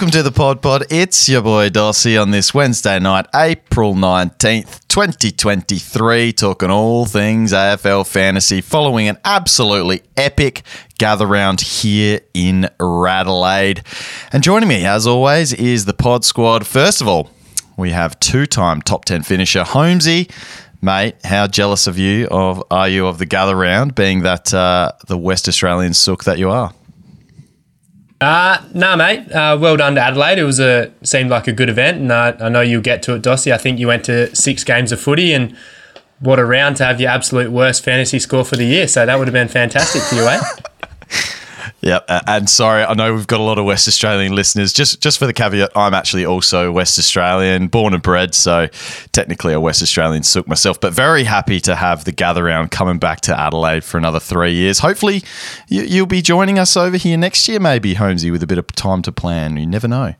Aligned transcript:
Welcome 0.00 0.12
to 0.12 0.22
the 0.22 0.32
Pod 0.32 0.62
Pod. 0.62 0.84
It's 0.88 1.28
your 1.28 1.42
boy 1.42 1.68
Darcy 1.68 2.16
on 2.16 2.30
this 2.30 2.54
Wednesday 2.54 2.98
night, 2.98 3.26
April 3.34 3.94
19th, 3.94 4.88
2023, 4.88 6.32
talking 6.32 6.70
all 6.70 7.04
things 7.04 7.52
AFL 7.52 8.06
fantasy 8.06 8.62
following 8.62 9.08
an 9.08 9.18
absolutely 9.26 10.00
epic 10.16 10.62
gather 10.96 11.26
round 11.26 11.60
here 11.60 12.20
in 12.32 12.70
Radelaide. 12.80 13.82
And 14.32 14.42
joining 14.42 14.70
me, 14.70 14.86
as 14.86 15.06
always, 15.06 15.52
is 15.52 15.84
the 15.84 15.92
Pod 15.92 16.24
Squad. 16.24 16.66
First 16.66 17.02
of 17.02 17.06
all, 17.06 17.28
we 17.76 17.90
have 17.90 18.18
two-time 18.20 18.80
top 18.80 19.04
10 19.04 19.22
finisher 19.22 19.64
Holmesy. 19.64 20.30
Mate, 20.80 21.16
how 21.24 21.46
jealous 21.46 21.86
of 21.86 21.98
you 21.98 22.26
of 22.30 22.64
are 22.70 22.88
you 22.88 23.06
of 23.06 23.18
the 23.18 23.26
gather 23.26 23.54
round, 23.54 23.94
being 23.94 24.22
that 24.22 24.54
uh, 24.54 24.92
the 25.08 25.18
West 25.18 25.46
Australian 25.46 25.92
sook 25.92 26.24
that 26.24 26.38
you 26.38 26.48
are? 26.48 26.72
Uh, 28.20 28.62
nah, 28.74 28.96
mate. 28.96 29.30
Uh, 29.32 29.56
well 29.58 29.76
done 29.76 29.94
to 29.94 30.00
Adelaide. 30.00 30.38
It 30.38 30.44
was 30.44 30.60
a 30.60 30.92
seemed 31.02 31.30
like 31.30 31.48
a 31.48 31.52
good 31.52 31.70
event, 31.70 31.98
and 31.98 32.12
uh, 32.12 32.36
I 32.38 32.48
know 32.50 32.60
you'll 32.60 32.82
get 32.82 33.02
to 33.04 33.14
it, 33.14 33.22
Dossie. 33.22 33.52
I 33.52 33.58
think 33.58 33.78
you 33.78 33.86
went 33.86 34.04
to 34.04 34.34
six 34.36 34.62
games 34.62 34.92
of 34.92 35.00
footy, 35.00 35.32
and 35.32 35.56
what 36.18 36.38
a 36.38 36.44
round 36.44 36.76
to 36.76 36.84
have 36.84 37.00
your 37.00 37.10
absolute 37.10 37.50
worst 37.50 37.82
fantasy 37.82 38.18
score 38.18 38.44
for 38.44 38.56
the 38.56 38.64
year. 38.64 38.86
So 38.88 39.06
that 39.06 39.18
would 39.18 39.26
have 39.26 39.32
been 39.32 39.48
fantastic 39.48 40.02
for 40.02 40.16
you, 40.16 40.28
eh? 40.28 40.40
Yeah, 41.82 42.00
and 42.26 42.48
sorry, 42.48 42.84
I 42.84 42.92
know 42.92 43.14
we've 43.14 43.26
got 43.26 43.40
a 43.40 43.42
lot 43.42 43.58
of 43.58 43.64
West 43.64 43.88
Australian 43.88 44.34
listeners. 44.34 44.70
Just 44.70 45.00
just 45.00 45.18
for 45.18 45.26
the 45.26 45.32
caveat, 45.32 45.70
I'm 45.74 45.94
actually 45.94 46.26
also 46.26 46.70
West 46.70 46.98
Australian, 46.98 47.68
born 47.68 47.94
and 47.94 48.02
bred, 48.02 48.34
so 48.34 48.68
technically 49.12 49.54
a 49.54 49.60
West 49.60 49.80
Australian 49.80 50.22
sook 50.22 50.46
myself. 50.46 50.78
But 50.78 50.92
very 50.92 51.24
happy 51.24 51.58
to 51.60 51.74
have 51.74 52.04
the 52.04 52.12
gather 52.12 52.44
round 52.44 52.70
coming 52.70 52.98
back 52.98 53.22
to 53.22 53.38
Adelaide 53.38 53.82
for 53.82 53.96
another 53.96 54.20
three 54.20 54.52
years. 54.52 54.80
Hopefully, 54.80 55.22
you, 55.68 56.02
will 56.02 56.06
be 56.06 56.20
joining 56.20 56.58
us 56.58 56.76
over 56.76 56.98
here 56.98 57.16
next 57.16 57.48
year, 57.48 57.58
maybe 57.58 57.94
Holmesy, 57.94 58.30
with 58.30 58.42
a 58.42 58.46
bit 58.46 58.58
of 58.58 58.66
time 58.72 59.00
to 59.02 59.12
plan. 59.12 59.56
You 59.56 59.66
never 59.66 59.88
know. 59.88 60.14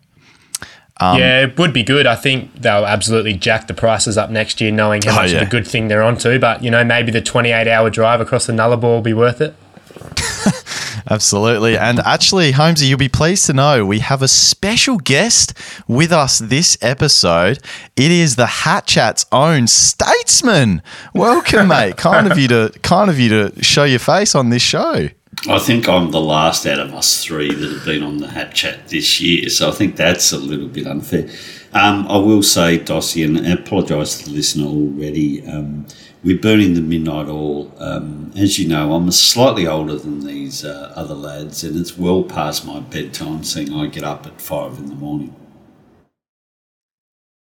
Um, 0.97 1.19
yeah, 1.19 1.43
it 1.43 1.59
would 1.59 1.75
be 1.75 1.83
good. 1.83 2.07
I 2.07 2.17
think 2.17 2.55
they'll 2.55 2.87
absolutely 2.87 3.35
jack 3.35 3.67
the 3.67 3.75
prices 3.75 4.17
up 4.17 4.31
next 4.31 4.63
year, 4.63 4.71
knowing 4.71 5.03
how 5.03 5.13
oh, 5.13 5.23
much 5.23 5.33
yeah. 5.33 5.43
of 5.43 5.49
a 5.49 5.51
good 5.51 5.67
thing 5.67 5.89
they're 5.89 6.03
onto. 6.03 6.39
But 6.39 6.65
you 6.65 6.71
know, 6.71 6.85
maybe 6.85 7.13
the 7.13 7.21
28 7.21 7.69
hour 7.69 7.91
drive 7.91 8.23
across 8.23 8.47
the 8.47 8.55
Nullarbor 8.55 8.83
will 8.83 9.03
be 9.03 9.15
worth 9.15 9.43
it. 9.43 9.55
Absolutely. 11.09 11.77
And 11.77 12.01
actually, 12.01 12.53
Holmesy, 12.53 12.87
you'll 12.87 12.99
be 12.99 13.09
pleased 13.09 13.47
to 13.47 13.53
know 13.53 13.87
we 13.87 14.01
have 14.01 14.23
a 14.23 14.29
special 14.29 14.99
guest 14.99 15.55
with 15.87 16.13
us 16.13 16.39
this 16.39 16.77
episode. 16.81 17.59
It 17.97 18.11
is 18.11 18.37
the 18.37 18.47
Hat 18.47 18.87
Chat's 18.87 19.27
own 19.31 19.67
Statesman. 19.67 20.83
Welcome, 21.15 21.69
mate. 21.69 21.97
kind 21.97 22.31
of 22.31 22.39
you 22.39 22.49
to 22.49 22.73
kind 22.83 23.11
of 23.11 23.19
you 23.19 23.29
to 23.29 23.63
show 23.63 23.85
your 23.85 23.99
face 23.99 24.35
on 24.35 24.51
this 24.51 24.63
show. 24.63 25.09
I 25.49 25.59
think 25.59 25.89
I'm 25.89 26.11
the 26.11 26.21
last 26.21 26.67
out 26.67 26.81
of 26.81 26.93
us 26.93 27.25
three 27.25 27.55
that 27.55 27.73
have 27.73 27.85
been 27.85 28.03
on 28.03 28.19
the 28.19 28.29
Hat 28.29 28.53
Chat 28.53 28.89
this 28.89 29.21
year, 29.21 29.49
so 29.49 29.69
I 29.69 29.73
think 29.73 29.97
that's 29.97 30.33
a 30.33 30.39
little 30.39 30.69
bit 30.69 30.87
unfair. 30.87 31.31
Um, 31.73 32.07
I 32.09 32.17
will 32.19 32.43
say, 32.43 32.79
Dossie, 32.79 33.25
and 33.25 33.47
I 33.47 33.53
apologise 33.53 34.19
to 34.19 34.25
the 34.27 34.33
listener 34.33 34.67
already. 34.67 35.47
Um, 35.47 35.87
we're 36.23 36.39
burning 36.39 36.75
the 36.75 36.81
midnight 36.81 37.29
oil. 37.29 37.73
Um, 37.79 38.33
as 38.37 38.59
you 38.59 38.69
know, 38.69 38.95
I'm 38.95 39.11
slightly 39.11 39.67
older 39.67 39.97
than 39.97 40.27
these 40.27 40.65
uh, 40.65 40.93
other 40.95 41.15
lads, 41.15 41.65
and 41.65 41.79
it's 41.79 41.97
well 41.97 42.23
past 42.23 42.67
my 42.67 42.81
bedtime, 42.81 43.43
seeing 43.45 43.73
I 43.73 43.87
get 43.87 44.05
up 44.05 44.27
at 44.27 44.41
five 44.41 44.79
in 44.79 44.87
the 44.87 44.95
morning. 44.95 45.35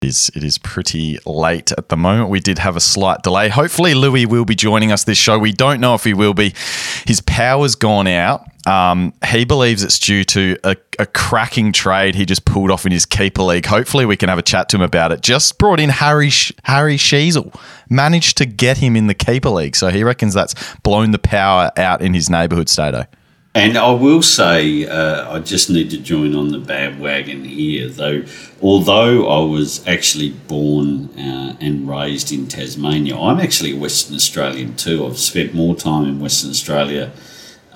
It 0.01 0.09
is, 0.09 0.31
it 0.35 0.43
is 0.43 0.57
pretty 0.57 1.17
late 1.25 1.71
at 1.71 1.89
the 1.89 1.97
moment. 1.97 2.29
We 2.29 2.39
did 2.39 2.59
have 2.59 2.75
a 2.75 2.81
slight 2.81 3.23
delay. 3.23 3.49
Hopefully, 3.49 3.93
Louis 3.93 4.25
will 4.25 4.45
be 4.45 4.55
joining 4.55 4.91
us 4.91 5.03
this 5.03 5.17
show. 5.17 5.39
We 5.39 5.51
don't 5.51 5.79
know 5.79 5.95
if 5.95 6.03
he 6.03 6.13
will 6.13 6.33
be. 6.33 6.53
His 7.07 7.21
power's 7.21 7.75
gone 7.75 8.07
out. 8.07 8.45
Um, 8.65 9.13
he 9.27 9.45
believes 9.45 9.83
it's 9.83 9.99
due 9.99 10.23
to 10.23 10.57
a, 10.63 10.75
a, 10.97 11.05
cracking 11.05 11.71
trade 11.71 12.15
he 12.15 12.25
just 12.25 12.45
pulled 12.45 12.71
off 12.71 12.83
in 12.85 12.91
his 12.91 13.05
keeper 13.05 13.43
league. 13.43 13.67
Hopefully, 13.67 14.05
we 14.05 14.17
can 14.17 14.27
have 14.27 14.39
a 14.39 14.43
chat 14.43 14.69
to 14.69 14.77
him 14.77 14.81
about 14.81 15.11
it. 15.11 15.21
Just 15.21 15.59
brought 15.59 15.79
in 15.79 15.89
Harry 15.89 16.31
Harry 16.63 16.97
Sheezel, 16.97 17.55
managed 17.89 18.37
to 18.37 18.45
get 18.45 18.79
him 18.79 18.95
in 18.95 19.05
the 19.05 19.13
keeper 19.13 19.51
league, 19.51 19.75
so 19.75 19.89
he 19.89 20.03
reckons 20.03 20.33
that's 20.33 20.55
blown 20.77 21.11
the 21.11 21.19
power 21.19 21.71
out 21.77 22.01
in 22.01 22.15
his 22.15 22.27
neighbourhood, 22.27 22.67
Stato. 22.67 23.05
And 23.53 23.77
I 23.77 23.91
will 23.91 24.21
say, 24.21 24.85
uh, 24.85 25.33
I 25.33 25.39
just 25.39 25.69
need 25.69 25.89
to 25.91 25.97
join 25.97 26.35
on 26.35 26.49
the 26.49 26.59
bandwagon 26.59 27.45
here, 27.45 27.87
though. 27.87 28.25
Although 28.61 29.29
I 29.29 29.45
was 29.49 29.87
actually 29.87 30.31
born 30.31 31.09
uh, 31.17 31.55
and 31.61 31.87
raised 31.87 32.33
in 32.33 32.47
Tasmania, 32.47 33.17
I'm 33.17 33.39
actually 33.39 33.73
Western 33.73 34.15
Australian 34.15 34.75
too. 34.75 35.05
I've 35.05 35.19
spent 35.19 35.53
more 35.53 35.73
time 35.73 36.03
in 36.05 36.19
Western 36.19 36.49
Australia 36.49 37.11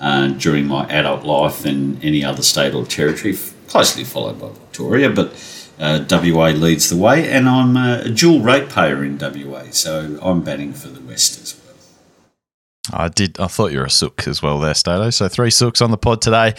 uh, 0.00 0.28
during 0.28 0.66
my 0.66 0.86
adult 0.88 1.24
life 1.24 1.62
than 1.62 2.00
any 2.02 2.24
other 2.24 2.42
state 2.42 2.74
or 2.74 2.84
territory, 2.86 3.36
closely 3.68 4.04
followed 4.04 4.40
by 4.40 4.48
Victoria. 4.48 5.10
But 5.10 5.32
uh, 5.78 6.04
WA 6.10 6.48
leads 6.48 6.88
the 6.88 6.96
way, 6.96 7.30
and 7.30 7.48
I'm 7.48 7.76
a 7.76 8.08
dual 8.08 8.40
ratepayer 8.40 9.04
in 9.04 9.18
WA, 9.18 9.64
so 9.70 10.18
I'm 10.22 10.42
batting 10.42 10.72
for 10.72 10.88
the 10.88 11.00
West 11.00 11.40
as 11.40 11.54
well. 11.54 11.59
I 12.92 13.08
did. 13.08 13.38
I 13.38 13.46
thought 13.46 13.72
you 13.72 13.78
were 13.78 13.84
a 13.84 13.90
sook 13.90 14.26
as 14.26 14.42
well 14.42 14.58
there, 14.58 14.72
Stato. 14.72 15.10
So 15.10 15.28
three 15.28 15.50
sooks 15.50 15.82
on 15.82 15.90
the 15.90 15.98
pod 15.98 16.22
today. 16.22 16.54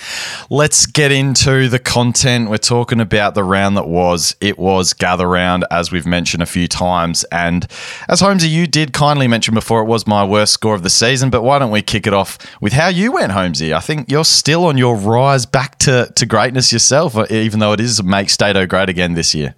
Let's 0.51 0.85
get 0.85 1.11
into 1.11 1.67
the 1.67 1.79
content. 1.79 2.49
We're 2.49 2.57
talking 2.57 3.01
about 3.01 3.33
the 3.33 3.43
round 3.43 3.75
that 3.77 3.87
was. 3.87 4.35
It 4.39 4.59
was 4.59 4.93
gather 4.93 5.27
round, 5.27 5.65
as 5.71 5.91
we've 5.91 6.05
mentioned 6.05 6.43
a 6.43 6.45
few 6.45 6.67
times. 6.67 7.23
And 7.31 7.67
as 8.07 8.19
Holmesy, 8.19 8.49
you 8.49 8.67
did 8.67 8.93
kindly 8.93 9.27
mention 9.27 9.55
before, 9.55 9.81
it 9.81 9.85
was 9.85 10.05
my 10.05 10.23
worst 10.23 10.53
score 10.53 10.75
of 10.75 10.83
the 10.83 10.91
season. 10.91 11.31
But 11.31 11.41
why 11.41 11.57
don't 11.57 11.71
we 11.71 11.81
kick 11.81 12.05
it 12.05 12.13
off 12.13 12.37
with 12.61 12.73
how 12.73 12.87
you 12.87 13.11
went, 13.11 13.31
Holmesy? 13.31 13.73
I 13.73 13.79
think 13.79 14.11
you're 14.11 14.23
still 14.23 14.65
on 14.65 14.77
your 14.77 14.95
rise 14.95 15.47
back 15.47 15.79
to, 15.79 16.11
to 16.15 16.25
greatness 16.27 16.71
yourself, 16.71 17.17
even 17.31 17.59
though 17.59 17.73
it 17.73 17.79
is 17.79 18.03
make 18.03 18.29
Stato 18.29 18.67
great 18.67 18.89
again 18.89 19.15
this 19.15 19.33
year. 19.33 19.55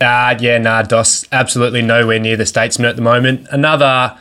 Uh, 0.00 0.34
yeah, 0.40 0.56
nah, 0.56 0.80
DOS, 0.82 1.26
absolutely 1.30 1.82
nowhere 1.82 2.18
near 2.18 2.36
the 2.36 2.46
statesman 2.46 2.88
at 2.88 2.96
the 2.96 3.02
moment. 3.02 3.46
Another 3.50 4.16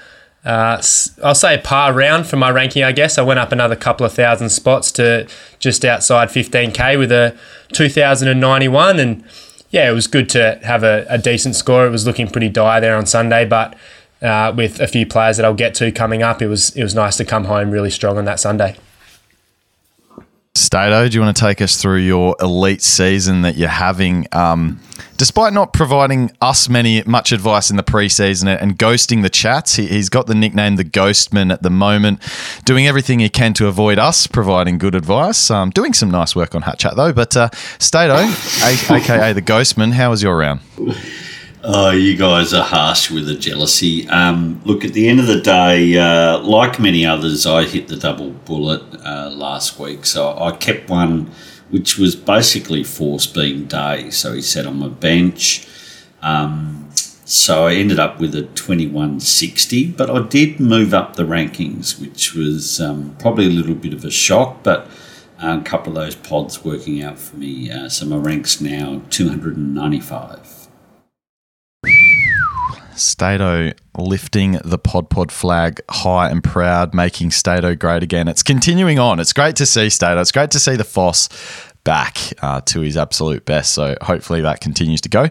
uh, 0.45 0.81
I'll 1.23 1.35
say 1.35 1.57
par 1.57 1.93
round 1.93 2.25
for 2.25 2.37
my 2.37 2.49
ranking, 2.49 2.83
I 2.83 2.91
guess. 2.91 3.17
I 3.17 3.21
went 3.21 3.39
up 3.39 3.51
another 3.51 3.75
couple 3.75 4.05
of 4.05 4.13
thousand 4.13 4.49
spots 4.49 4.91
to 4.93 5.27
just 5.59 5.83
outside 5.83 6.29
15k 6.29 6.97
with 6.97 7.11
a 7.11 7.37
2091. 7.73 8.99
And 8.99 9.23
yeah, 9.69 9.89
it 9.89 9.93
was 9.93 10.07
good 10.07 10.29
to 10.29 10.59
have 10.63 10.83
a, 10.83 11.05
a 11.09 11.17
decent 11.17 11.55
score. 11.55 11.85
It 11.85 11.91
was 11.91 12.05
looking 12.05 12.27
pretty 12.29 12.49
dire 12.49 12.79
there 12.79 12.95
on 12.95 13.05
Sunday, 13.05 13.45
but 13.45 13.75
uh, 14.21 14.53
with 14.55 14.79
a 14.79 14.87
few 14.87 15.05
players 15.05 15.37
that 15.37 15.45
I'll 15.45 15.53
get 15.53 15.73
to 15.75 15.91
coming 15.91 16.23
up, 16.23 16.41
it 16.41 16.47
was 16.47 16.75
it 16.75 16.83
was 16.83 16.95
nice 16.95 17.17
to 17.17 17.25
come 17.25 17.45
home 17.45 17.71
really 17.71 17.89
strong 17.89 18.17
on 18.17 18.25
that 18.25 18.39
Sunday. 18.39 18.75
Stato, 20.59 21.07
do 21.07 21.15
you 21.17 21.21
want 21.21 21.35
to 21.35 21.41
take 21.41 21.61
us 21.61 21.81
through 21.81 21.99
your 21.99 22.35
elite 22.41 22.81
season 22.81 23.43
that 23.43 23.55
you're 23.55 23.69
having? 23.69 24.27
Um, 24.33 24.79
despite 25.15 25.53
not 25.53 25.71
providing 25.71 26.31
us 26.41 26.67
many 26.67 27.01
much 27.03 27.31
advice 27.31 27.71
in 27.71 27.77
the 27.77 27.83
preseason 27.83 28.61
and 28.61 28.77
ghosting 28.77 29.21
the 29.21 29.29
chats, 29.29 29.75
he, 29.75 29.87
has 29.87 30.09
got 30.09 30.27
the 30.27 30.35
nickname 30.35 30.75
the 30.75 30.83
Ghostman 30.83 31.51
at 31.53 31.63
the 31.63 31.69
moment, 31.69 32.21
doing 32.65 32.87
everything 32.87 33.19
he 33.19 33.29
can 33.29 33.53
to 33.53 33.67
avoid 33.67 33.99
us 33.99 34.27
providing 34.27 34.77
good 34.77 34.95
advice. 34.95 35.49
Um, 35.49 35.69
doing 35.69 35.93
some 35.93 36.11
nice 36.11 36.35
work 36.35 36.53
on 36.53 36.63
Hat 36.63 36.77
Chat 36.77 36.97
though. 36.97 37.13
But 37.13 37.37
uh, 37.37 37.49
Stato, 37.79 38.15
a- 38.15 38.95
aka 38.97 39.33
the 39.33 39.41
Ghostman, 39.41 39.93
how 39.93 40.09
was 40.09 40.21
your 40.21 40.37
round? 40.37 40.59
Oh, 41.61 41.91
you 41.91 42.15
guys 42.15 42.53
are 42.53 42.63
harsh 42.63 43.11
with 43.11 43.27
the 43.27 43.35
jealousy. 43.35 44.07
Um, 44.07 44.61
look, 44.63 44.85
at 44.85 44.93
the 44.93 45.09
end 45.09 45.19
of 45.19 45.27
the 45.27 45.41
day, 45.41 45.97
uh, 45.97 46.39
like 46.39 46.79
many 46.79 47.05
others, 47.05 47.45
I 47.45 47.65
hit 47.65 47.89
the 47.89 47.97
double 47.97 48.31
bullet 48.31 48.81
uh, 49.05 49.29
last 49.31 49.77
week. 49.77 50.05
So 50.05 50.37
I 50.37 50.51
kept 50.51 50.89
one 50.89 51.29
which 51.69 51.97
was 51.97 52.15
basically 52.15 52.83
force 52.83 53.27
being 53.27 53.65
day. 53.65 54.09
So 54.09 54.33
he 54.33 54.41
sat 54.41 54.65
on 54.65 54.79
my 54.79 54.87
bench. 54.87 55.67
Um, 56.21 56.89
so 56.95 57.67
I 57.67 57.73
ended 57.75 57.99
up 57.99 58.19
with 58.19 58.33
a 58.35 58.43
2160, 58.43 59.91
but 59.91 60.09
I 60.09 60.25
did 60.27 60.59
move 60.59 60.93
up 60.93 61.15
the 61.15 61.23
rankings, 61.23 61.99
which 61.99 62.33
was 62.33 62.81
um, 62.81 63.15
probably 63.19 63.45
a 63.45 63.51
little 63.51 63.75
bit 63.75 63.93
of 63.93 64.03
a 64.03 64.11
shock, 64.11 64.63
but 64.63 64.89
a 65.37 65.61
couple 65.61 65.97
of 65.97 66.05
those 66.05 66.15
pods 66.15 66.63
working 66.65 67.03
out 67.03 67.19
for 67.19 67.37
me. 67.37 67.69
Uh, 67.69 67.87
so 67.87 68.05
my 68.05 68.17
rank's 68.17 68.59
now 68.59 69.01
295. 69.09 70.58
Stato 72.99 73.71
lifting 73.97 74.59
the 74.63 74.77
Pod 74.77 75.09
Pod 75.09 75.31
flag 75.31 75.81
high 75.89 76.29
and 76.29 76.43
proud, 76.43 76.93
making 76.93 77.31
Stato 77.31 77.75
great 77.75 78.03
again. 78.03 78.27
It's 78.27 78.43
continuing 78.43 78.99
on. 78.99 79.19
It's 79.19 79.33
great 79.33 79.55
to 79.57 79.65
see 79.65 79.89
Stato. 79.89 80.21
It's 80.21 80.31
great 80.31 80.51
to 80.51 80.59
see 80.59 80.75
the 80.75 80.83
Foss 80.83 81.29
back 81.83 82.17
uh, 82.41 82.61
to 82.61 82.81
his 82.81 82.97
absolute 82.97 83.45
best. 83.45 83.73
So 83.73 83.95
hopefully 84.01 84.41
that 84.41 84.59
continues 84.59 85.01
to 85.01 85.09
go. 85.09 85.27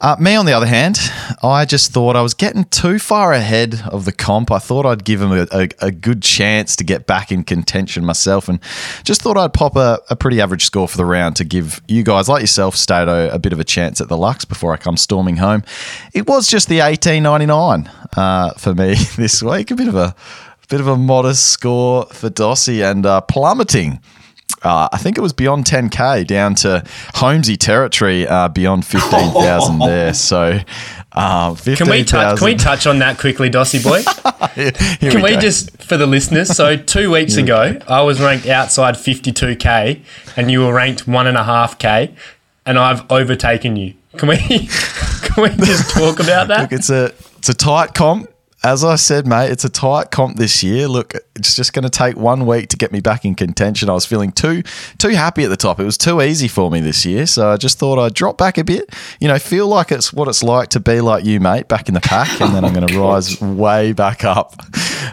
Uh, 0.00 0.16
me, 0.18 0.34
on 0.34 0.46
the 0.46 0.52
other 0.52 0.66
hand, 0.66 0.98
I 1.42 1.64
just 1.64 1.92
thought 1.92 2.16
I 2.16 2.22
was 2.22 2.34
getting 2.34 2.64
too 2.64 2.98
far 2.98 3.32
ahead 3.32 3.82
of 3.90 4.04
the 4.04 4.12
comp. 4.12 4.50
I 4.50 4.58
thought 4.58 4.86
I'd 4.86 5.04
give 5.04 5.20
him 5.20 5.32
a, 5.32 5.46
a, 5.52 5.68
a 5.80 5.90
good 5.90 6.22
chance 6.22 6.76
to 6.76 6.84
get 6.84 7.06
back 7.06 7.30
in 7.30 7.44
contention 7.44 8.04
myself 8.04 8.48
and 8.48 8.58
just 9.04 9.22
thought 9.22 9.36
I'd 9.36 9.52
pop 9.52 9.76
a, 9.76 10.00
a, 10.10 10.16
pretty 10.16 10.40
average 10.40 10.64
score 10.64 10.88
for 10.88 10.96
the 10.96 11.04
round 11.04 11.36
to 11.36 11.44
give 11.44 11.80
you 11.88 12.02
guys, 12.02 12.28
like 12.28 12.40
yourself, 12.40 12.74
Stato, 12.76 13.28
a 13.28 13.38
bit 13.38 13.52
of 13.52 13.60
a 13.60 13.64
chance 13.64 14.00
at 14.00 14.08
the 14.08 14.16
Lux 14.16 14.44
before 14.44 14.72
I 14.72 14.76
come 14.76 14.96
storming 14.96 15.36
home. 15.36 15.62
It 16.14 16.26
was 16.26 16.48
just 16.48 16.68
the 16.68 16.80
1899 16.80 17.90
uh, 18.16 18.54
for 18.54 18.74
me 18.74 18.94
this 19.16 19.42
week. 19.42 19.70
A 19.70 19.74
bit 19.74 19.88
of 19.88 19.94
a 19.94 20.14
bit 20.68 20.80
of 20.80 20.86
a 20.86 20.96
modest 20.96 21.48
score 21.48 22.06
for 22.06 22.30
Dossie 22.30 22.88
and 22.88 23.04
uh, 23.04 23.20
plummeting 23.20 24.00
uh, 24.62 24.88
I 24.92 24.98
think 24.98 25.18
it 25.18 25.20
was 25.20 25.32
beyond 25.32 25.64
10k 25.64 26.26
down 26.26 26.54
to 26.56 26.84
Holmesy 27.14 27.56
territory, 27.56 28.26
uh, 28.26 28.48
beyond 28.48 28.86
15,000 28.86 29.78
there. 29.80 30.14
So, 30.14 30.58
uh, 31.12 31.54
can 31.54 31.88
we 31.88 32.04
touch? 32.04 32.38
Can 32.38 32.44
we 32.46 32.54
touch 32.54 32.86
on 32.86 32.98
that 33.00 33.18
quickly, 33.18 33.50
Dossie 33.50 33.82
boy? 33.82 34.02
can 35.00 35.22
we, 35.22 35.34
we 35.34 35.36
just 35.36 35.82
for 35.82 35.96
the 35.96 36.06
listeners? 36.06 36.56
So 36.56 36.76
two 36.76 37.10
weeks 37.10 37.36
ago, 37.36 37.78
I 37.88 38.02
was 38.02 38.20
ranked 38.20 38.46
outside 38.46 38.94
52k, 38.94 40.00
and 40.36 40.50
you 40.50 40.60
were 40.60 40.72
ranked 40.72 41.06
one 41.06 41.26
and 41.26 41.36
a 41.36 41.44
half 41.44 41.78
k, 41.78 42.14
and 42.64 42.78
I've 42.78 43.10
overtaken 43.10 43.76
you. 43.76 43.94
Can 44.16 44.28
we? 44.28 44.36
Can 45.22 45.42
we 45.42 45.48
just 45.64 45.90
talk 45.90 46.20
about 46.20 46.48
that? 46.48 46.62
Look, 46.62 46.72
it's 46.72 46.90
a 46.90 47.12
it's 47.38 47.48
a 47.48 47.54
tight 47.54 47.94
comp 47.94 48.31
as 48.64 48.84
I 48.84 48.94
said, 48.94 49.26
mate, 49.26 49.50
it's 49.50 49.64
a 49.64 49.68
tight 49.68 50.10
comp 50.10 50.36
this 50.36 50.62
year. 50.62 50.86
Look, 50.86 51.14
it's 51.34 51.56
just 51.56 51.72
going 51.72 51.82
to 51.82 51.90
take 51.90 52.16
one 52.16 52.46
week 52.46 52.68
to 52.68 52.76
get 52.76 52.92
me 52.92 53.00
back 53.00 53.24
in 53.24 53.34
contention. 53.34 53.90
I 53.90 53.94
was 53.94 54.06
feeling 54.06 54.30
too 54.30 54.62
too 54.98 55.10
happy 55.10 55.42
at 55.42 55.48
the 55.48 55.56
top. 55.56 55.80
It 55.80 55.84
was 55.84 55.98
too 55.98 56.22
easy 56.22 56.46
for 56.46 56.70
me 56.70 56.80
this 56.80 57.04
year, 57.04 57.26
so 57.26 57.50
I 57.50 57.56
just 57.56 57.78
thought 57.78 57.98
I'd 57.98 58.14
drop 58.14 58.38
back 58.38 58.58
a 58.58 58.64
bit. 58.64 58.94
You 59.20 59.28
know, 59.28 59.38
feel 59.38 59.66
like 59.66 59.90
it's 59.90 60.12
what 60.12 60.28
it's 60.28 60.42
like 60.42 60.68
to 60.70 60.80
be 60.80 61.00
like 61.00 61.24
you, 61.24 61.40
mate, 61.40 61.66
back 61.66 61.88
in 61.88 61.94
the 61.94 62.00
pack, 62.00 62.40
and 62.40 62.54
then 62.54 62.64
I'm 62.64 62.72
going 62.72 62.86
to 62.92 63.00
rise 63.00 63.40
way 63.40 63.92
back 63.92 64.24
up 64.24 64.54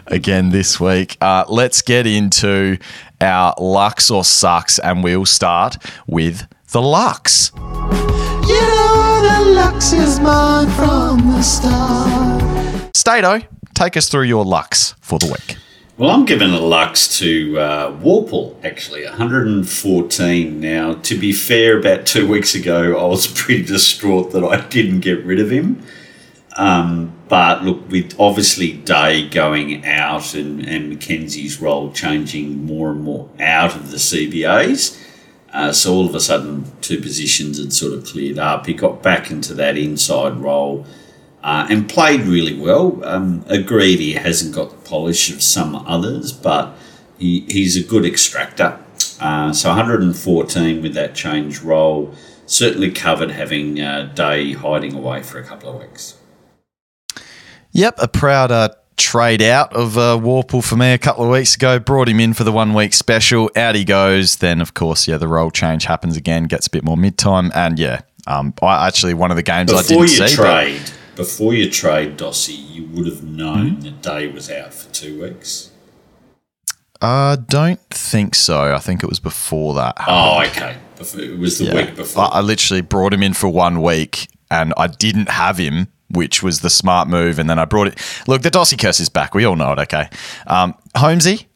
again 0.06 0.50
this 0.50 0.78
week. 0.78 1.16
Uh, 1.20 1.44
let's 1.48 1.82
get 1.82 2.06
into 2.06 2.78
our 3.20 3.54
Lux 3.58 4.10
or 4.10 4.24
Sucks, 4.24 4.78
and 4.78 5.02
we'll 5.02 5.26
start 5.26 5.76
with 6.06 6.46
the 6.70 6.80
Lux. 6.80 7.50
You 7.56 8.60
know 8.60 9.20
the 9.22 9.50
Lux 9.54 9.92
is 9.92 10.20
mine 10.20 10.68
from 10.70 11.32
the 11.32 11.42
start. 11.42 12.49
Stato, 12.94 13.40
take 13.74 13.96
us 13.96 14.08
through 14.08 14.24
your 14.24 14.44
Lux 14.44 14.94
for 15.00 15.18
the 15.18 15.26
week. 15.26 15.56
Well, 15.96 16.10
I'm 16.10 16.24
giving 16.24 16.50
a 16.50 16.60
Lux 16.60 17.18
to 17.18 17.58
uh, 17.58 17.92
Worpel, 18.00 18.56
actually, 18.64 19.04
114. 19.04 20.60
Now, 20.60 20.94
to 20.94 21.18
be 21.18 21.32
fair, 21.32 21.78
about 21.78 22.06
two 22.06 22.26
weeks 22.26 22.54
ago, 22.54 22.98
I 22.98 23.06
was 23.06 23.26
pretty 23.34 23.64
distraught 23.64 24.32
that 24.32 24.42
I 24.42 24.66
didn't 24.68 25.00
get 25.00 25.24
rid 25.24 25.40
of 25.40 25.50
him. 25.50 25.82
Um, 26.56 27.12
but 27.28 27.64
look, 27.64 27.88
with 27.90 28.14
obviously 28.18 28.72
Day 28.72 29.28
going 29.28 29.84
out 29.84 30.34
and, 30.34 30.66
and 30.66 30.88
Mackenzie's 30.88 31.60
role 31.60 31.92
changing 31.92 32.64
more 32.64 32.90
and 32.90 33.02
more 33.02 33.28
out 33.38 33.76
of 33.76 33.90
the 33.90 33.98
CBAs, 33.98 34.98
uh, 35.52 35.72
so 35.72 35.92
all 35.92 36.06
of 36.06 36.14
a 36.14 36.20
sudden, 36.20 36.64
two 36.80 37.00
positions 37.00 37.58
had 37.58 37.72
sort 37.72 37.92
of 37.92 38.04
cleared 38.04 38.38
up. 38.38 38.66
He 38.66 38.74
got 38.74 39.02
back 39.02 39.30
into 39.30 39.52
that 39.54 39.76
inside 39.76 40.36
role 40.38 40.86
uh, 41.42 41.66
and 41.70 41.88
played 41.88 42.22
really 42.22 42.58
well. 42.58 43.02
Um, 43.04 43.44
agreed, 43.48 43.98
he 43.98 44.14
hasn't 44.14 44.54
got 44.54 44.70
the 44.70 44.88
polish 44.88 45.30
of 45.30 45.42
some 45.42 45.74
others, 45.74 46.32
but 46.32 46.76
he, 47.18 47.40
he's 47.48 47.76
a 47.76 47.82
good 47.82 48.04
extractor. 48.04 48.78
Uh, 49.20 49.52
so 49.52 49.68
114 49.70 50.82
with 50.82 50.94
that 50.94 51.14
change 51.14 51.60
role 51.60 52.14
certainly 52.46 52.90
covered 52.90 53.30
having 53.30 53.80
uh, 53.80 54.10
Day 54.14 54.52
hiding 54.52 54.94
away 54.94 55.22
for 55.22 55.38
a 55.38 55.44
couple 55.44 55.70
of 55.70 55.80
weeks. 55.80 56.16
Yep, 57.72 57.94
a 57.98 58.08
proud 58.08 58.50
uh, 58.50 58.70
trade 58.96 59.40
out 59.40 59.72
of 59.74 59.96
uh, 59.96 60.18
Worpel 60.18 60.62
for 60.62 60.76
me 60.76 60.92
a 60.92 60.98
couple 60.98 61.24
of 61.24 61.30
weeks 61.30 61.54
ago. 61.54 61.78
Brought 61.78 62.08
him 62.08 62.18
in 62.18 62.34
for 62.34 62.42
the 62.42 62.50
one 62.50 62.74
week 62.74 62.92
special. 62.92 63.50
Out 63.54 63.76
he 63.76 63.84
goes. 63.84 64.36
Then, 64.36 64.60
of 64.60 64.74
course, 64.74 65.06
yeah, 65.06 65.16
the 65.16 65.28
role 65.28 65.50
change 65.50 65.84
happens 65.84 66.16
again, 66.16 66.44
gets 66.44 66.66
a 66.66 66.70
bit 66.70 66.82
more 66.82 66.96
mid 66.96 67.16
time. 67.16 67.52
And 67.54 67.78
yeah, 67.78 68.00
um, 68.26 68.52
I 68.60 68.88
actually, 68.88 69.14
one 69.14 69.30
of 69.30 69.36
the 69.36 69.44
games 69.44 69.70
Before 69.70 69.84
I 69.84 69.86
didn't 69.86 70.02
you 70.02 70.28
see. 70.28 70.34
Trade, 70.34 70.80
but, 70.82 70.99
before 71.20 71.52
you 71.52 71.68
trade 71.70 72.16
Dossie, 72.16 72.56
you 72.70 72.86
would 72.86 73.06
have 73.06 73.22
known 73.22 73.72
mm-hmm. 73.72 73.80
that 73.82 74.00
Day 74.00 74.26
was 74.28 74.50
out 74.50 74.72
for 74.72 74.90
two 74.90 75.20
weeks. 75.20 75.70
I 77.02 77.32
uh, 77.32 77.36
don't 77.36 77.80
think 77.90 78.34
so. 78.34 78.74
I 78.74 78.78
think 78.78 79.02
it 79.02 79.08
was 79.08 79.20
before 79.20 79.74
that. 79.74 79.96
Oh, 80.06 80.42
okay. 80.46 80.76
It 80.98 81.38
was 81.38 81.58
the 81.58 81.66
yeah. 81.66 81.74
week 81.74 81.94
before. 81.94 82.24
I, 82.24 82.38
I 82.38 82.40
literally 82.40 82.80
brought 82.80 83.12
him 83.12 83.22
in 83.22 83.34
for 83.34 83.48
one 83.48 83.82
week 83.82 84.28
and 84.50 84.72
I 84.78 84.86
didn't 84.86 85.28
have 85.28 85.58
him 85.58 85.88
which 86.12 86.42
was 86.42 86.60
the 86.60 86.70
smart 86.70 87.06
move. 87.06 87.38
And 87.38 87.48
then 87.48 87.58
I 87.58 87.66
brought 87.66 87.86
it. 87.86 87.98
Look, 88.26 88.42
the 88.42 88.50
Dossie 88.50 88.80
curse 88.80 88.98
is 88.98 89.08
back. 89.08 89.34
We 89.34 89.44
all 89.44 89.56
know 89.56 89.72
it. 89.72 89.78
Okay, 89.78 90.08
um, 90.46 90.74
Holmesy, 90.96 91.46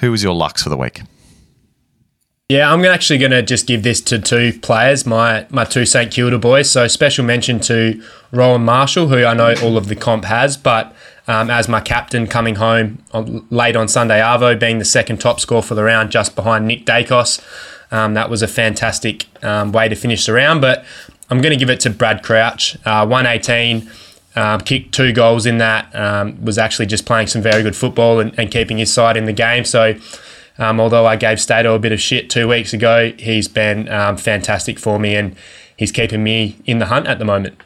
who 0.00 0.10
was 0.10 0.22
your 0.24 0.34
Lux 0.34 0.62
for 0.62 0.70
the 0.70 0.76
week? 0.76 1.02
Yeah, 2.52 2.70
I'm 2.70 2.84
actually 2.84 3.18
going 3.18 3.30
to 3.30 3.40
just 3.40 3.66
give 3.66 3.82
this 3.82 4.02
to 4.02 4.18
two 4.18 4.52
players, 4.60 5.06
my 5.06 5.46
my 5.48 5.64
two 5.64 5.86
St 5.86 6.12
Kilda 6.12 6.36
boys. 6.36 6.70
So 6.70 6.86
special 6.86 7.24
mention 7.24 7.60
to 7.60 8.02
Rowan 8.30 8.62
Marshall, 8.62 9.08
who 9.08 9.24
I 9.24 9.32
know 9.32 9.54
all 9.62 9.78
of 9.78 9.88
the 9.88 9.96
comp 9.96 10.26
has, 10.26 10.58
but 10.58 10.94
um, 11.26 11.48
as 11.48 11.66
my 11.66 11.80
captain 11.80 12.26
coming 12.26 12.56
home 12.56 13.02
late 13.48 13.74
on 13.74 13.88
Sunday 13.88 14.20
Arvo, 14.20 14.60
being 14.60 14.78
the 14.78 14.84
second 14.84 15.18
top 15.18 15.40
scorer 15.40 15.62
for 15.62 15.74
the 15.74 15.82
round, 15.82 16.10
just 16.10 16.36
behind 16.36 16.66
Nick 16.66 16.84
Daicos. 16.84 17.40
Um, 17.90 18.12
that 18.12 18.28
was 18.28 18.42
a 18.42 18.48
fantastic 18.48 19.24
um, 19.42 19.72
way 19.72 19.88
to 19.88 19.94
finish 19.94 20.26
the 20.26 20.34
round. 20.34 20.60
But 20.60 20.84
I'm 21.30 21.40
going 21.40 21.52
to 21.52 21.58
give 21.58 21.70
it 21.70 21.80
to 21.80 21.90
Brad 21.90 22.22
Crouch, 22.22 22.76
uh, 22.84 23.06
118. 23.06 23.90
Um, 24.36 24.60
kicked 24.60 24.92
two 24.92 25.14
goals 25.14 25.46
in 25.46 25.56
that. 25.56 25.94
Um, 25.94 26.44
was 26.44 26.58
actually 26.58 26.86
just 26.86 27.06
playing 27.06 27.28
some 27.28 27.40
very 27.40 27.62
good 27.62 27.76
football 27.76 28.20
and, 28.20 28.38
and 28.38 28.50
keeping 28.50 28.76
his 28.76 28.92
side 28.92 29.16
in 29.16 29.24
the 29.24 29.32
game. 29.32 29.64
So 29.64 29.94
um, 30.58 30.80
although 30.80 31.06
I 31.06 31.16
gave 31.16 31.40
Stato 31.40 31.74
a 31.74 31.78
bit 31.78 31.92
of 31.92 32.00
shit 32.00 32.30
two 32.30 32.48
weeks 32.48 32.72
ago, 32.72 33.12
he's 33.18 33.48
been 33.48 33.88
um, 33.88 34.16
fantastic 34.16 34.78
for 34.78 34.98
me 34.98 35.14
and 35.14 35.36
he's 35.76 35.92
keeping 35.92 36.22
me 36.22 36.58
in 36.64 36.78
the 36.78 36.86
hunt 36.86 37.06
at 37.06 37.18
the 37.18 37.24
moment. 37.24 37.60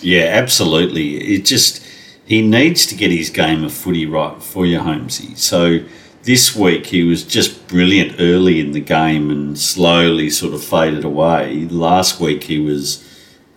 Yeah, 0.00 0.24
absolutely. 0.24 1.16
It 1.16 1.44
just 1.44 1.84
he 2.26 2.42
needs 2.42 2.86
to 2.86 2.94
get 2.94 3.10
his 3.10 3.30
game 3.30 3.64
of 3.64 3.72
footy 3.72 4.06
right 4.06 4.42
for 4.42 4.64
you, 4.64 4.80
Holmesy. 4.80 5.34
So 5.34 5.80
this 6.22 6.56
week 6.56 6.86
he 6.86 7.02
was 7.02 7.24
just 7.24 7.66
brilliant 7.68 8.16
early 8.18 8.60
in 8.60 8.72
the 8.72 8.80
game 8.80 9.30
and 9.30 9.58
slowly 9.58 10.30
sort 10.30 10.54
of 10.54 10.64
faded 10.64 11.04
away. 11.04 11.66
Last 11.66 12.20
week 12.20 12.44
he 12.44 12.58
was 12.58 13.06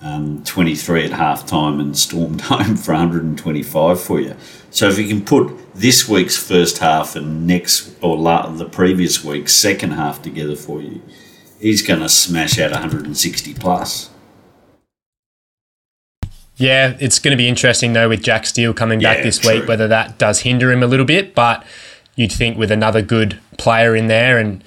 um, 0.05 0.43
23 0.43 1.05
at 1.05 1.11
half 1.11 1.45
time 1.47 1.79
and 1.79 1.97
stormed 1.97 2.41
home 2.41 2.77
for 2.77 2.93
125 2.93 4.01
for 4.01 4.19
you. 4.19 4.35
So 4.69 4.87
if 4.87 4.99
you 4.99 5.07
can 5.07 5.25
put 5.25 5.73
this 5.73 6.07
week's 6.07 6.37
first 6.37 6.77
half 6.77 7.15
and 7.15 7.47
next 7.47 7.91
or 8.01 8.15
la- 8.17 8.49
the 8.49 8.65
previous 8.65 9.23
week's 9.23 9.53
second 9.53 9.91
half 9.91 10.21
together 10.21 10.55
for 10.55 10.81
you, 10.81 11.01
he's 11.59 11.81
going 11.81 12.01
to 12.01 12.09
smash 12.09 12.59
out 12.59 12.71
160 12.71 13.53
plus. 13.55 14.11
Yeah, 16.57 16.95
it's 17.01 17.19
going 17.19 17.31
to 17.31 17.37
be 17.37 17.49
interesting 17.49 17.93
though 17.93 18.07
with 18.07 18.21
Jack 18.21 18.45
Steele 18.45 18.73
coming 18.73 18.99
back 18.99 19.17
yeah, 19.17 19.23
this 19.23 19.39
true. 19.39 19.59
week, 19.59 19.67
whether 19.67 19.87
that 19.89 20.17
does 20.17 20.41
hinder 20.41 20.71
him 20.71 20.83
a 20.83 20.87
little 20.87 21.05
bit. 21.05 21.35
But 21.35 21.65
you'd 22.15 22.31
think 22.31 22.57
with 22.57 22.71
another 22.71 23.01
good 23.01 23.39
player 23.57 23.95
in 23.95 24.07
there 24.07 24.37
and 24.37 24.63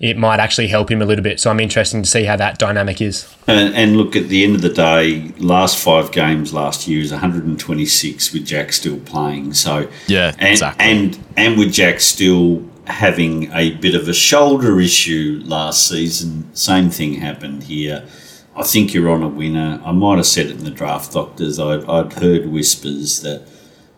it 0.00 0.16
might 0.16 0.38
actually 0.38 0.68
help 0.68 0.90
him 0.90 1.02
a 1.02 1.04
little 1.04 1.24
bit. 1.24 1.40
So 1.40 1.50
I'm 1.50 1.58
interested 1.58 2.02
to 2.02 2.08
see 2.08 2.24
how 2.24 2.36
that 2.36 2.58
dynamic 2.58 3.00
is. 3.00 3.34
And, 3.48 3.74
and, 3.74 3.96
look, 3.96 4.14
at 4.14 4.28
the 4.28 4.44
end 4.44 4.54
of 4.54 4.62
the 4.62 4.68
day, 4.68 5.32
last 5.38 5.76
five 5.78 6.12
games 6.12 6.54
last 6.54 6.86
year 6.86 7.02
is 7.02 7.10
126 7.10 8.32
with 8.32 8.46
Jack 8.46 8.72
Steele 8.72 9.00
playing. 9.00 9.54
So 9.54 9.88
yeah, 10.06 10.32
and, 10.38 10.48
exactly. 10.48 10.84
And 10.84 11.18
and 11.36 11.58
with 11.58 11.72
Jack 11.72 12.00
Steele 12.00 12.68
having 12.86 13.52
a 13.52 13.74
bit 13.74 13.94
of 13.94 14.08
a 14.08 14.14
shoulder 14.14 14.80
issue 14.80 15.42
last 15.44 15.88
season, 15.88 16.54
same 16.54 16.90
thing 16.90 17.14
happened 17.14 17.64
here. 17.64 18.06
I 18.54 18.62
think 18.62 18.94
you're 18.94 19.10
on 19.10 19.22
a 19.22 19.28
winner. 19.28 19.80
I 19.84 19.92
might 19.92 20.16
have 20.16 20.26
said 20.26 20.46
it 20.46 20.58
in 20.58 20.64
the 20.64 20.70
draft 20.70 21.12
doctors. 21.12 21.58
I'd, 21.58 21.84
I'd 21.84 22.12
heard 22.14 22.46
whispers 22.46 23.20
that 23.22 23.46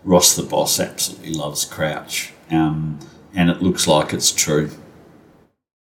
Ross 0.04 0.34
the 0.34 0.42
boss 0.42 0.80
absolutely 0.80 1.34
loves 1.34 1.64
Crouch, 1.64 2.32
um, 2.50 2.98
and 3.34 3.50
it 3.50 3.62
looks 3.62 3.86
like 3.86 4.12
it's 4.14 4.32
true. 4.32 4.70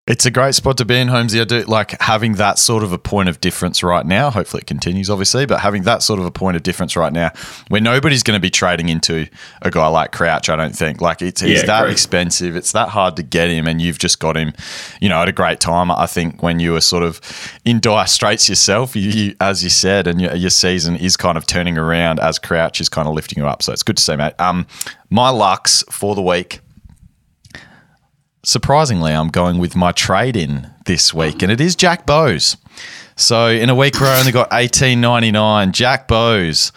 It's 0.09 0.25
a 0.25 0.31
great 0.31 0.55
spot 0.55 0.75
to 0.77 0.85
be 0.85 0.97
in, 0.97 1.07
Holmesy. 1.07 1.39
I 1.39 1.43
do 1.43 1.61
like 1.65 2.01
having 2.01 2.33
that 2.33 2.57
sort 2.57 2.81
of 2.81 2.91
a 2.91 2.97
point 2.97 3.29
of 3.29 3.39
difference 3.41 3.83
right 3.83 4.03
now. 4.03 4.31
Hopefully, 4.31 4.61
it 4.61 4.65
continues, 4.65 5.07
obviously, 5.07 5.45
but 5.45 5.59
having 5.59 5.83
that 5.83 6.01
sort 6.01 6.19
of 6.19 6.25
a 6.25 6.31
point 6.31 6.57
of 6.57 6.63
difference 6.63 6.95
right 6.95 7.13
now, 7.13 7.29
where 7.67 7.79
nobody's 7.79 8.23
going 8.23 8.35
to 8.35 8.41
be 8.41 8.49
trading 8.49 8.89
into 8.89 9.27
a 9.61 9.69
guy 9.69 9.85
like 9.85 10.11
Crouch. 10.11 10.49
I 10.49 10.55
don't 10.55 10.75
think 10.75 10.99
like 10.99 11.21
it's 11.21 11.41
he's 11.41 11.59
yeah, 11.59 11.65
that 11.67 11.81
great. 11.83 11.91
expensive. 11.91 12.55
It's 12.55 12.71
that 12.71 12.89
hard 12.89 13.17
to 13.17 13.23
get 13.23 13.49
him, 13.49 13.67
and 13.67 13.79
you've 13.79 13.99
just 13.99 14.19
got 14.19 14.35
him, 14.35 14.51
you 14.99 15.09
know, 15.09 15.21
at 15.21 15.29
a 15.29 15.31
great 15.31 15.59
time. 15.59 15.91
I 15.91 16.07
think 16.07 16.41
when 16.41 16.59
you 16.59 16.71
were 16.71 16.81
sort 16.81 17.03
of 17.03 17.21
in 17.63 17.79
dire 17.79 18.07
straits 18.07 18.49
yourself, 18.49 18.95
you, 18.95 19.11
you, 19.11 19.35
as 19.39 19.63
you 19.63 19.69
said, 19.69 20.07
and 20.07 20.19
your, 20.19 20.33
your 20.33 20.49
season 20.49 20.95
is 20.95 21.17
kind 21.17 21.37
of 21.37 21.45
turning 21.45 21.77
around 21.77 22.19
as 22.19 22.39
Crouch 22.39 22.81
is 22.81 22.89
kind 22.89 23.07
of 23.07 23.13
lifting 23.13 23.37
you 23.37 23.47
up. 23.47 23.61
So 23.61 23.73
it's 23.73 23.83
good 23.83 23.97
to 23.97 24.03
see, 24.03 24.15
mate. 24.15 24.33
Um, 24.39 24.65
my 25.11 25.29
Lux 25.29 25.83
for 25.91 26.15
the 26.15 26.23
week 26.23 26.61
surprisingly, 28.49 29.13
I'm 29.13 29.29
going 29.29 29.59
with 29.59 29.75
my 29.75 29.91
trade 29.91 30.35
in 30.35 30.71
this 30.85 31.13
week, 31.13 31.43
and 31.43 31.51
it 31.51 31.61
is 31.61 31.75
Jack 31.75 32.05
Bowes. 32.07 32.57
So 33.15 33.47
in 33.47 33.69
a 33.69 33.75
week 33.75 33.99
where 34.01 34.09
I 34.09 34.19
only 34.19 34.31
got 34.31 34.49
18.99, 34.49 35.71
Jack 35.71 36.07
Bowes 36.07 36.71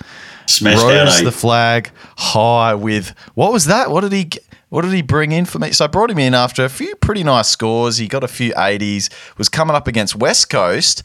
Smashed 0.46 0.82
rose 0.82 1.20
out, 1.20 1.24
the 1.24 1.32
flag 1.32 1.90
high 2.18 2.74
with 2.74 3.14
what 3.34 3.52
was 3.52 3.64
that? 3.66 3.90
What 3.90 4.02
did 4.02 4.12
he? 4.12 4.30
What 4.68 4.82
did 4.82 4.92
he 4.92 5.02
bring 5.02 5.32
in 5.32 5.44
for 5.44 5.58
me? 5.58 5.72
So 5.72 5.84
I 5.84 5.88
brought 5.88 6.10
him 6.10 6.18
in 6.18 6.34
after 6.34 6.64
a 6.64 6.68
few 6.68 6.94
pretty 6.96 7.24
nice 7.24 7.48
scores. 7.48 7.98
He 7.98 8.08
got 8.08 8.24
a 8.24 8.28
few 8.28 8.52
80s. 8.54 9.10
Was 9.38 9.48
coming 9.48 9.76
up 9.76 9.86
against 9.86 10.16
West 10.16 10.50
Coast. 10.50 11.02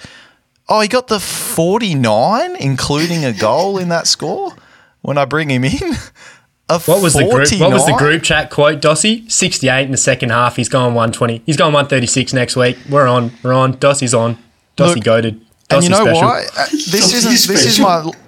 Oh, 0.70 0.82
he 0.82 0.88
got 0.88 1.08
the 1.08 1.20
49, 1.20 2.56
including 2.58 3.24
a 3.24 3.32
goal 3.32 3.78
in 3.78 3.90
that 3.90 4.08
score. 4.08 4.54
When 5.02 5.18
I 5.18 5.26
bring 5.26 5.50
him 5.50 5.64
in, 5.64 5.94
What 6.70 7.02
was 7.02 7.14
the 7.14 7.24
group? 7.30 7.60
What 7.62 7.72
was 7.72 7.86
the 7.86 7.96
group 7.98 8.24
chat 8.24 8.50
quote, 8.50 8.82
Dossie? 8.82 9.30
Sixty-eight 9.32 9.86
in 9.86 9.92
the 9.92 9.98
second 9.98 10.32
half. 10.32 10.58
He's 10.58 10.70
gone 10.70 10.94
one 10.94 11.12
twenty. 11.12 11.42
He's 11.46 11.56
gone 11.58 11.72
one 11.72 11.88
thirty-six 11.88 12.34
next 12.34 12.56
week. 12.56 12.78
We're 12.90 13.08
on. 13.08 13.32
We're 13.42 13.54
on. 13.54 13.76
Dossie's 13.76 14.14
on. 14.14 14.38
Dossie 14.76 14.96
Look, 14.96 15.04
goaded. 15.06 15.42
And 15.70 15.84
you 15.84 15.90
know 15.90 16.02
special. 16.04 16.22
why? 16.22 16.44
Uh, 16.58 16.66
This 16.72 17.14
isn't. 17.14 17.32
This 17.54 17.66
is 17.66 17.80
my. 17.80 18.12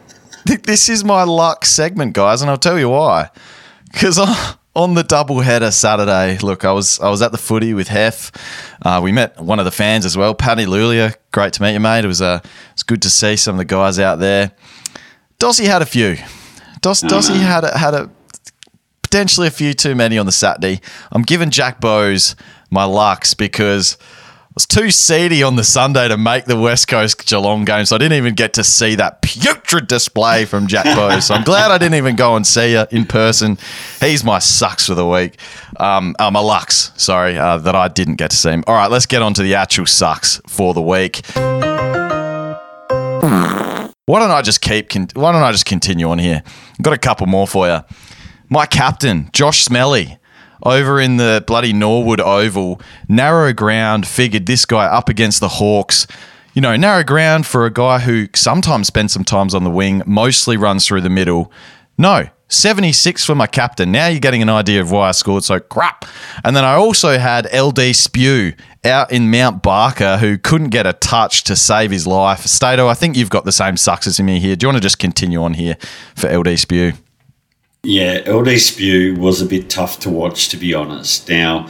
This 0.64 0.90
is 0.90 1.04
my 1.04 1.24
luck 1.24 1.64
segment, 1.64 2.14
guys, 2.14 2.42
and 2.42 2.50
I'll 2.50 2.58
tell 2.58 2.80
you 2.80 2.90
why. 2.90 3.30
Because 3.92 4.18
on 4.76 4.94
the 4.96 5.04
double 5.04 5.42
header 5.42 5.70
Saturday, 5.70 6.38
look, 6.40 6.64
I 6.66 6.72
was 6.72 7.00
I 7.02 7.10
was 7.10 7.22
at 7.22 7.32
the 7.32 7.38
footy 7.38 7.74
with 7.74 7.88
Hef. 7.90 8.32
Uh, 8.82 9.00
we 9.04 9.12
met 9.12 9.40
one 9.40 9.60
of 9.60 9.66
the 9.66 9.72
fans 9.72 10.06
as 10.06 10.16
well, 10.18 10.34
Paddy 10.34 10.66
Lulia. 10.66 11.16
Great 11.32 11.54
to 11.54 11.62
meet 11.62 11.74
you, 11.74 11.80
mate. 11.80 12.04
It 12.04 12.08
was 12.08 12.22
uh, 12.22 12.40
it 12.44 12.50
was 12.74 12.84
good 12.84 13.02
to 13.04 13.10
see 13.12 13.36
some 13.36 13.56
of 13.56 13.58
the 13.60 13.66
guys 13.66 14.00
out 14.00 14.20
there. 14.20 14.52
Dossie 15.40 15.66
had 15.66 15.82
a 15.82 15.86
few. 15.86 16.18
Dos, 16.82 17.04
Dossie 17.04 17.40
had 17.40 17.66
a, 17.66 17.78
had 17.78 17.94
a 17.94 18.10
potentially 19.10 19.48
a 19.48 19.52
few 19.52 19.74
too 19.74 19.96
many 19.96 20.20
on 20.20 20.28
the 20.28 20.32
Saturday. 20.32 20.80
I'm 21.12 21.24
giving 21.24 21.50
Jack 21.50 21.82
Bowes 21.82 22.36
my 22.70 22.84
lucks 22.84 23.34
because 23.34 23.98
I 24.02 24.52
was 24.54 24.68
too 24.68 24.92
seedy 24.92 25.42
on 25.42 25.56
the 25.56 25.64
Sunday 25.64 26.08
to 26.08 26.16
make 26.16 26.46
the 26.46 26.60
West 26.60 26.88
Coast 26.88 27.26
Geelong 27.26 27.66
game, 27.66 27.86
so 27.86 27.96
I 27.96 28.00
didn't 28.00 28.18
even 28.18 28.36
get 28.36 28.54
to 28.54 28.64
see 28.64 28.94
that 28.96 29.24
putrid 29.24 29.88
display 29.88 30.46
from 30.46 30.68
Jack 30.68 30.86
Bowes. 30.96 31.26
So 31.26 31.34
I'm 31.34 31.44
glad 31.44 31.72
I 31.72 31.80
didn't 31.80 31.96
even 31.96 32.16
go 32.16 32.36
and 32.36 32.46
see 32.46 32.74
you 32.74 32.86
in 32.92 33.06
person. 33.06 33.58
He's 34.00 34.24
my 34.24 34.38
sucks 34.38 34.86
for 34.86 34.94
the 34.94 35.08
week. 35.08 35.40
Um, 35.80 36.16
uh, 36.20 36.30
my 36.30 36.42
lucks, 36.42 36.92
sorry, 36.96 37.36
uh, 37.36 37.58
that 37.58 37.76
I 37.76 37.88
didn't 37.88 38.16
get 38.18 38.30
to 38.30 38.38
see 38.38 38.52
him. 38.52 38.64
All 38.68 38.76
right, 38.76 38.92
let's 38.92 39.08
get 39.08 39.24
on 39.24 39.34
to 39.34 39.42
the 39.42 39.56
actual 39.56 39.88
sucks 39.88 40.40
for 40.48 40.76
the 40.76 40.84
week. 40.84 41.22
Why 44.10 44.20
don't 44.20 44.32
I 44.32 44.42
just 44.42 44.62
keep? 44.62 44.90
Con- 44.90 45.08
why 45.14 45.32
don't 45.32 45.44
I 45.44 45.52
just 45.52 45.66
continue 45.66 46.10
on 46.10 46.20
here? 46.20 46.42
I've 46.46 46.82
got 46.82 46.94
a 46.94 46.98
couple 46.98 47.28
more 47.28 47.48
for 47.48 47.68
you. 47.68 47.80
My 48.50 48.66
captain, 48.66 49.30
Josh 49.32 49.64
Smelly, 49.64 50.18
over 50.64 51.00
in 51.00 51.18
the 51.18 51.44
bloody 51.46 51.72
Norwood 51.72 52.20
Oval, 52.20 52.82
narrow 53.08 53.54
ground. 53.54 54.08
Figured 54.08 54.48
this 54.48 54.66
guy 54.66 54.86
up 54.86 55.08
against 55.08 55.40
the 55.40 55.48
Hawks. 55.48 56.08
You 56.54 56.62
know, 56.62 56.76
narrow 56.76 57.04
ground 57.04 57.46
for 57.46 57.66
a 57.66 57.72
guy 57.72 58.00
who 58.00 58.28
sometimes 58.34 58.88
spends 58.88 59.14
some 59.14 59.24
times 59.24 59.54
on 59.54 59.64
the 59.64 59.70
wing, 59.70 60.02
mostly 60.06 60.58
runs 60.58 60.88
through 60.88 61.02
the 61.02 61.10
middle. 61.10 61.52
No, 61.98 62.28
76 62.48 63.24
for 63.24 63.36
my 63.36 63.46
captain. 63.46 63.92
Now 63.92 64.08
you're 64.08 64.20
getting 64.20 64.42
an 64.42 64.50
idea 64.50 64.82
of 64.82 64.92
why 64.92 65.10
I 65.10 65.12
scored 65.12 65.44
so 65.44 65.60
crap. 65.60 66.06
And 66.44 66.56
then 66.56 66.66
I 66.66 66.74
also 66.74 67.20
had 67.20 67.48
LD 67.54 67.96
Spew 67.96 68.54
out 68.84 69.12
in 69.12 69.30
Mount 69.30 69.62
Barker 69.62 70.18
who 70.18 70.40
couldn't 70.40 70.70
get 70.70 70.88
a 70.88 70.94
touch 70.94 71.44
to 71.44 71.56
save 71.56 71.92
his 71.92 72.08
life. 72.08 72.46
Stato, 72.46 72.88
I 72.88 72.96
think 72.96 73.16
you've 73.16 73.30
got 73.30 73.46
the 73.46 73.52
same 73.52 73.78
sucks 73.78 74.08
as 74.08 74.20
me 74.20 74.40
here. 74.40 74.56
Do 74.56 74.66
you 74.66 74.70
want 74.70 74.78
to 74.78 74.82
just 74.82 74.98
continue 74.98 75.44
on 75.44 75.54
here 75.54 75.78
for 76.16 76.36
LD 76.36 76.58
Spew? 76.58 76.94
Yeah, 77.84 78.30
LD 78.30 78.60
Spew 78.60 79.16
was 79.16 79.42
a 79.42 79.46
bit 79.46 79.70
tough 79.70 80.00
to 80.02 80.10
watch, 80.10 80.50
to 80.50 80.58
be 80.58 80.74
honest. 80.74 81.30
Now, 81.30 81.70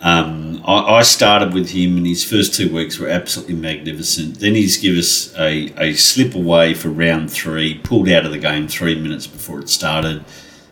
um, 0.00 0.62
I, 0.64 0.98
I 0.98 1.02
started 1.02 1.52
with 1.52 1.70
him, 1.70 1.96
and 1.96 2.06
his 2.06 2.22
first 2.22 2.54
two 2.54 2.72
weeks 2.72 3.00
were 3.00 3.08
absolutely 3.08 3.56
magnificent. 3.56 4.38
Then 4.38 4.54
he's 4.54 4.76
give 4.76 4.96
us 4.96 5.34
a, 5.36 5.72
a 5.76 5.94
slip 5.94 6.36
away 6.36 6.74
for 6.74 6.88
round 6.88 7.32
three, 7.32 7.78
pulled 7.78 8.08
out 8.08 8.24
of 8.24 8.30
the 8.30 8.38
game 8.38 8.68
three 8.68 8.94
minutes 8.94 9.26
before 9.26 9.58
it 9.58 9.68
started. 9.68 10.24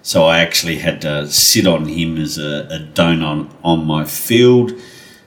So 0.02 0.24
I 0.24 0.38
actually 0.38 0.76
had 0.76 1.00
to 1.02 1.28
sit 1.28 1.66
on 1.66 1.86
him 1.86 2.16
as 2.16 2.38
a, 2.38 2.68
a 2.70 2.78
donut 2.78 3.50
on, 3.64 3.84
my 3.84 4.04
field. 4.04 4.72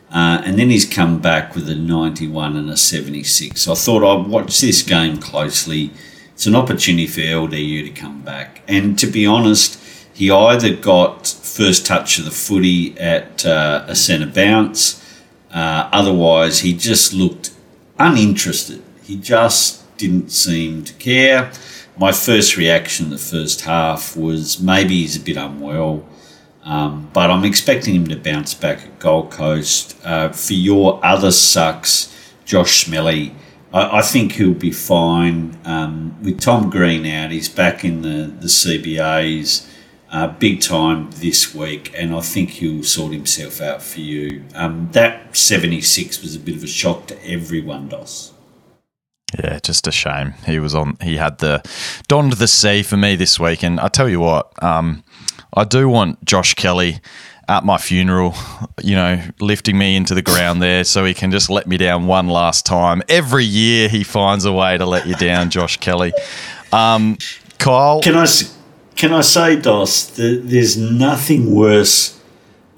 Uh, 0.10 0.41
and 0.46 0.58
then 0.58 0.70
he's 0.70 0.86
come 0.86 1.20
back 1.20 1.55
with 1.55 1.70
a 1.70 1.75
91 1.75 2.55
and 2.55 2.70
a 2.70 2.77
76. 2.77 3.62
So 3.62 3.74
I 3.74 3.75
thought 3.75 4.03
I'd 4.03 4.27
watch 4.27 4.62
this 4.62 4.81
game 4.81 5.17
closely. 5.17 5.91
It's 6.41 6.48
an 6.48 6.55
opportunity 6.55 7.05
for 7.05 7.21
LDU 7.21 7.86
to 7.86 7.91
come 7.91 8.21
back. 8.24 8.63
And 8.67 8.98
to 8.98 9.05
be 9.05 9.27
honest, 9.27 9.79
he 10.12 10.31
either 10.31 10.75
got 10.75 11.27
first 11.27 11.86
touch 11.86 12.17
of 12.17 12.25
the 12.25 12.31
footy 12.31 13.00
at 13.00 13.45
uh, 13.45 13.86
a 13.88 13.95
centre 13.95 14.25
bounce, 14.25 15.00
uh, 15.53 15.88
otherwise, 15.91 16.62
he 16.62 16.74
just 16.74 17.13
looked 17.13 17.51
uninterested. 18.00 18.81
He 19.03 19.17
just 19.17 19.95
didn't 19.98 20.31
seem 20.31 20.83
to 20.86 20.93
care. 20.93 21.51
My 21.95 22.12
first 22.12 22.57
reaction 22.57 23.12
the 23.12 23.19
first 23.19 23.62
half 23.62 24.17
was 24.17 24.60
maybe 24.60 24.95
he's 24.95 25.15
a 25.17 25.19
bit 25.19 25.38
unwell. 25.38 26.03
Um, 26.63 27.12
but 27.13 27.29
I'm 27.29 27.45
expecting 27.45 27.93
him 27.93 28.07
to 28.07 28.15
bounce 28.15 28.55
back 28.55 28.79
at 28.79 28.98
Gold 28.98 29.29
Coast. 29.29 29.95
Uh, 30.03 30.29
for 30.29 30.53
your 30.53 31.00
other 31.05 31.31
sucks, 31.31 32.12
Josh 32.45 32.86
Smelly, 32.86 33.36
I, 33.73 33.99
I 33.99 34.01
think 34.01 34.33
he'll 34.33 34.53
be 34.53 34.71
fine. 34.71 35.57
Um, 35.65 36.15
with 36.23 36.39
Tom 36.39 36.69
Green 36.69 37.05
out, 37.05 37.31
he's 37.31 37.49
back 37.49 37.83
in 37.83 38.01
the, 38.01 38.33
the 38.39 38.47
CBAs 38.47 39.67
uh, 40.11 40.27
big 40.27 40.61
time 40.61 41.09
this 41.15 41.55
week, 41.55 41.93
and 41.95 42.13
I 42.13 42.19
think 42.21 42.51
he'll 42.51 42.83
sort 42.83 43.13
himself 43.13 43.61
out 43.61 43.81
for 43.81 44.01
you. 44.01 44.43
Um, 44.53 44.89
that 44.91 45.35
76 45.35 46.21
was 46.21 46.35
a 46.35 46.39
bit 46.39 46.55
of 46.55 46.63
a 46.63 46.67
shock 46.67 47.07
to 47.07 47.25
everyone, 47.25 47.87
Dos. 47.87 48.33
Yeah, 49.41 49.59
just 49.59 49.87
a 49.87 49.91
shame. 49.91 50.33
He 50.45 50.59
was 50.59 50.75
on. 50.75 50.97
He 51.01 51.15
had 51.15 51.37
the 51.37 51.63
donned 52.09 52.33
the 52.33 52.49
C 52.49 52.83
for 52.83 52.97
me 52.97 53.15
this 53.15 53.39
week, 53.39 53.63
and 53.63 53.79
I 53.79 53.87
tell 53.87 54.09
you 54.09 54.19
what, 54.19 54.51
um, 54.61 55.05
I 55.53 55.63
do 55.63 55.87
want 55.87 56.25
Josh 56.25 56.53
Kelly 56.55 56.99
at 57.51 57.65
my 57.65 57.77
funeral. 57.77 58.34
You 58.81 58.96
know, 58.96 59.22
lifting 59.39 59.77
me 59.77 59.96
into 59.96 60.15
the 60.15 60.22
ground 60.22 60.62
there, 60.62 60.84
so 60.84 61.05
he 61.05 61.13
can 61.13 61.31
just 61.31 61.50
let 61.50 61.67
me 61.67 61.77
down 61.77 62.08
one 62.08 62.27
last 62.27 62.65
time. 62.65 63.03
Every 63.10 63.43
year 63.43 63.89
he 63.89 64.03
finds 64.03 64.46
a 64.46 64.53
way 64.53 64.77
to 64.77 64.86
let 64.86 65.05
you 65.05 65.15
down, 65.15 65.50
Josh 65.50 65.77
Kelly. 65.77 66.13
Um, 66.72 67.17
Kyle, 67.60 68.01
Can 68.01 68.15
I, 68.15 68.25
can 68.96 69.13
I 69.13 69.22
say, 69.22 69.60
Dos, 69.60 70.08
that 70.08 70.43
there's 70.46 70.77
nothing 70.77 71.53
worse 71.53 72.20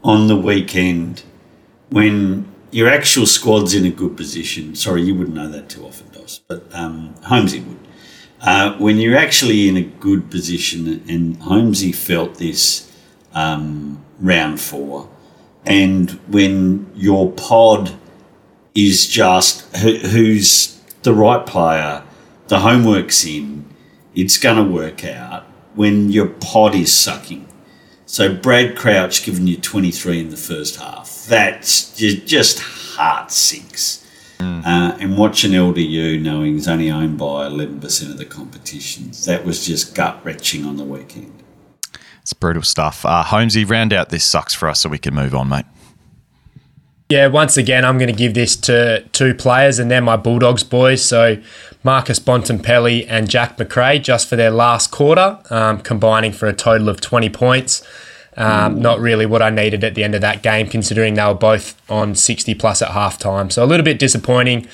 on 0.03 0.27
the 0.27 0.35
weekend 0.35 1.23
when 1.89 2.51
your 2.71 2.89
actual 2.89 3.27
squad's 3.27 3.75
in 3.75 3.85
a 3.85 3.91
good 3.91 4.17
position. 4.17 4.75
Sorry, 4.75 5.03
you 5.03 5.15
wouldn't 5.15 5.35
know 5.35 5.47
that 5.49 5.69
too 5.69 5.85
often, 5.85 6.09
Dos, 6.11 6.39
but 6.47 6.67
um, 6.73 7.15
Holmesy 7.23 7.61
would. 7.61 7.79
Uh, 8.41 8.75
when 8.77 8.97
you're 8.97 9.15
actually 9.15 9.69
in 9.69 9.77
a 9.77 9.83
good 9.83 10.29
position, 10.29 11.01
and 11.07 11.37
Holmesy 11.37 11.93
felt 11.93 12.35
this 12.39 12.91
um, 13.33 14.03
round 14.19 14.59
four, 14.59 15.09
and 15.65 16.11
when 16.27 16.91
your 16.95 17.31
pod 17.31 17.93
is 18.75 19.07
just 19.07 19.75
who, 19.77 19.95
who's 19.97 20.79
the 21.03 21.13
right 21.13 21.45
player, 21.45 22.03
the 22.47 22.59
homework's 22.59 23.25
in, 23.25 23.65
it's 24.15 24.37
going 24.37 24.57
to 24.57 24.71
work 24.71 25.03
out 25.05 25.43
when 25.75 26.11
your 26.11 26.27
pod 26.27 26.75
is 26.75 26.93
sucking. 26.93 27.47
So 28.05 28.33
Brad 28.33 28.75
Crouch 28.75 29.25
giving 29.25 29.47
you 29.47 29.57
23 29.57 30.19
in 30.19 30.29
the 30.29 30.37
first 30.37 30.75
half. 30.75 31.25
That's 31.25 31.95
just 31.95 32.59
heart 32.59 33.31
sinks. 33.31 34.05
Uh, 34.65 34.97
and 34.99 35.17
watching 35.17 35.51
LDU 35.51 36.21
knowing 36.21 36.55
he's 36.55 36.67
only 36.67 36.91
owned 36.91 37.17
by 37.17 37.47
11% 37.47 38.11
of 38.11 38.17
the 38.17 38.25
competitions, 38.25 39.25
that 39.25 39.45
was 39.45 39.65
just 39.65 39.95
gut 39.95 40.23
wrenching 40.25 40.65
on 40.65 40.77
the 40.77 40.83
weekend. 40.83 41.42
It's 42.23 42.31
brutal 42.31 42.63
stuff. 42.63 43.05
Uh, 43.05 43.21
Holmesy, 43.21 43.65
round 43.65 43.91
out 43.91 44.07
this 44.09 44.23
sucks 44.23 44.53
for 44.53 44.69
us, 44.69 44.79
so 44.79 44.89
we 44.89 44.97
can 44.97 45.13
move 45.13 45.35
on, 45.35 45.49
mate. 45.49 45.65
Yeah, 47.09 47.27
once 47.27 47.57
again, 47.57 47.83
I'm 47.83 47.97
going 47.97 48.09
to 48.09 48.17
give 48.17 48.33
this 48.33 48.55
to 48.55 49.01
two 49.11 49.35
players, 49.35 49.77
and 49.77 49.91
they're 49.91 50.01
my 50.01 50.15
Bulldogs 50.15 50.63
boys. 50.63 51.03
So 51.03 51.37
Marcus 51.83 52.19
Bontempelli 52.19 53.05
and 53.09 53.29
Jack 53.29 53.57
McRae, 53.57 54.01
just 54.01 54.29
for 54.29 54.37
their 54.37 54.51
last 54.51 54.89
quarter, 54.89 55.37
um, 55.49 55.81
combining 55.81 56.31
for 56.31 56.47
a 56.47 56.53
total 56.53 56.87
of 56.87 57.01
20 57.01 57.29
points. 57.29 57.85
Um, 58.37 58.79
not 58.81 58.99
really 58.99 59.25
what 59.25 59.41
I 59.41 59.49
needed 59.49 59.83
at 59.83 59.93
the 59.93 60.03
end 60.03 60.15
of 60.15 60.21
that 60.21 60.41
game, 60.41 60.67
considering 60.67 61.15
they 61.15 61.25
were 61.25 61.33
both 61.33 61.79
on 61.91 62.15
60 62.15 62.55
plus 62.55 62.81
at 62.81 62.89
halftime. 62.91 63.51
So 63.51 63.63
a 63.63 63.67
little 63.67 63.83
bit 63.83 63.99
disappointing. 63.99 64.65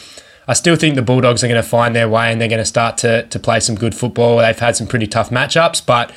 I 0.49 0.53
still 0.53 0.75
think 0.75 0.95
the 0.95 1.03
Bulldogs 1.03 1.43
are 1.43 1.47
going 1.47 1.61
to 1.61 1.67
find 1.67 1.95
their 1.95 2.09
way 2.09 2.31
and 2.31 2.41
they're 2.41 2.49
going 2.49 2.57
to 2.57 2.65
start 2.65 2.97
to, 2.97 3.21
to 3.27 3.37
play 3.37 3.59
some 3.59 3.75
good 3.75 3.93
football. 3.93 4.39
They've 4.39 4.57
had 4.57 4.75
some 4.75 4.87
pretty 4.87 5.05
tough 5.05 5.29
matchups, 5.29 5.85
but 5.85 6.11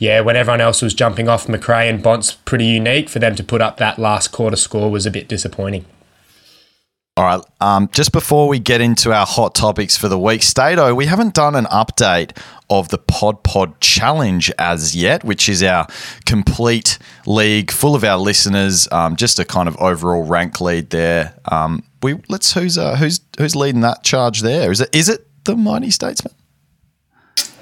yeah, 0.00 0.22
when 0.22 0.34
everyone 0.34 0.60
else 0.60 0.82
was 0.82 0.92
jumping 0.92 1.28
off 1.28 1.46
McRae 1.46 1.88
and 1.88 2.02
Bont's 2.02 2.32
pretty 2.32 2.64
unique, 2.64 3.08
for 3.08 3.20
them 3.20 3.36
to 3.36 3.44
put 3.44 3.62
up 3.62 3.76
that 3.76 3.96
last 3.96 4.32
quarter 4.32 4.56
score 4.56 4.90
was 4.90 5.06
a 5.06 5.10
bit 5.12 5.28
disappointing. 5.28 5.84
All 7.16 7.24
right. 7.24 7.40
Um, 7.60 7.88
just 7.92 8.10
before 8.10 8.48
we 8.48 8.58
get 8.58 8.80
into 8.80 9.12
our 9.12 9.24
hot 9.24 9.54
topics 9.54 9.96
for 9.96 10.08
the 10.08 10.18
week, 10.18 10.42
Stato, 10.42 10.92
we 10.92 11.06
haven't 11.06 11.34
done 11.34 11.54
an 11.54 11.66
update 11.66 12.36
of 12.68 12.88
the 12.88 12.98
Pod 12.98 13.44
Pod 13.44 13.80
Challenge 13.80 14.50
as 14.58 14.96
yet, 14.96 15.22
which 15.22 15.48
is 15.48 15.62
our 15.62 15.86
complete 16.26 16.98
league 17.24 17.70
full 17.70 17.94
of 17.94 18.02
our 18.02 18.18
listeners. 18.18 18.88
Um, 18.90 19.14
just 19.14 19.38
a 19.38 19.44
kind 19.44 19.68
of 19.68 19.76
overall 19.76 20.24
rank 20.24 20.60
lead 20.60 20.90
there. 20.90 21.38
Um, 21.44 21.84
we 22.02 22.14
let's 22.28 22.52
who's 22.54 22.76
uh, 22.78 22.96
who's 22.96 23.20
who's 23.38 23.56
leading 23.56 23.80
that 23.82 24.02
charge 24.04 24.40
there? 24.42 24.70
Is 24.70 24.80
it 24.80 24.94
is 24.94 25.08
it 25.08 25.26
the 25.44 25.56
Mighty 25.56 25.90
Statesman? 25.90 26.32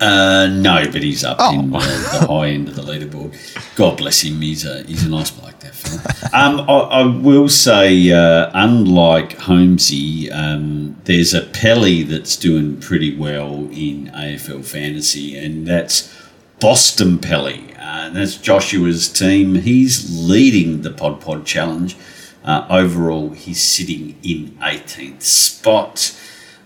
Uh, 0.01 0.49
no, 0.51 0.85
but 0.91 1.03
he's 1.03 1.25
up 1.25 1.37
Oh. 1.41 1.55
in 1.59 1.71
the, 1.71 1.79
the 1.79 2.27
high 2.27 2.49
end 2.49 2.69
of 2.69 2.75
the 2.75 2.83
leaderboard. 2.83 3.33
God 3.77 3.97
bless 3.97 4.23
him. 4.23 4.41
He's 4.41 4.65
a 4.67 4.83
he's 4.83 5.05
a 5.05 5.09
nice 5.09 5.31
bloke, 5.31 5.59
that 5.61 5.75
fella. 5.75 6.03
Um, 6.35 6.61
I, 6.69 6.73
I 7.01 7.03
will 7.07 7.49
say, 7.49 8.11
uh, 8.11 8.51
unlike 8.55 9.39
Holmesy, 9.39 10.31
um, 10.33 10.97
there's 11.05 11.33
a 11.33 11.43
Pelly 11.43 12.03
that's 12.03 12.37
doing 12.37 12.81
pretty 12.81 13.17
well 13.17 13.69
in 13.71 14.11
AFL 14.13 14.65
fantasy, 14.65 15.37
and 15.39 15.65
that's 15.67 16.13
Boston 16.61 17.19
Pelly. 17.19 17.73
uh, 17.79 18.07
and 18.07 18.17
that's 18.17 18.37
Joshua's 18.37 19.09
team. 19.09 19.55
He's 19.55 20.11
leading 20.19 20.83
the 20.83 20.91
Pod 20.91 21.21
Pod 21.21 21.47
Challenge. 21.47 21.97
Uh, 22.45 22.67
overall, 22.69 23.31
he's 23.31 23.63
sitting 23.63 24.19
in 24.23 24.51
18th 24.59 25.23
spot. 25.23 26.21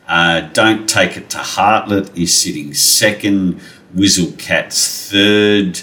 Uh, 0.08 0.40
Don't 0.40 0.88
Take 0.88 1.16
It 1.16 1.30
to 1.30 1.38
Heartlet 1.38 2.16
is 2.16 2.36
sitting 2.36 2.74
second. 2.74 3.60
Whizzle 3.94 4.32
Cat's 4.32 5.10
third. 5.10 5.80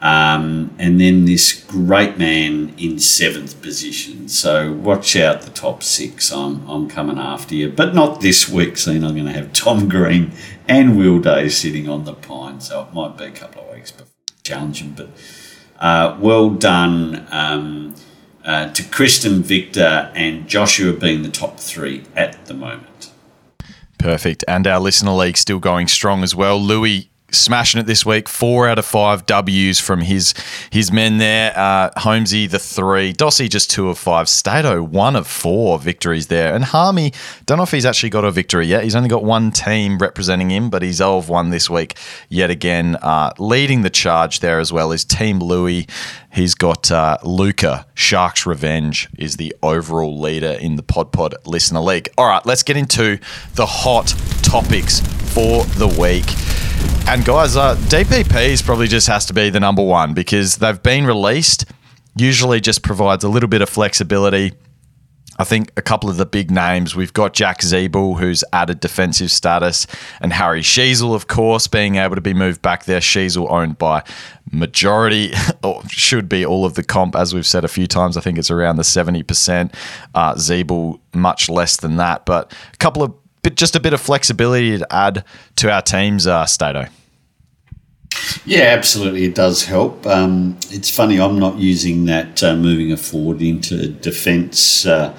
Um, 0.00 0.74
and 0.78 1.00
then 1.00 1.24
this 1.24 1.64
great 1.64 2.18
man 2.18 2.74
in 2.78 3.00
seventh 3.00 3.60
position. 3.60 4.28
So 4.28 4.72
watch 4.72 5.16
out 5.16 5.42
the 5.42 5.50
top 5.50 5.82
six. 5.82 6.30
I'm, 6.30 6.68
I'm 6.68 6.88
coming 6.88 7.18
after 7.18 7.56
you, 7.56 7.70
but 7.70 7.94
not 7.94 8.20
this 8.20 8.48
week. 8.48 8.76
Seeing 8.76 9.02
I'm 9.02 9.14
going 9.14 9.26
to 9.26 9.32
have 9.32 9.52
Tom 9.52 9.88
Green 9.88 10.32
and 10.68 10.96
Will 10.96 11.18
Day 11.18 11.48
sitting 11.48 11.88
on 11.88 12.04
the 12.04 12.14
pine. 12.14 12.60
So 12.60 12.82
it 12.82 12.94
might 12.94 13.16
be 13.16 13.24
a 13.24 13.30
couple 13.32 13.62
of 13.62 13.74
weeks 13.74 13.90
before 13.90 14.06
challenging. 14.44 14.92
But 14.92 15.08
uh, 15.80 16.16
well 16.20 16.50
done 16.50 17.26
um, 17.32 17.94
uh, 18.48 18.72
to 18.72 18.82
Kristen 18.82 19.42
Victor 19.42 20.10
and 20.14 20.48
Joshua 20.48 20.94
being 20.94 21.22
the 21.22 21.28
top 21.28 21.60
three 21.60 22.02
at 22.16 22.46
the 22.46 22.54
moment. 22.54 23.12
Perfect. 23.98 24.42
And 24.48 24.66
our 24.66 24.80
listener 24.80 25.12
league 25.12 25.36
still 25.36 25.58
going 25.58 25.86
strong 25.86 26.22
as 26.22 26.34
well. 26.34 26.58
Louis 26.58 27.10
smashing 27.30 27.80
it 27.80 27.86
this 27.86 28.06
week. 28.06 28.28
Four 28.28 28.68
out 28.68 28.78
of 28.78 28.84
five 28.84 29.26
W's 29.26 29.80
from 29.80 30.00
his 30.00 30.34
his 30.70 30.90
men 30.90 31.18
there. 31.18 31.52
Uh, 31.56 31.90
Holmesy 31.96 32.46
the 32.46 32.58
three, 32.58 33.12
Dossie 33.12 33.48
just 33.48 33.70
two 33.70 33.88
of 33.88 33.98
five. 33.98 34.28
Stato 34.28 34.82
one 34.82 35.16
of 35.16 35.26
four 35.26 35.78
victories 35.78 36.28
there, 36.28 36.54
and 36.54 36.64
Harmey 36.64 37.12
don't 37.46 37.58
know 37.58 37.64
if 37.64 37.70
he's 37.70 37.86
actually 37.86 38.10
got 38.10 38.24
a 38.24 38.30
victory 38.30 38.66
yet. 38.66 38.84
He's 38.84 38.96
only 38.96 39.08
got 39.08 39.24
one 39.24 39.50
team 39.50 39.98
representing 39.98 40.50
him, 40.50 40.70
but 40.70 40.82
he's 40.82 41.00
of 41.00 41.28
one 41.28 41.50
this 41.50 41.68
week 41.68 41.96
yet 42.28 42.50
again. 42.50 42.96
Uh, 42.96 43.32
leading 43.38 43.82
the 43.82 43.90
charge 43.90 44.40
there 44.40 44.60
as 44.60 44.72
well 44.72 44.92
is 44.92 45.04
Team 45.04 45.38
Louis. 45.38 45.86
He's 46.32 46.54
got 46.54 46.90
uh, 46.90 47.18
Luca 47.24 47.86
Sharks 47.94 48.46
Revenge 48.46 49.08
is 49.18 49.36
the 49.36 49.54
overall 49.62 50.20
leader 50.20 50.52
in 50.52 50.76
the 50.76 50.82
Pod 50.82 51.10
Pod 51.10 51.34
Listener 51.46 51.80
League. 51.80 52.08
All 52.18 52.26
right, 52.26 52.44
let's 52.44 52.62
get 52.62 52.76
into 52.76 53.18
the 53.54 53.66
hot 53.66 54.14
topics 54.42 55.00
for 55.34 55.64
the 55.64 55.88
week. 55.88 56.26
And 57.08 57.24
guys, 57.24 57.56
uh, 57.56 57.74
DPPs 57.74 58.62
probably 58.62 58.86
just 58.86 59.06
has 59.06 59.24
to 59.26 59.32
be 59.32 59.48
the 59.48 59.60
number 59.60 59.82
one 59.82 60.12
because 60.12 60.56
they've 60.56 60.82
been 60.82 61.06
released. 61.06 61.64
Usually, 62.16 62.60
just 62.60 62.82
provides 62.82 63.24
a 63.24 63.28
little 63.28 63.48
bit 63.48 63.62
of 63.62 63.68
flexibility. 63.68 64.52
I 65.38 65.44
think 65.44 65.72
a 65.76 65.82
couple 65.82 66.10
of 66.10 66.16
the 66.16 66.26
big 66.26 66.50
names 66.50 66.96
we've 66.96 67.12
got 67.12 67.32
Jack 67.32 67.60
Ziebell, 67.60 68.18
who's 68.18 68.42
added 68.52 68.80
defensive 68.80 69.30
status, 69.30 69.86
and 70.20 70.32
Harry 70.32 70.62
Sheezel, 70.62 71.14
of 71.14 71.28
course, 71.28 71.68
being 71.68 71.94
able 71.94 72.16
to 72.16 72.20
be 72.20 72.34
moved 72.34 72.60
back 72.60 72.84
there. 72.84 72.98
Sheezel 72.98 73.48
owned 73.48 73.78
by 73.78 74.02
majority, 74.50 75.32
or 75.62 75.82
should 75.88 76.28
be 76.28 76.44
all 76.44 76.64
of 76.64 76.74
the 76.74 76.82
comp, 76.82 77.14
as 77.14 77.34
we've 77.34 77.46
said 77.46 77.64
a 77.64 77.68
few 77.68 77.86
times. 77.86 78.16
I 78.16 78.20
think 78.20 78.36
it's 78.36 78.50
around 78.50 78.76
the 78.76 78.82
70%. 78.82 79.72
Uh, 80.14 80.34
Ziebell, 80.34 80.98
much 81.14 81.48
less 81.48 81.76
than 81.76 81.96
that. 81.96 82.26
But 82.26 82.52
a 82.74 82.76
couple 82.78 83.04
of 83.04 83.14
bit, 83.42 83.56
just 83.56 83.76
a 83.76 83.80
bit 83.80 83.92
of 83.92 84.00
flexibility 84.00 84.78
to 84.78 84.86
add 84.94 85.24
to 85.56 85.70
our 85.70 85.82
teams, 85.82 86.26
uh, 86.26 86.46
Stato. 86.46 86.86
Yeah, 88.44 88.74
absolutely. 88.76 89.24
It 89.24 89.34
does 89.34 89.64
help. 89.64 90.06
Um, 90.06 90.58
it's 90.70 90.94
funny, 90.94 91.20
I'm 91.20 91.38
not 91.38 91.58
using 91.58 92.06
that 92.06 92.42
uh, 92.42 92.56
moving 92.56 92.90
it 92.90 92.98
forward 92.98 93.42
into 93.42 93.88
defence, 93.88 94.86
uh, 94.86 95.16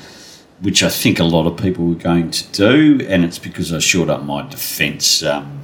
which 0.61 0.83
I 0.83 0.89
think 0.89 1.19
a 1.19 1.23
lot 1.23 1.47
of 1.47 1.57
people 1.57 1.85
were 1.85 1.95
going 1.95 2.31
to 2.31 2.51
do, 2.51 3.05
and 3.07 3.23
it's 3.23 3.39
because 3.39 3.71
I 3.71 3.79
shored 3.79 4.09
up 4.09 4.23
my 4.23 4.47
defence 4.47 5.23
um, 5.23 5.61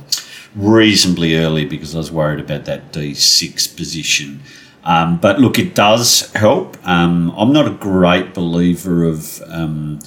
reasonably 0.55 1.35
early 1.35 1.65
because 1.65 1.93
I 1.93 1.97
was 1.97 2.11
worried 2.11 2.39
about 2.39 2.65
that 2.65 2.93
D6 2.93 3.75
position. 3.75 4.41
Um, 4.83 5.17
but 5.17 5.39
look, 5.39 5.57
it 5.57 5.73
does 5.73 6.31
help. 6.33 6.77
Um, 6.87 7.33
I'm 7.35 7.51
not 7.51 7.67
a 7.67 7.71
great 7.71 8.33
believer 8.33 9.03
of 9.03 9.41
um, 9.47 9.99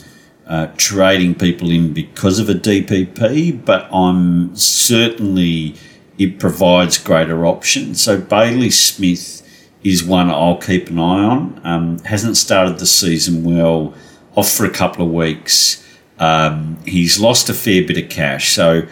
uh, 0.49 0.69
trading 0.77 1.35
people 1.35 1.71
in 1.71 1.93
because 1.93 2.39
of 2.39 2.49
a 2.49 2.55
DPP, 2.55 3.65
but 3.65 3.89
I'm 3.93 4.57
certainly 4.57 5.75
it 6.19 6.39
provides 6.39 6.99
greater 6.99 7.47
options. 7.47 8.03
So 8.03 8.21
Bailey 8.21 8.71
Smith 8.71 9.43
is 9.85 10.03
one 10.03 10.31
I'll 10.31 10.57
keep 10.57 10.89
an 10.89 10.99
eye 10.99 11.23
on. 11.23 11.61
Um, 11.65 11.99
hasn't 12.01 12.37
started 12.37 12.79
the 12.79 12.87
season 12.87 13.45
well, 13.45 13.95
off 14.35 14.51
for 14.51 14.65
a 14.65 14.71
couple 14.71 15.05
of 15.07 15.13
weeks. 15.13 15.85
Um, 16.19 16.79
he's 16.85 17.21
lost 17.21 17.49
a 17.49 17.55
fair 17.55 17.87
bit 17.87 18.03
of 18.03 18.11
cash, 18.11 18.53
so 18.53 18.83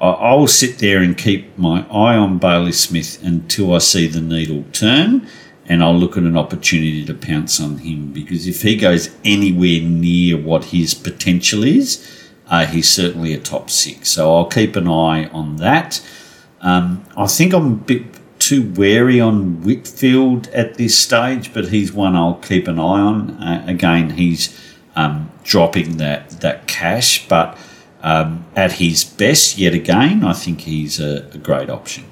I'll 0.00 0.46
sit 0.46 0.78
there 0.78 0.98
and 0.98 1.16
keep 1.16 1.56
my 1.58 1.80
eye 1.88 2.16
on 2.16 2.38
Bailey 2.38 2.72
Smith 2.72 3.22
until 3.24 3.74
I 3.74 3.78
see 3.78 4.06
the 4.06 4.20
needle 4.20 4.64
turn, 4.72 5.26
and 5.68 5.82
I'll 5.82 5.94
look 5.94 6.16
at 6.16 6.22
an 6.22 6.36
opportunity 6.36 7.04
to 7.04 7.14
pounce 7.14 7.60
on 7.60 7.78
him 7.78 8.12
because 8.12 8.46
if 8.46 8.62
he 8.62 8.76
goes 8.76 9.14
anywhere 9.24 9.80
near 9.80 10.36
what 10.36 10.66
his 10.66 10.94
potential 10.94 11.64
is, 11.64 12.06
uh, 12.48 12.66
he's 12.66 12.88
certainly 12.88 13.34
a 13.34 13.40
top 13.40 13.70
six. 13.70 14.10
So 14.10 14.34
I'll 14.34 14.46
keep 14.46 14.76
an 14.76 14.86
eye 14.86 15.26
on 15.28 15.56
that. 15.56 16.00
Um, 16.60 17.04
I 17.16 17.26
think 17.26 17.52
I'm 17.52 17.72
a 17.72 17.76
bit 17.76 18.04
too 18.38 18.72
wary 18.76 19.20
on 19.20 19.62
Whitfield 19.62 20.48
at 20.48 20.74
this 20.74 20.96
stage, 20.96 21.52
but 21.52 21.68
he's 21.68 21.92
one 21.92 22.14
I'll 22.14 22.34
keep 22.34 22.68
an 22.68 22.78
eye 22.78 23.00
on. 23.00 23.30
Uh, 23.42 23.64
again, 23.66 24.10
he's 24.10 24.58
um, 24.94 25.30
dropping 25.42 25.96
that 25.96 26.40
that 26.40 26.66
cash, 26.68 27.26
but 27.28 27.58
um, 28.02 28.46
at 28.54 28.72
his 28.72 29.04
best, 29.04 29.58
yet 29.58 29.74
again, 29.74 30.24
I 30.24 30.32
think 30.32 30.60
he's 30.60 31.00
a, 31.00 31.28
a 31.34 31.38
great 31.38 31.68
option. 31.68 32.04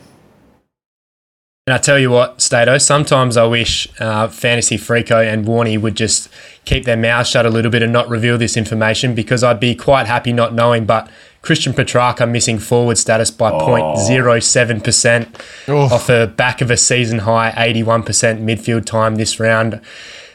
And 1.66 1.72
I 1.72 1.78
tell 1.78 1.98
you 1.98 2.10
what, 2.10 2.42
Stato, 2.42 2.76
sometimes 2.76 3.38
I 3.38 3.46
wish 3.46 3.88
uh, 3.98 4.28
Fantasy 4.28 4.76
Freako 4.76 5.26
and 5.26 5.46
Warney 5.46 5.80
would 5.80 5.94
just 5.94 6.28
keep 6.66 6.84
their 6.84 6.94
mouths 6.98 7.30
shut 7.30 7.46
a 7.46 7.48
little 7.48 7.70
bit 7.70 7.82
and 7.82 7.90
not 7.90 8.06
reveal 8.10 8.36
this 8.36 8.54
information 8.58 9.14
because 9.14 9.42
I'd 9.42 9.60
be 9.60 9.74
quite 9.74 10.06
happy 10.06 10.30
not 10.34 10.52
knowing. 10.52 10.84
But 10.84 11.08
Christian 11.40 11.72
Petracca 11.72 12.30
missing 12.30 12.58
forward 12.58 12.98
status 12.98 13.30
by 13.30 13.50
Oh. 13.50 13.60
0.07% 13.96 15.70
off 15.90 16.06
the 16.06 16.30
back 16.36 16.60
of 16.60 16.70
a 16.70 16.76
season 16.76 17.20
high 17.20 17.50
81% 17.52 18.04
midfield 18.42 18.84
time 18.84 19.14
this 19.16 19.40
round. 19.40 19.80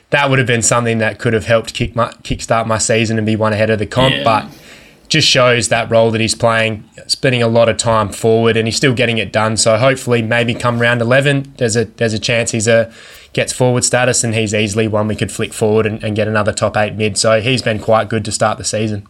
That 0.09 0.31
would 0.31 0.39
have 0.39 0.47
been 0.47 0.63
something 0.63 0.97
that 0.97 1.19
could 1.19 1.33
have 1.33 1.45
helped 1.45 1.75
kick 1.75 1.95
my, 1.95 2.07
kickstart 2.23 2.65
my 2.65 2.79
season 2.79 3.19
and 3.19 3.27
be 3.27 3.35
one 3.35 3.53
ahead 3.53 3.69
of 3.69 3.77
the 3.77 3.85
comp. 3.85 4.15
Yeah. 4.15 4.23
But 4.23 4.45
just 5.09 5.27
shows 5.27 5.67
that 5.69 5.89
role 5.91 6.11
that 6.11 6.21
he's 6.21 6.35
playing, 6.35 6.87
spending 7.07 7.43
a 7.43 7.47
lot 7.47 7.67
of 7.67 7.77
time 7.77 8.09
forward, 8.09 8.55
and 8.55 8.67
he's 8.67 8.77
still 8.77 8.93
getting 8.93 9.17
it 9.17 9.33
done. 9.33 9.57
So 9.57 9.77
hopefully, 9.77 10.21
maybe 10.21 10.53
come 10.53 10.79
round 10.79 11.01
eleven, 11.01 11.53
there's 11.57 11.75
a 11.75 11.85
there's 11.85 12.13
a 12.13 12.19
chance 12.19 12.51
he's 12.51 12.67
a 12.67 12.91
gets 13.33 13.51
forward 13.51 13.83
status, 13.83 14.23
and 14.23 14.33
he's 14.33 14.53
easily 14.53 14.87
one 14.87 15.07
we 15.07 15.15
could 15.15 15.31
flick 15.31 15.51
forward 15.51 15.85
and, 15.85 16.03
and 16.03 16.15
get 16.15 16.27
another 16.27 16.53
top 16.53 16.77
eight 16.77 16.93
mid. 16.93 17.17
So 17.17 17.41
he's 17.41 17.61
been 17.61 17.79
quite 17.79 18.07
good 18.07 18.23
to 18.25 18.31
start 18.31 18.57
the 18.57 18.63
season. 18.63 19.07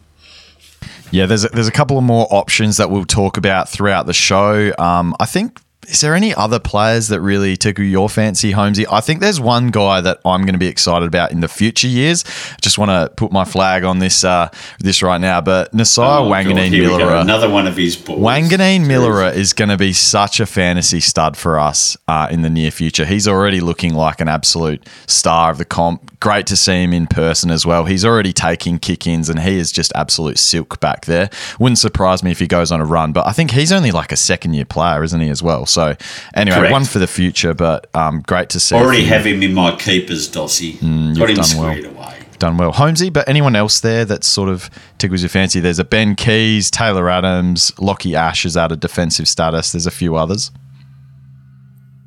Yeah, 1.12 1.26
there's 1.26 1.44
a, 1.44 1.48
there's 1.48 1.68
a 1.68 1.72
couple 1.72 1.98
of 1.98 2.04
more 2.04 2.26
options 2.30 2.76
that 2.78 2.90
we'll 2.90 3.04
talk 3.04 3.36
about 3.36 3.68
throughout 3.68 4.06
the 4.06 4.14
show. 4.14 4.72
Um, 4.78 5.14
I 5.20 5.26
think. 5.26 5.60
Is 5.88 6.02
there 6.02 6.14
any 6.14 6.34
other 6.34 6.58
players 6.60 7.08
that 7.08 7.20
really 7.20 7.56
tickle 7.56 7.84
your 7.84 8.08
fancy, 8.08 8.52
Holmesy? 8.52 8.86
I 8.86 9.00
think 9.00 9.20
there's 9.20 9.40
one 9.40 9.70
guy 9.70 10.00
that 10.02 10.20
I'm 10.24 10.42
going 10.42 10.52
to 10.52 10.58
be 10.58 10.68
excited 10.68 11.06
about 11.06 11.32
in 11.32 11.40
the 11.40 11.48
future 11.48 11.88
years. 11.88 12.22
Just 12.60 12.78
want 12.78 12.90
to 12.90 13.12
put 13.16 13.32
my 13.32 13.44
flag 13.44 13.82
on 13.82 13.98
this 13.98 14.22
uh, 14.22 14.50
this 14.78 15.02
right 15.02 15.20
now. 15.20 15.40
But 15.40 15.72
Nasiah 15.72 16.20
Oh, 16.20 16.30
Wanganeen 16.30 16.68
here. 16.68 16.88
Milera, 16.90 17.22
Another 17.22 17.48
one 17.48 17.66
of 17.66 17.76
his 17.76 17.96
balls. 17.96 18.20
Wanganeen-Milera 18.20 19.34
is 19.34 19.52
going 19.52 19.70
to 19.70 19.76
be 19.78 19.92
such 19.92 20.38
a 20.38 20.46
fantasy 20.46 21.00
stud 21.00 21.36
for 21.36 21.58
us 21.58 21.96
uh, 22.06 22.28
in 22.30 22.42
the 22.42 22.50
near 22.50 22.70
future. 22.70 23.04
He's 23.06 23.26
already 23.26 23.60
looking 23.60 23.94
like 23.94 24.20
an 24.20 24.28
absolute 24.28 24.86
star 25.06 25.50
of 25.50 25.58
the 25.58 25.64
comp. 25.64 26.20
Great 26.20 26.46
to 26.48 26.56
see 26.56 26.82
him 26.82 26.92
in 26.92 27.06
person 27.06 27.50
as 27.50 27.64
well. 27.64 27.86
He's 27.86 28.04
already 28.04 28.34
taking 28.34 28.78
kick 28.78 29.06
ins 29.06 29.30
and 29.30 29.40
he 29.40 29.56
is 29.56 29.72
just 29.72 29.90
absolute 29.94 30.38
silk 30.38 30.78
back 30.78 31.06
there. 31.06 31.30
Wouldn't 31.58 31.78
surprise 31.78 32.22
me 32.22 32.30
if 32.30 32.38
he 32.38 32.46
goes 32.46 32.70
on 32.70 32.80
a 32.80 32.84
run, 32.84 33.12
but 33.12 33.26
I 33.26 33.32
think 33.32 33.52
he's 33.52 33.72
only 33.72 33.90
like 33.90 34.12
a 34.12 34.16
second 34.16 34.52
year 34.52 34.66
player, 34.66 35.02
isn't 35.02 35.20
he, 35.20 35.30
as 35.30 35.42
well? 35.42 35.64
So, 35.70 35.94
anyway, 36.34 36.56
Correct. 36.56 36.72
one 36.72 36.84
for 36.84 36.98
the 36.98 37.06
future, 37.06 37.54
but 37.54 37.86
um, 37.94 38.22
great 38.26 38.48
to 38.50 38.60
see. 38.60 38.74
Already 38.74 39.04
have 39.04 39.24
him 39.26 39.42
in 39.42 39.54
my 39.54 39.74
keepers, 39.76 40.28
Dossie. 40.28 40.74
Got 40.74 40.82
him 40.82 41.14
Mm, 41.14 41.16
done 41.16 41.36
well. 41.36 41.44
squared 41.44 41.84
away. 41.86 42.16
done 42.38 42.56
well. 42.56 42.72
Holmesy, 42.72 43.10
but 43.10 43.28
anyone 43.28 43.54
else 43.56 43.80
there 43.80 44.04
that 44.06 44.24
sort 44.24 44.48
of 44.48 44.68
tickles 44.98 45.22
your 45.22 45.28
fancy? 45.28 45.60
There's 45.60 45.78
a 45.78 45.84
Ben 45.84 46.16
Keays, 46.16 46.70
Taylor 46.70 47.08
Adams, 47.10 47.70
Lockie 47.78 48.14
Ash 48.16 48.44
is 48.44 48.56
out 48.56 48.72
of 48.72 48.80
defensive 48.80 49.28
status. 49.28 49.72
There's 49.72 49.86
a 49.86 49.90
few 49.90 50.16
others. 50.16 50.50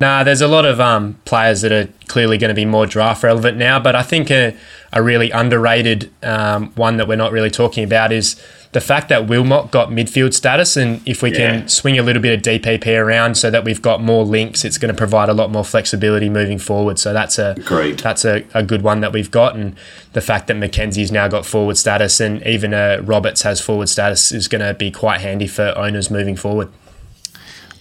Nah, 0.00 0.24
there's 0.24 0.40
a 0.40 0.48
lot 0.48 0.64
of 0.64 0.80
um, 0.80 1.14
players 1.24 1.60
that 1.60 1.70
are 1.70 1.88
clearly 2.08 2.36
going 2.36 2.48
to 2.48 2.54
be 2.54 2.64
more 2.64 2.84
draft 2.84 3.22
relevant 3.22 3.56
now, 3.56 3.78
but 3.78 3.94
I 3.94 4.02
think 4.02 4.28
a, 4.30 4.54
a 4.92 5.02
really 5.02 5.30
underrated 5.30 6.10
um, 6.22 6.72
one 6.74 6.96
that 6.96 7.06
we're 7.06 7.14
not 7.16 7.30
really 7.30 7.50
talking 7.50 7.84
about 7.84 8.10
is 8.12 8.34
the 8.74 8.80
fact 8.80 9.08
that 9.08 9.26
Wilmot 9.28 9.70
got 9.70 9.88
midfield 9.88 10.34
status, 10.34 10.76
and 10.76 11.00
if 11.06 11.22
we 11.22 11.30
Yeah. 11.30 11.36
can 11.60 11.68
swing 11.68 11.98
a 11.98 12.02
little 12.02 12.20
bit 12.20 12.34
of 12.34 12.42
DPP 12.42 12.96
around 12.98 13.36
so 13.36 13.48
that 13.50 13.64
we've 13.64 13.80
got 13.80 14.02
more 14.02 14.24
links, 14.24 14.64
it's 14.64 14.76
going 14.78 14.92
to 14.92 14.98
provide 14.98 15.28
a 15.28 15.32
lot 15.32 15.50
more 15.50 15.64
flexibility 15.64 16.28
moving 16.28 16.58
forward. 16.58 16.98
So 16.98 17.12
that's 17.12 17.38
a 17.38 17.52
Agreed. 17.56 18.00
that's 18.00 18.24
a, 18.24 18.44
a 18.52 18.62
good 18.62 18.82
one 18.82 19.00
that 19.00 19.12
we've 19.12 19.30
got, 19.30 19.54
and 19.56 19.76
the 20.12 20.20
fact 20.20 20.48
that 20.48 20.54
Mackenzie's 20.56 21.10
now 21.12 21.28
got 21.28 21.46
forward 21.46 21.78
status, 21.78 22.20
and 22.20 22.46
even 22.46 22.74
uh, 22.74 22.98
Roberts 23.02 23.42
has 23.42 23.60
forward 23.60 23.88
status, 23.88 24.32
is 24.32 24.48
going 24.48 24.60
to 24.60 24.74
be 24.74 24.90
quite 24.90 25.20
handy 25.22 25.46
for 25.46 25.72
owners 25.78 26.10
moving 26.10 26.36
forward. 26.36 26.68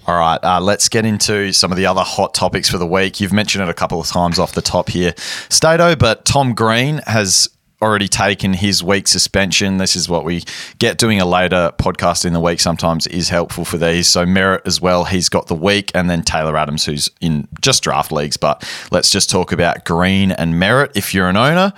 All 0.06 0.20
right, 0.20 0.40
uh, 0.44 0.60
let's 0.60 0.90
get 0.90 1.06
into 1.06 1.54
some 1.54 1.72
of 1.72 1.78
the 1.78 1.86
other 1.86 2.02
hot 2.02 2.34
topics 2.34 2.70
for 2.70 2.78
the 2.78 2.86
week. 2.86 3.22
You've 3.22 3.32
mentioned 3.34 3.64
it 3.64 3.70
a 3.70 3.74
couple 3.74 4.02
of 4.02 4.08
times 4.08 4.38
off 4.38 4.52
the 4.52 4.62
top 4.62 4.90
here, 4.90 5.14
Stato, 5.50 5.96
but 5.96 6.26
Tom 6.26 6.54
Green 6.54 6.98
has 7.08 7.48
already 7.84 8.08
taken 8.08 8.54
his 8.54 8.82
week 8.82 9.08
suspension. 9.08 9.78
This 9.78 9.96
is 9.96 10.08
what 10.08 10.24
we 10.24 10.44
get 10.80 10.98
doing 10.98 11.20
a 11.20 11.26
later 11.26 11.72
podcast 11.78 12.24
in 12.24 12.32
the 12.32 12.40
week 12.40 12.62
sometimes 12.62 13.06
is 13.08 13.28
helpful 13.28 13.66
for 13.66 13.78
these. 13.78 14.08
So 14.08 14.26
Merrett 14.26 14.62
as 14.66 14.80
well, 14.80 15.04
he's 15.04 15.28
got 15.28 15.48
the 15.48 15.56
week, 15.56 15.92
and 15.94 16.10
then 16.10 16.24
Taylor 16.24 16.58
Adams, 16.58 16.86
who's 16.86 17.10
in 17.20 17.48
just 17.62 17.84
draft 17.84 18.12
leagues. 18.12 18.38
But 18.38 18.68
let's 18.92 19.10
just 19.10 19.30
talk 19.30 19.52
about 19.52 19.84
Green 19.84 20.32
and 20.32 20.54
Merrett. 20.54 20.92
If 20.96 21.14
you're 21.14 21.28
an 21.28 21.38
owner, 21.38 21.74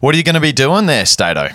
what 0.00 0.14
are 0.14 0.18
you 0.18 0.24
going 0.24 0.36
to 0.36 0.40
be 0.40 0.52
doing 0.52 0.86
there, 0.86 1.04
Stato? 1.04 1.48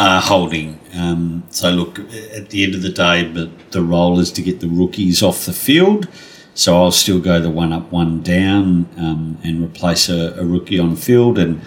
Uh, 0.00 0.20
holding. 0.20 0.80
Um, 0.94 1.44
so 1.50 1.70
look, 1.70 1.98
at 1.98 2.50
the 2.50 2.64
end 2.64 2.74
of 2.74 2.82
the 2.82 2.90
day, 2.90 3.30
but 3.32 3.70
the 3.70 3.82
role 3.82 4.18
is 4.18 4.32
to 4.32 4.42
get 4.42 4.58
the 4.58 4.68
rookies 4.68 5.22
off 5.22 5.46
the 5.46 5.52
field. 5.52 6.08
So 6.54 6.76
I'll 6.76 6.90
still 6.90 7.20
go 7.20 7.40
the 7.40 7.48
one 7.48 7.72
up, 7.72 7.92
one 7.92 8.22
down, 8.22 8.88
um, 8.96 9.38
and 9.44 9.62
replace 9.62 10.08
a, 10.08 10.34
a 10.36 10.44
rookie 10.44 10.78
on 10.80 10.96
field 10.96 11.38
and 11.38 11.62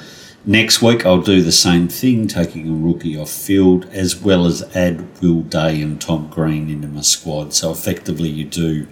Next 0.46 0.82
week, 0.82 1.06
I'll 1.06 1.22
do 1.22 1.42
the 1.42 1.54
same 1.54 1.88
thing, 1.88 2.28
taking 2.28 2.70
a 2.70 2.74
rookie 2.74 3.18
off 3.18 3.32
field, 3.32 3.86
as 3.94 4.18
well 4.18 4.46
as 4.46 4.62
add 4.76 5.22
Will 5.22 5.42
Day 5.42 5.82
and 5.82 6.02
Tom 6.02 6.30
Green 6.30 6.70
into 6.70 6.90
my 6.90 7.00
squad. 7.00 7.54
So 7.54 7.72
effectively, 7.72 8.28
you 8.28 8.44
do 8.44 8.88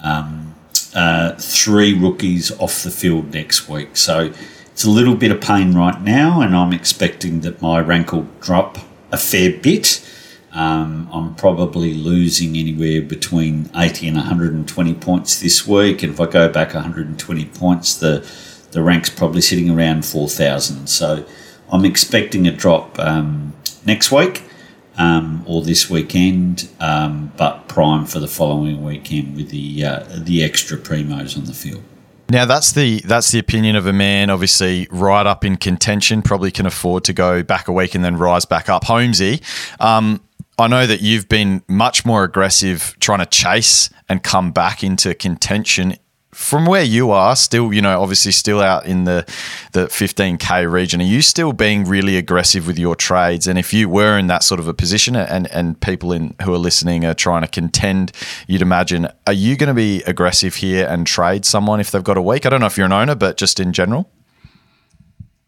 um, 0.00 0.56
uh, 0.92 1.34
three 1.38 1.96
rookies 1.96 2.50
off 2.58 2.82
the 2.82 2.90
field 2.90 3.32
next 3.32 3.68
week. 3.68 3.96
So 3.96 4.32
it's 4.72 4.82
a 4.82 4.90
little 4.90 5.14
bit 5.14 5.30
of 5.30 5.40
pain 5.40 5.72
right 5.72 6.00
now, 6.02 6.40
and 6.40 6.56
I'm 6.56 6.72
expecting 6.72 7.42
that 7.42 7.62
my 7.62 7.78
rank 7.78 8.10
will 8.12 8.26
drop 8.40 8.78
a 9.12 9.18
fair 9.18 9.56
bit. 9.56 10.04
Um, 10.50 11.08
I'm 11.12 11.36
probably 11.36 11.94
losing 11.94 12.56
anywhere 12.56 13.02
between 13.02 13.70
80 13.76 14.08
and 14.08 14.16
120 14.16 14.94
points 14.94 15.40
this 15.40 15.64
week, 15.64 16.02
and 16.02 16.12
if 16.12 16.20
I 16.20 16.26
go 16.26 16.48
back 16.48 16.74
120 16.74 17.44
points, 17.44 17.94
the 17.94 18.28
the 18.72 18.82
rank's 18.82 19.10
probably 19.10 19.40
sitting 19.40 19.70
around 19.70 20.04
4,000. 20.04 20.88
So 20.88 21.24
I'm 21.70 21.84
expecting 21.84 22.46
a 22.46 22.52
drop 22.52 22.98
um, 22.98 23.54
next 23.86 24.10
week 24.10 24.42
um, 24.98 25.44
or 25.46 25.62
this 25.62 25.88
weekend, 25.88 26.68
um, 26.80 27.32
but 27.36 27.68
prime 27.68 28.04
for 28.04 28.18
the 28.18 28.28
following 28.28 28.82
weekend 28.82 29.36
with 29.36 29.50
the 29.50 29.84
uh, 29.84 30.04
the 30.16 30.42
extra 30.42 30.76
primos 30.76 31.36
on 31.36 31.44
the 31.44 31.54
field. 31.54 31.82
Now 32.28 32.44
that's 32.44 32.72
the 32.72 33.00
that's 33.00 33.30
the 33.30 33.38
opinion 33.38 33.76
of 33.76 33.86
a 33.86 33.92
man, 33.92 34.30
obviously 34.30 34.88
right 34.90 35.26
up 35.26 35.44
in 35.44 35.56
contention. 35.56 36.22
Probably 36.22 36.50
can 36.50 36.66
afford 36.66 37.04
to 37.04 37.12
go 37.12 37.42
back 37.42 37.68
a 37.68 37.72
week 37.72 37.94
and 37.94 38.04
then 38.04 38.16
rise 38.16 38.44
back 38.44 38.68
up. 38.68 38.84
Holmesy, 38.84 39.40
um, 39.80 40.22
I 40.58 40.68
know 40.68 40.86
that 40.86 41.00
you've 41.00 41.28
been 41.28 41.62
much 41.68 42.04
more 42.04 42.24
aggressive 42.24 42.96
trying 43.00 43.20
to 43.20 43.26
chase 43.26 43.90
and 44.08 44.22
come 44.22 44.52
back 44.52 44.84
into 44.84 45.14
contention 45.14 45.96
from 46.34 46.64
where 46.64 46.82
you 46.82 47.10
are, 47.10 47.36
still, 47.36 47.74
you 47.74 47.82
know, 47.82 48.00
obviously 48.00 48.32
still 48.32 48.60
out 48.60 48.86
in 48.86 49.04
the 49.04 49.24
the 49.72 49.86
15k 49.86 50.70
region, 50.70 51.00
are 51.00 51.04
you 51.04 51.20
still 51.20 51.52
being 51.52 51.84
really 51.84 52.16
aggressive 52.16 52.66
with 52.66 52.78
your 52.78 52.96
trades? 52.96 53.46
And 53.46 53.58
if 53.58 53.74
you 53.74 53.88
were 53.88 54.18
in 54.18 54.28
that 54.28 54.42
sort 54.42 54.58
of 54.58 54.66
a 54.66 54.74
position, 54.74 55.14
and 55.14 55.46
and 55.52 55.78
people 55.80 56.12
in 56.12 56.34
who 56.42 56.54
are 56.54 56.58
listening 56.58 57.04
are 57.04 57.14
trying 57.14 57.42
to 57.42 57.48
contend, 57.48 58.12
you'd 58.46 58.62
imagine, 58.62 59.08
are 59.26 59.32
you 59.32 59.56
going 59.56 59.68
to 59.68 59.74
be 59.74 60.02
aggressive 60.04 60.56
here 60.56 60.86
and 60.88 61.06
trade 61.06 61.44
someone 61.44 61.80
if 61.80 61.90
they've 61.90 62.04
got 62.04 62.16
a 62.16 62.22
week? 62.22 62.46
I 62.46 62.48
don't 62.48 62.60
know 62.60 62.66
if 62.66 62.78
you're 62.78 62.86
an 62.86 62.92
owner, 62.92 63.14
but 63.14 63.36
just 63.36 63.60
in 63.60 63.72
general. 63.72 64.10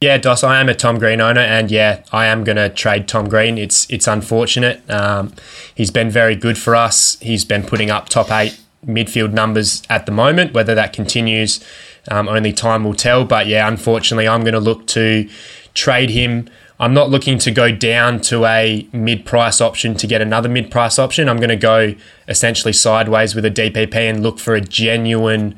Yeah, 0.02 0.18
Dos, 0.18 0.44
I 0.44 0.60
am 0.60 0.68
a 0.68 0.74
Tom 0.74 0.98
Green 0.98 1.22
owner, 1.22 1.40
and 1.40 1.70
yeah, 1.70 2.02
I 2.12 2.26
am 2.26 2.44
going 2.44 2.56
to 2.56 2.68
trade 2.68 3.08
Tom 3.08 3.26
Green. 3.26 3.56
It's 3.56 3.88
it's 3.88 4.06
unfortunate. 4.06 4.82
Um, 4.90 5.32
he's 5.74 5.90
been 5.90 6.10
very 6.10 6.36
good 6.36 6.58
for 6.58 6.76
us. 6.76 7.18
He's 7.20 7.46
been 7.46 7.62
putting 7.62 7.90
up 7.90 8.10
top 8.10 8.30
eight 8.30 8.60
midfield 8.86 9.32
numbers 9.32 9.82
at 9.88 10.06
the 10.06 10.12
moment. 10.12 10.52
Whether 10.52 10.74
that 10.74 10.92
continues, 10.92 11.64
um, 12.10 12.28
only 12.28 12.52
time 12.52 12.84
will 12.84 12.94
tell. 12.94 13.24
But 13.24 13.46
yeah, 13.46 13.66
unfortunately, 13.68 14.28
I'm 14.28 14.42
going 14.42 14.54
to 14.54 14.60
look 14.60 14.86
to 14.88 15.28
trade 15.74 16.10
him. 16.10 16.48
I'm 16.80 16.92
not 16.92 17.08
looking 17.08 17.38
to 17.38 17.50
go 17.50 17.70
down 17.70 18.20
to 18.22 18.44
a 18.44 18.86
mid 18.92 19.24
price 19.24 19.60
option 19.60 19.94
to 19.94 20.06
get 20.06 20.20
another 20.20 20.48
mid 20.48 20.70
price 20.70 20.98
option. 20.98 21.28
I'm 21.28 21.36
going 21.36 21.48
to 21.48 21.56
go 21.56 21.94
essentially 22.28 22.72
sideways 22.72 23.34
with 23.34 23.44
a 23.44 23.50
DPP 23.50 23.94
and 23.94 24.22
look 24.22 24.38
for 24.38 24.54
a 24.54 24.60
genuine, 24.60 25.56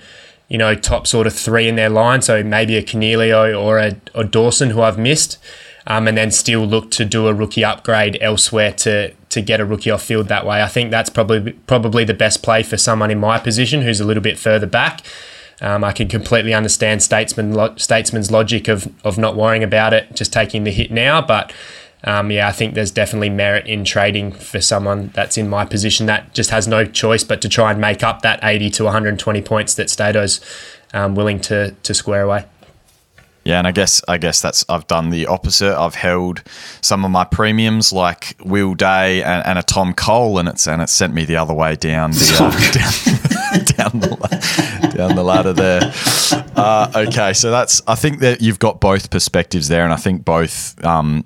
you 0.49 0.59
know, 0.59 0.75
top 0.75 1.07
sort 1.07 1.27
of 1.27 1.35
three 1.35 1.69
in 1.69 1.77
their 1.77 1.89
line. 1.89 2.21
So 2.21 2.43
maybe 2.43 2.77
a 2.77 2.83
Coniglio 2.83 3.59
or 3.61 3.79
a 3.79 4.25
Dawson 4.25 4.71
who 4.71 4.83
I've 4.83 4.99
missed. 4.99 5.39
Um, 5.89 6.09
and 6.09 6.19
then 6.19 6.33
still 6.33 6.67
look 6.67 6.91
to 6.93 7.05
do 7.05 7.29
a 7.29 7.33
rookie 7.33 7.65
upgrade 7.65 8.19
elsewhere 8.21 8.73
to 8.73 9.13
to 9.37 9.43
get 9.43 9.61
a 9.61 9.65
rookie 9.65 9.91
off 9.91 10.03
field 10.03 10.29
that 10.29 10.45
way. 10.45 10.63
I 10.63 10.67
think 10.67 10.91
that's 10.91 11.11
probably 11.11 11.53
probably 11.53 12.05
the 12.05 12.15
best 12.15 12.43
play 12.43 12.63
for 12.63 12.77
someone 12.77 13.11
in 13.11 13.21
my 13.21 13.39
position 13.39 13.83
who's 13.83 14.01
a 14.01 14.05
little 14.05 14.23
bit 14.23 14.39
further 14.39 14.67
back. 14.67 15.03
Um, 15.61 15.85
I 15.85 15.93
can 15.93 16.09
completely 16.09 16.53
understand 16.53 17.03
statesman 17.03 17.55
lo- 17.55 17.77
statesman's 17.77 18.31
logic 18.31 18.67
of 18.69 18.93
of 19.05 19.19
not 19.19 19.37
worrying 19.37 19.63
about 19.63 19.93
it, 19.93 20.15
just 20.15 20.33
taking 20.33 20.65
the 20.65 20.73
hit 20.73 20.91
now. 20.91 21.21
But 21.21 21.53
um, 22.05 22.31
yeah, 22.31 22.49
I 22.49 22.53
think 22.53 22.75
there's 22.75 22.91
definitely 22.91 23.31
merit 23.31 23.67
in 23.67 23.85
trading 23.85 24.33
for 24.33 24.61
someone 24.61 25.11
that's 25.15 25.37
in 25.37 25.49
my 25.49 25.65
position 25.65 26.07
that 26.07 26.35
just 26.35 26.51
has 26.51 26.67
no 26.67 26.85
choice 26.85 27.25
but 27.25 27.41
to 27.43 27.49
try 27.49 27.71
and 27.71 27.81
make 27.81 28.03
up 28.03 28.23
that 28.23 28.41
80 28.43 28.71
to 28.71 28.85
120 28.85 29.43
points 29.43 29.75
that 29.75 29.91
Stato's 29.91 30.41
um, 30.95 31.15
willing 31.15 31.41
to 31.41 31.73
to 31.83 31.95
square 31.95 32.23
away. 32.23 32.47
Yeah, 33.47 33.59
and 33.59 33.67
I 33.67 33.71
guess 33.71 34.03
I 34.09 34.19
guess 34.19 34.43
that's 34.43 34.65
I've 34.69 34.89
done 34.89 35.11
the 35.11 35.27
opposite. 35.27 35.79
I've 35.79 35.95
held 35.95 36.43
some 36.81 37.05
of 37.05 37.13
my 37.13 37.25
premiums 37.25 37.93
like 37.93 38.37
Will 38.45 38.75
Day 38.75 39.23
and, 39.23 39.47
and 39.47 39.57
a 39.57 39.63
Tom 39.63 39.95
Cole, 39.95 40.39
and 40.39 40.49
it's 40.49 40.67
and 40.67 40.83
it's 40.83 40.93
sent 40.93 41.15
me 41.15 41.25
the 41.25 41.37
other 41.37 41.55
way 41.55 41.77
down 41.77 42.11
the 42.11 42.37
uh, 42.41 43.61
down, 43.77 44.01
down, 44.01 44.01
the 44.01 44.93
down 44.97 45.15
the 45.15 45.23
ladder 45.23 45.53
there. 45.53 45.93
Uh, 46.57 47.07
okay, 47.09 47.33
so 47.33 47.53
that's 47.53 47.81
I 47.87 47.95
think 47.95 48.19
that 48.19 48.43
you've 48.43 48.59
got 48.59 48.81
both 48.81 49.11
perspectives 49.11 49.69
there, 49.69 49.85
and 49.85 49.93
I 49.93 49.97
think 49.97 50.25
both 50.25 50.85
um, 50.85 51.25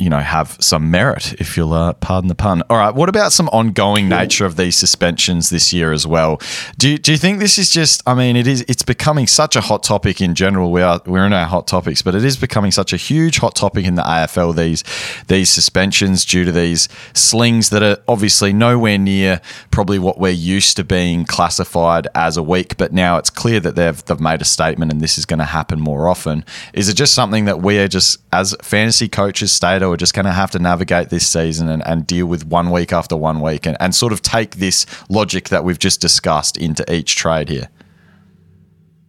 you 0.00 0.08
know 0.08 0.18
have 0.18 0.56
some 0.60 0.90
merit, 0.90 1.34
if 1.34 1.56
you'll 1.56 1.74
uh, 1.74 1.92
pardon 1.92 2.28
the 2.28 2.34
pun. 2.34 2.62
All 2.70 2.78
right, 2.78 2.94
what 2.94 3.10
about 3.10 3.32
some 3.32 3.48
ongoing 3.50 4.08
nature 4.08 4.46
of 4.46 4.56
these 4.56 4.74
suspensions 4.74 5.50
this 5.50 5.72
year 5.72 5.92
as 5.92 6.06
well? 6.06 6.40
Do 6.78 6.88
you, 6.88 6.98
do 6.98 7.12
you 7.12 7.18
think 7.18 7.38
this 7.38 7.58
is 7.58 7.70
just? 7.70 8.02
I 8.06 8.14
mean, 8.14 8.34
it 8.34 8.46
is. 8.46 8.64
It's 8.66 8.82
becoming 8.82 9.26
such 9.26 9.56
a 9.56 9.60
hot 9.60 9.82
topic 9.82 10.22
in 10.22 10.34
general. 10.34 10.72
We 10.72 10.80
are 10.80 11.02
we're 11.04 11.26
in 11.26 11.34
our 11.34 11.46
hot 11.46 11.66
topics, 11.66 12.00
but 12.00 12.14
it 12.14 12.24
is 12.24 12.38
becoming 12.38 12.70
such 12.70 12.94
a 12.94 12.96
huge 12.96 13.38
hot 13.38 13.54
topic 13.54 13.84
in 13.84 13.94
the 13.94 14.02
AFL. 14.02 14.56
These 14.56 14.84
these 15.28 15.50
suspensions 15.50 16.24
due 16.24 16.46
to 16.46 16.52
these 16.52 16.88
slings 17.12 17.68
that 17.68 17.82
are 17.82 17.98
obviously 18.08 18.54
nowhere 18.54 18.96
near 18.96 19.42
probably 19.70 19.98
what 19.98 20.18
we're 20.18 20.30
used 20.30 20.76
to 20.78 20.84
being 20.84 21.26
classified 21.26 22.08
as 22.14 22.38
a 22.38 22.42
week, 22.42 22.78
but 22.78 22.92
now 22.94 23.18
it's 23.18 23.30
clear 23.30 23.60
that 23.60 23.76
they've 23.76 24.02
they've 24.06 24.20
made 24.20 24.40
a 24.40 24.46
statement 24.46 24.90
and 24.90 25.02
this 25.02 25.18
is 25.18 25.26
going 25.26 25.40
to 25.40 25.44
happen 25.44 25.78
more 25.78 26.08
often. 26.08 26.42
Is 26.72 26.88
it 26.88 26.94
just 26.94 27.12
something 27.12 27.44
that 27.44 27.60
we 27.60 27.78
are 27.78 27.88
just 27.88 28.18
as 28.32 28.56
fantasy 28.62 29.08
coaches, 29.08 29.52
state 29.52 29.82
we're 29.90 29.96
just 29.96 30.14
going 30.14 30.26
to 30.26 30.32
have 30.32 30.50
to 30.52 30.58
navigate 30.58 31.10
this 31.10 31.26
season 31.26 31.68
and, 31.68 31.86
and 31.86 32.06
deal 32.06 32.26
with 32.26 32.46
one 32.46 32.70
week 32.70 32.92
after 32.92 33.16
one 33.16 33.40
week 33.40 33.66
and, 33.66 33.76
and 33.80 33.94
sort 33.94 34.12
of 34.12 34.22
take 34.22 34.56
this 34.56 34.86
logic 35.08 35.48
that 35.50 35.64
we've 35.64 35.78
just 35.78 36.00
discussed 36.00 36.56
into 36.56 36.90
each 36.92 37.16
trade 37.16 37.48
here. 37.48 37.68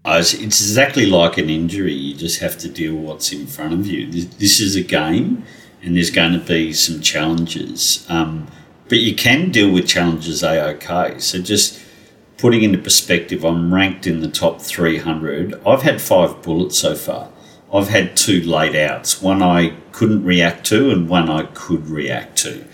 It's 0.03 0.33
exactly 0.33 1.05
like 1.05 1.37
an 1.37 1.49
injury. 1.49 1.93
You 1.93 2.15
just 2.15 2.39
have 2.39 2.57
to 2.59 2.69
deal 2.69 2.95
with 2.95 3.05
what's 3.05 3.31
in 3.31 3.45
front 3.45 3.73
of 3.73 3.85
you. 3.85 4.11
This 4.11 4.59
is 4.59 4.75
a 4.75 4.81
game, 4.81 5.45
and 5.83 5.95
there's 5.95 6.09
going 6.09 6.33
to 6.33 6.39
be 6.39 6.73
some 6.73 7.01
challenges. 7.01 8.05
Um, 8.09 8.47
but 8.89 8.97
you 8.97 9.15
can 9.15 9.51
deal 9.51 9.71
with 9.71 9.87
challenges 9.87 10.43
a 10.43 10.69
okay. 10.71 11.19
So 11.19 11.39
just 11.39 11.79
putting 12.37 12.63
into 12.63 12.79
perspective, 12.79 13.45
I'm 13.45 13.71
ranked 13.71 14.07
in 14.07 14.21
the 14.21 14.27
top 14.27 14.59
300. 14.59 15.61
I've 15.65 15.83
had 15.83 16.01
five 16.01 16.41
bullets 16.41 16.79
so 16.79 16.95
far. 16.95 17.29
I've 17.73 17.87
had 17.87 18.17
two 18.17 18.41
laid 18.41 18.75
outs. 18.75 19.21
One 19.21 19.41
I 19.41 19.75
couldn't 19.91 20.23
react 20.23 20.65
to, 20.67 20.91
and 20.91 21.07
one 21.07 21.29
I 21.29 21.43
could 21.53 21.87
react 21.87 22.37
to. 22.39 22.65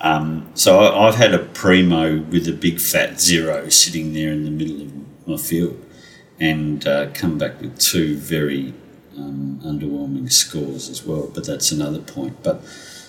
Um, 0.00 0.50
so 0.54 0.78
I, 0.78 1.06
have 1.06 1.16
had 1.16 1.34
a 1.34 1.40
primo 1.40 2.20
with 2.20 2.46
a 2.48 2.52
big 2.52 2.80
fat 2.80 3.20
zero 3.20 3.68
sitting 3.68 4.12
there 4.12 4.32
in 4.32 4.44
the 4.44 4.50
middle 4.50 4.82
of 4.82 5.26
my 5.26 5.36
field, 5.36 5.84
and 6.38 6.86
uh, 6.86 7.10
come 7.12 7.36
back 7.36 7.60
with 7.60 7.78
two 7.78 8.16
very 8.16 8.72
um, 9.16 9.60
underwhelming 9.64 10.30
scores 10.32 10.88
as 10.88 11.04
well. 11.04 11.30
But 11.34 11.46
that's 11.46 11.72
another 11.72 11.98
point. 11.98 12.42
But 12.42 12.62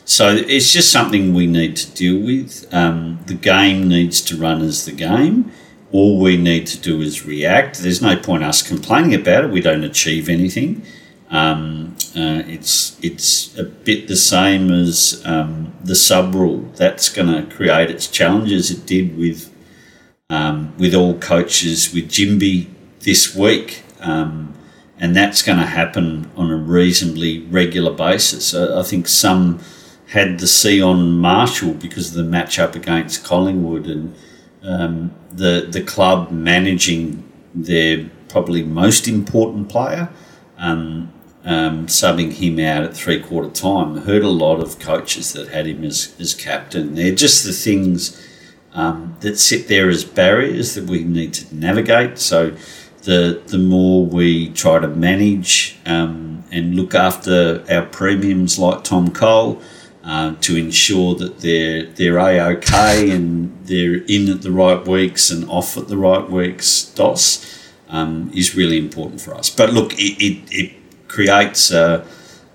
so 0.04 0.36
it's 0.36 0.74
just 0.74 0.92
something 0.92 1.34
we 1.34 1.46
need 1.46 1.76
to 1.78 1.92
deal 1.92 2.26
with. 2.26 2.68
Um, 2.74 3.20
the 3.28 3.36
game 3.36 3.88
needs 3.88 4.22
to 4.22 4.36
run 4.36 4.62
as 4.62 4.86
the 4.86 4.92
game. 4.92 5.52
All 5.92 6.20
we 6.20 6.38
need 6.38 6.68
to 6.68 6.80
do 6.80 7.02
is 7.02 7.26
react. 7.26 7.80
There's 7.80 8.02
no 8.02 8.16
point 8.18 8.44
us 8.44 8.68
complaining 8.68 9.14
about 9.14 9.46
it. 9.46 9.52
We 9.52 9.62
don't 9.62 9.84
achieve 9.84 10.28
anything. 10.28 10.84
Um, 11.30 11.96
uh, 12.16 12.42
it's 12.48 12.98
it's 13.04 13.58
a 13.58 13.64
bit 13.64 14.08
the 14.08 14.16
same 14.16 14.72
as 14.72 15.22
um, 15.26 15.74
the 15.84 15.96
sub 15.96 16.34
rule. 16.34 16.70
That's 16.76 17.10
going 17.10 17.28
to 17.28 17.56
create 17.56 17.92
its 17.92 18.08
challenges. 18.08 18.72
It 18.72 18.86
did 18.86 19.18
with 19.18 19.54
um, 20.30 20.76
with 20.78 20.96
all 20.96 21.18
coaches 21.20 21.94
with 21.94 22.10
Jimby 22.10 22.68
this 23.02 23.36
week, 23.36 23.84
um, 24.00 24.54
and 24.98 25.16
that's 25.16 25.42
going 25.42 25.60
to 25.60 25.66
happen 25.66 26.32
on 26.36 26.52
a 26.52 26.56
reasonably 26.56 27.40
regular 27.48 27.94
basis. 27.94 28.54
I, 28.54 28.80
I 28.80 28.84
think 28.84 29.08
some 29.08 29.60
had 30.08 30.40
the 30.40 30.48
C 30.48 30.82
on 30.82 31.20
Marshall 31.20 31.76
because 31.76 32.10
of 32.10 32.16
the 32.16 32.24
match 32.24 32.58
up 32.58 32.76
against 32.76 33.24
Collingwood 33.24 33.86
and 33.86 34.16
um, 34.64 35.14
the 35.32 35.68
the 35.70 35.82
club 35.82 36.32
managing 36.32 37.24
their 37.54 38.10
probably 38.28 38.64
most 38.64 39.08
important 39.08 39.70
player, 39.70 40.10
um, 40.58 41.12
um, 41.50 41.88
subbing 41.88 42.34
him 42.34 42.60
out 42.60 42.84
at 42.84 42.96
three 42.96 43.20
quarter 43.20 43.50
time. 43.50 43.98
I 43.98 44.02
heard 44.02 44.22
a 44.22 44.30
lot 44.30 44.60
of 44.60 44.78
coaches 44.78 45.34
that 45.34 45.48
had 45.48 45.66
him 45.66 45.84
as, 45.84 46.16
as 46.20 46.36
captain. 46.36 46.94
They're 46.94 47.16
just 47.16 47.44
the 47.44 47.52
things 47.52 48.24
um, 48.74 49.18
that 49.22 49.40
sit 49.40 49.68
there 49.68 49.90
as 49.90 50.04
barriers 50.04 50.76
that 50.76 50.88
we 50.88 51.04
need 51.04 51.34
to 51.34 51.56
navigate. 51.56 52.20
So 52.20 52.56
the 53.02 53.42
the 53.48 53.58
more 53.58 54.06
we 54.06 54.50
try 54.50 54.78
to 54.78 54.88
manage 54.88 55.80
um, 55.88 56.44
and 56.52 56.76
look 56.76 56.94
after 56.94 57.66
our 57.68 57.86
premiums 57.88 58.60
like 58.60 58.84
Tom 58.84 59.12
Cole. 59.12 59.60
Uh, 60.02 60.34
to 60.40 60.56
ensure 60.56 61.14
that 61.14 61.40
they're 61.42 61.86
they're 61.86 62.18
a 62.18 62.40
okay 62.56 63.12
and 63.12 63.54
they're 63.66 64.02
in 64.06 64.30
at 64.30 64.42
the 64.42 64.52
right 64.52 64.88
weeks 64.88 65.30
and 65.30 65.48
off 65.50 65.78
at 65.78 65.90
the 65.90 65.98
right 65.98 66.28
weeks. 66.30 66.86
DOS 66.96 67.70
um, 67.90 68.32
is 68.34 68.56
really 68.56 68.78
important 68.78 69.20
for 69.20 69.36
us. 69.36 69.50
But 69.50 69.74
look, 69.74 69.94
it, 69.96 70.24
it, 70.24 70.52
it 70.52 70.79
creates 71.10 71.72
uh, 71.72 72.08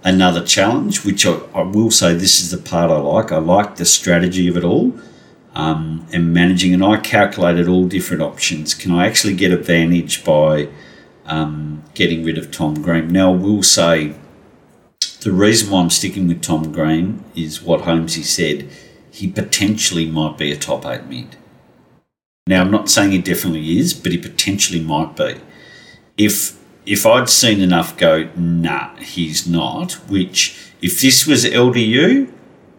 another 0.03 0.45
challenge, 0.45 1.05
which 1.05 1.27
I, 1.27 1.39
I, 1.55 1.63
will 1.63 1.91
say 1.91 2.15
this 2.15 2.41
is 2.41 2.51
the 2.51 2.59
part 2.59 2.91
I 2.91 2.97
like. 2.97 3.33
I 3.33 3.39
like 3.39 3.77
the 3.77 3.85
strategy 3.85 4.49
of 4.49 4.57
it 4.57 4.65
all 4.65 4.95
um, 5.55 6.07
and 6.13 6.33
managing, 6.33 6.73
and 6.73 6.85
I 6.85 6.99
calculated 6.99 7.69
all 7.69 7.87
different 7.87 8.23
options. 8.23 8.73
Can 8.73 8.93
I 8.93 9.07
actually 9.07 9.35
get 9.35 9.53
advantage 9.53 10.25
by 10.25 10.69
um, 11.27 11.83
getting 11.95 12.25
rid 12.25 12.39
of 12.39 12.51
Tom 12.51 12.81
Green? 12.81 13.09
Now, 13.09 13.33
I 13.33 13.37
will 13.37 13.63
say 13.63 14.15
the 15.21 15.33
reason 15.33 15.71
why 15.71 15.81
I'm 15.81 15.91
sticking 15.91 16.29
with 16.29 16.43
Tom 16.43 16.73
Green 16.73 17.25
is 17.35 17.63
what 17.63 17.83
Holmesy 17.83 18.23
said. 18.23 18.69
He 19.11 19.31
potentially 19.31 20.07
might 20.07 20.37
be 20.37 20.51
a 20.51 20.57
top 20.57 20.85
eight 20.85 21.05
mid. 21.07 21.37
Now, 22.47 22.61
I'm 22.61 22.71
not 22.71 22.91
saying 22.91 23.13
he 23.13 23.19
definitely 23.19 23.79
is, 23.79 23.95
but 23.95 24.13
he 24.13 24.19
potentially 24.19 24.81
might 24.81 25.17
be. 25.17 25.41
If 26.19 26.59
if 26.87 27.07
I'd 27.07 27.29
seen 27.29 27.61
enough 27.61 27.97
go, 27.97 28.29
nah, 28.37 28.97
he's 28.97 29.47
not, 29.47 29.93
which 30.09 30.73
if 30.83 31.01
this 31.01 31.27
was 31.27 31.45
LDU, 31.45 32.31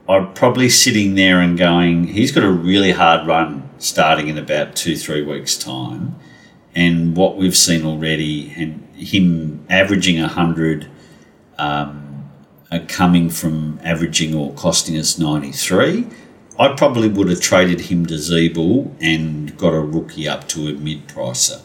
I'd 0.08 0.36
probably 0.36 0.70
sitting 0.70 1.16
there 1.16 1.40
and 1.40 1.58
going, 1.58 2.08
he's 2.08 2.32
got 2.32 2.44
a 2.44 2.52
really 2.52 2.92
hard 2.92 3.28
run 3.28 3.68
starting 3.80 4.28
in 4.28 4.38
about 4.38 4.76
two, 4.76 4.96
three 4.96 5.24
weeks' 5.24 5.58
time. 5.58 6.16
And 6.76 7.16
what 7.16 7.38
we've 7.38 7.56
seen 7.56 7.86
already, 7.86 8.54
and 8.56 8.88
him 8.96 9.66
averaging 9.70 10.20
100, 10.20 10.88
um, 11.58 12.30
uh, 12.72 12.80
coming 12.88 13.30
from 13.30 13.80
averaging 13.84 14.36
or 14.36 14.54
costing 14.54 14.98
us 14.98 15.18
93, 15.18 16.06
I 16.60 16.70
probably 16.70 17.08
would 17.08 17.30
have 17.30 17.42
traded 17.42 17.82
him 17.82 18.06
to 18.06 18.16
Ziebell 18.16 18.94
and 19.02 19.58
got 19.58 19.74
a 19.74 19.80
rookie 19.80 20.28
up 20.28 20.48
to 20.50 20.68
a 20.68 20.74
mid 20.74 21.08
pricer. 21.08 21.62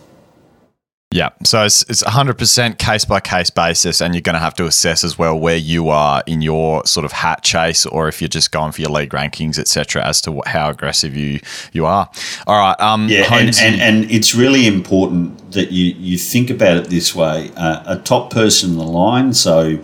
Yeah, 1.12 1.30
so 1.42 1.64
it's 1.64 1.82
it's 1.90 2.04
100% 2.04 2.78
case 2.78 3.04
by 3.04 3.18
case 3.18 3.50
basis, 3.50 4.00
and 4.00 4.14
you're 4.14 4.22
going 4.22 4.34
to 4.34 4.40
have 4.40 4.54
to 4.54 4.66
assess 4.66 5.02
as 5.02 5.18
well 5.18 5.36
where 5.36 5.56
you 5.56 5.88
are 5.88 6.22
in 6.24 6.40
your 6.40 6.86
sort 6.86 7.04
of 7.04 7.10
hat 7.10 7.42
chase, 7.42 7.84
or 7.84 8.06
if 8.06 8.22
you're 8.22 8.28
just 8.28 8.52
going 8.52 8.70
for 8.70 8.80
your 8.80 8.90
league 8.90 9.10
rankings, 9.10 9.58
etc., 9.58 10.04
as 10.04 10.20
to 10.20 10.30
what, 10.30 10.46
how 10.46 10.70
aggressive 10.70 11.16
you 11.16 11.40
you 11.72 11.84
are. 11.84 12.08
All 12.46 12.56
right, 12.56 12.80
um, 12.80 13.08
yeah, 13.08 13.26
and, 13.34 13.58
and, 13.60 13.80
and 13.80 14.08
it's 14.08 14.36
really 14.36 14.68
important 14.68 15.50
that 15.50 15.72
you 15.72 15.94
you 15.98 16.16
think 16.16 16.48
about 16.48 16.76
it 16.76 16.90
this 16.90 17.12
way: 17.12 17.50
uh, 17.56 17.82
a 17.86 17.98
top 17.98 18.30
person 18.30 18.70
in 18.70 18.76
the 18.76 18.84
line, 18.84 19.34
so 19.34 19.80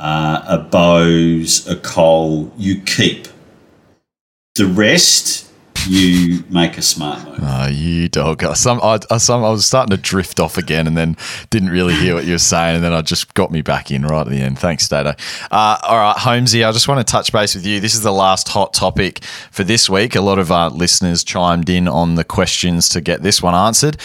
uh, 0.00 0.44
a 0.48 0.58
Bose, 0.58 1.68
a 1.68 1.76
Cole, 1.76 2.52
you 2.56 2.80
keep 2.80 3.28
the 4.56 4.66
rest, 4.66 5.48
you 5.86 6.44
make 6.50 6.78
a 6.78 6.82
smart 6.82 7.24
move. 7.24 7.38
Oh, 7.42 7.66
you 7.66 8.08
dog. 8.08 8.42
Some, 8.56 8.80
I, 8.82 8.98
some, 9.18 9.44
I 9.44 9.50
was 9.50 9.66
starting 9.66 9.96
to 9.96 10.02
drift 10.02 10.40
off 10.40 10.56
again 10.58 10.86
and 10.86 10.96
then 10.96 11.16
didn't 11.50 11.70
really 11.70 11.94
hear 11.94 12.14
what 12.14 12.24
you 12.24 12.32
were 12.32 12.38
saying. 12.38 12.76
And 12.76 12.84
then 12.84 12.92
I 12.92 13.02
just 13.02 13.34
got 13.34 13.50
me 13.50 13.62
back 13.62 13.90
in 13.90 14.02
right 14.02 14.22
at 14.22 14.28
the 14.28 14.40
end. 14.40 14.58
Thanks, 14.58 14.84
Stato. 14.84 15.14
Uh, 15.50 15.78
all 15.82 15.98
right, 15.98 16.16
Holmesy, 16.16 16.64
I 16.64 16.72
just 16.72 16.88
want 16.88 17.06
to 17.06 17.10
touch 17.10 17.32
base 17.32 17.54
with 17.54 17.66
you. 17.66 17.80
This 17.80 17.94
is 17.94 18.02
the 18.02 18.12
last 18.12 18.48
hot 18.48 18.72
topic 18.74 19.22
for 19.50 19.64
this 19.64 19.88
week. 19.90 20.14
A 20.16 20.20
lot 20.20 20.38
of 20.38 20.50
our 20.50 20.70
listeners 20.70 21.24
chimed 21.24 21.68
in 21.68 21.86
on 21.88 22.14
the 22.14 22.24
questions 22.24 22.88
to 22.90 23.00
get 23.00 23.22
this 23.22 23.42
one 23.42 23.54
answered. 23.54 23.96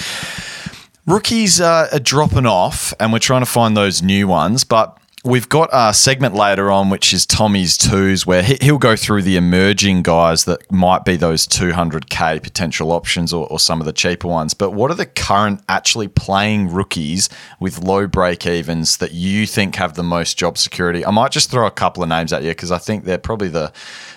Rookies 1.05 1.59
are 1.59 1.87
dropping 1.99 2.45
off, 2.45 2.93
and 2.99 3.11
we're 3.11 3.19
trying 3.19 3.41
to 3.41 3.47
find 3.47 3.75
those 3.75 4.03
new 4.03 4.27
ones. 4.27 4.63
But 4.63 4.98
We've 5.25 5.49
got 5.49 5.69
a 5.73 5.93
segment 5.93 6.33
later 6.33 6.71
on, 6.71 6.89
which 6.89 7.13
is 7.13 7.25
Tommy's 7.25 7.75
twos, 7.75 8.25
where 8.25 8.41
he'll 8.41 8.77
go 8.77 8.95
through 8.95 9.23
the 9.23 9.35
emerging 9.35 10.01
guys 10.01 10.45
that 10.45 10.71
might 10.71 11.03
be 11.03 11.17
those 11.17 11.45
200k 11.45 12.41
potential 12.41 12.93
options 12.93 13.33
or, 13.33 13.45
or, 13.47 13.59
some 13.59 13.81
of 13.81 13.85
the 13.85 13.91
cheaper 13.91 14.29
ones. 14.29 14.53
But 14.53 14.71
what 14.71 14.91
are 14.91 14.95
the 14.95 15.05
current 15.05 15.61
actually 15.67 16.07
playing 16.07 16.71
rookies 16.71 17.27
with 17.59 17.83
low 17.83 18.07
break 18.07 18.47
evens 18.47 18.95
that 18.97 19.11
you 19.11 19.45
think 19.45 19.75
have 19.75 19.95
the 19.95 20.03
most 20.03 20.37
job 20.37 20.57
security? 20.57 21.05
I 21.05 21.11
might 21.11 21.33
just 21.33 21.51
throw 21.51 21.67
a 21.67 21.71
couple 21.71 22.01
of 22.01 22.07
names 22.07 22.31
at 22.31 22.43
you 22.43 22.51
because 22.51 22.71
I 22.71 22.77
think 22.77 23.03
they're 23.03 23.17
probably 23.17 23.49
the, 23.49 23.73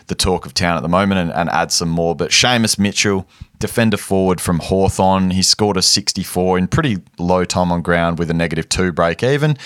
the 0.07 0.15
talk 0.15 0.47
of 0.47 0.55
town 0.55 0.77
at 0.77 0.85
the 0.85 0.89
moment 0.89 1.19
and, 1.19 1.33
and 1.33 1.51
add 1.51 1.73
some 1.73 1.89
more. 1.89 2.15
But 2.15 2.31
Seamus 2.31 2.79
Mitchell, 2.79 3.27
defender 3.59 3.97
forward 3.97 4.41
from 4.41 4.61
Hawthorn, 4.61 5.33
he 5.33 5.43
scored 5.43 5.77
a 5.77 5.83
64 5.83 6.59
in 6.59 6.69
pretty 6.69 6.99
low 7.19 7.45
time 7.45 7.73
on 7.73 7.83
ground 7.83 8.21
with 8.21 8.31
a 8.31 8.35
negative 8.35 8.69
two 8.69 8.93
break 8.93 9.25
even. 9.25 9.57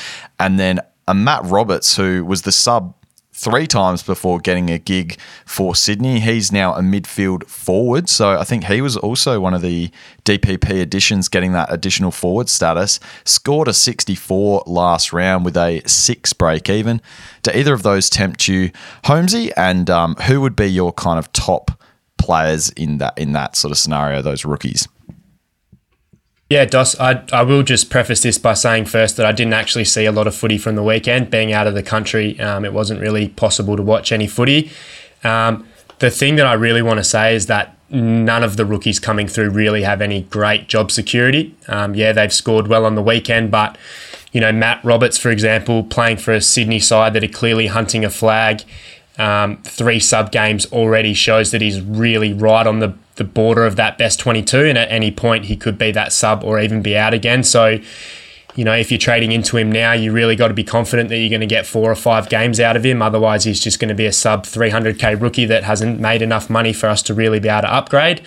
And 0.41 0.59
then 0.59 0.81
a 1.09 1.15
Matt 1.15 1.45
Roberts, 1.45 1.97
who 1.97 2.25
was 2.25 2.43
the 2.43 2.53
sub 2.53 2.95
three 3.37 3.67
times 3.67 4.03
before 4.03 4.39
getting 4.39 4.71
a 4.71 4.79
gig 4.79 5.19
for 5.45 5.75
Sydney. 5.75 6.21
He's 6.21 6.51
now 6.51 6.75
a 6.75 6.81
midfield 6.81 7.47
forward. 7.47 8.09
So 8.09 8.39
I 8.39 8.45
think 8.45 8.65
he 8.65 8.81
was 8.81 8.97
also 8.97 9.41
one 9.41 9.53
of 9.53 9.61
the 9.61 9.91
DPP 10.25 10.81
additions 10.81 11.29
getting 11.29 11.53
that 11.53 11.71
additional 11.71 12.11
forward 12.11 12.49
status. 12.49 12.99
Scored 13.25 13.69
a 13.69 13.75
64 13.75 14.65
last 14.67 15.13
round 15.13 15.45
with 15.45 15.57
a 15.57 15.83
six 15.87 16.33
break 16.33 16.71
even. 16.71 17.03
Do 17.43 17.51
either 17.55 17.75
of 17.75 17.83
those 17.83 18.09
tempt 18.09 18.49
you, 18.49 18.71
Holmesy? 19.05 19.53
And 19.55 19.91
um, 19.91 20.15
who 20.27 20.41
would 20.41 20.57
be 20.57 20.67
your 20.67 20.93
kind 20.93 21.19
of 21.19 21.31
top 21.33 21.71
players 22.17 22.71
in 22.71 22.99
that 22.99 23.19
in 23.19 23.33
that 23.35 23.55
sort 23.55 23.71
of 23.71 23.77
scenario, 23.79 24.23
those 24.23 24.47
rookies? 24.47 24.89
Yeah, 26.49 26.65
Dos, 26.65 26.99
I, 27.01 27.25
I 27.33 27.43
will 27.43 27.65
just 27.65 27.91
preface 27.91 28.23
this 28.23 28.39
by 28.39 28.55
saying 28.55 28.85
first 28.85 29.17
that 29.17 29.27
I 29.27 29.33
didn't 29.33 29.55
actually 29.55 29.85
see 29.85 30.05
a 30.05 30.13
lot 30.13 30.29
of 30.29 30.35
footy 30.35 30.59
from 30.59 30.77
the 30.77 30.83
weekend. 30.83 31.29
Being 31.29 31.53
out 31.53 31.67
of 31.67 31.75
the 31.75 31.83
country, 31.83 32.39
um, 32.39 32.65
it 32.65 32.73
wasn't 32.73 33.01
really 33.01 33.29
possible 33.31 33.77
to 33.77 33.83
watch 33.83 34.13
any 34.13 34.29
footy. 34.29 34.71
Um, 35.25 35.67
the 35.99 36.11
thing 36.11 36.37
that 36.37 36.47
I 36.47 36.53
really 36.53 36.83
want 36.83 36.99
to 36.99 37.05
say 37.05 37.35
is 37.35 37.47
that 37.47 37.77
none 37.91 38.45
of 38.45 38.57
the 38.57 38.65
rookies 38.65 39.01
coming 39.01 39.27
through 39.27 39.51
really 39.51 39.83
have 39.83 40.01
any 40.01 40.23
great 40.23 40.69
job 40.69 40.93
security. 40.93 41.57
Um, 41.67 41.97
yeah, 41.97 42.13
they've 42.13 42.33
scored 42.33 42.69
well 42.69 42.85
on 42.85 42.95
the 42.95 43.03
weekend, 43.03 43.51
but 43.51 43.77
you 44.33 44.41
know 44.41 44.53
Matt 44.53 44.85
Roberts, 44.85 45.19
for 45.19 45.31
example, 45.31 45.83
playing 45.83 46.19
for 46.19 46.33
a 46.33 46.41
Sydney 46.41 46.79
side 46.79 47.13
that 47.15 47.25
are 47.25 47.29
clearly 47.29 47.67
hunting 47.67 48.05
a 48.05 48.11
flag. 48.11 48.63
Um, 49.19 49.63
three 49.63 49.99
sub 49.99 50.31
games 50.31 50.67
already 50.67 51.15
shows 51.15 51.51
that 51.51 51.63
he's 51.63 51.81
really 51.81 52.33
right 52.33 52.67
on 52.67 52.81
the 52.81 52.95
the 53.17 53.25
border 53.25 53.65
of 53.65 53.77
that 53.77 53.99
best 53.99 54.21
22, 54.21 54.59
and 54.59 54.79
at 54.79 54.91
any 54.91 55.11
point 55.11 55.47
he 55.47 55.57
could 55.57 55.79
be 55.79 55.91
that 55.91 56.13
sub 56.13 56.45
or 56.45 56.61
even 56.61 56.83
be 56.83 56.97
out 56.97 57.15
again. 57.15 57.43
So, 57.43 57.79
you 58.55 58.65
know, 58.65 58.75
if 58.75 58.91
you're 58.91 58.99
trading 58.99 59.33
into 59.33 59.57
him 59.57 59.73
now, 59.73 59.93
you 59.93 60.13
really 60.13 60.37
got 60.37 60.49
to 60.49 60.55
be 60.55 60.65
confident 60.65 61.09
that 61.09 61.19
you're 61.19 61.31
going 61.31 61.41
to 61.41 61.47
get 61.47 61.67
four 61.67 61.91
or 61.91 61.95
five 61.95 62.29
games 62.29 62.61
out 62.61 62.77
of 62.77 62.85
him. 62.85 63.01
Otherwise, 63.01 63.45
he's 63.45 63.61
just 63.61 63.81
going 63.81 63.89
to 63.89 63.95
be 63.95 64.07
a 64.07 64.13
sub 64.13 64.45
300k 64.45 65.21
rookie 65.21 65.47
that 65.47 65.65
hasn't 65.65 65.99
made 65.99 66.23
enough 66.23 66.51
money 66.51 66.73
for 66.73 66.89
us 66.89 67.03
to 67.05 67.15
really 67.15 67.41
be 67.41 67.49
able 67.49 67.63
to 67.63 67.73
upgrade. 67.73 68.21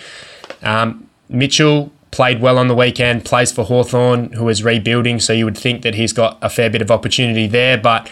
Um, 0.62 1.08
Mitchell 1.28 1.92
played 2.10 2.40
well 2.40 2.58
on 2.58 2.66
the 2.66 2.74
weekend, 2.74 3.24
plays 3.24 3.52
for 3.52 3.64
Hawthorn, 3.64 4.32
who 4.32 4.48
is 4.48 4.64
rebuilding, 4.64 5.20
so 5.20 5.32
you 5.32 5.44
would 5.44 5.56
think 5.56 5.82
that 5.82 5.94
he's 5.94 6.12
got 6.12 6.38
a 6.42 6.50
fair 6.50 6.68
bit 6.68 6.82
of 6.82 6.90
opportunity 6.90 7.46
there, 7.46 7.78
but 7.78 8.10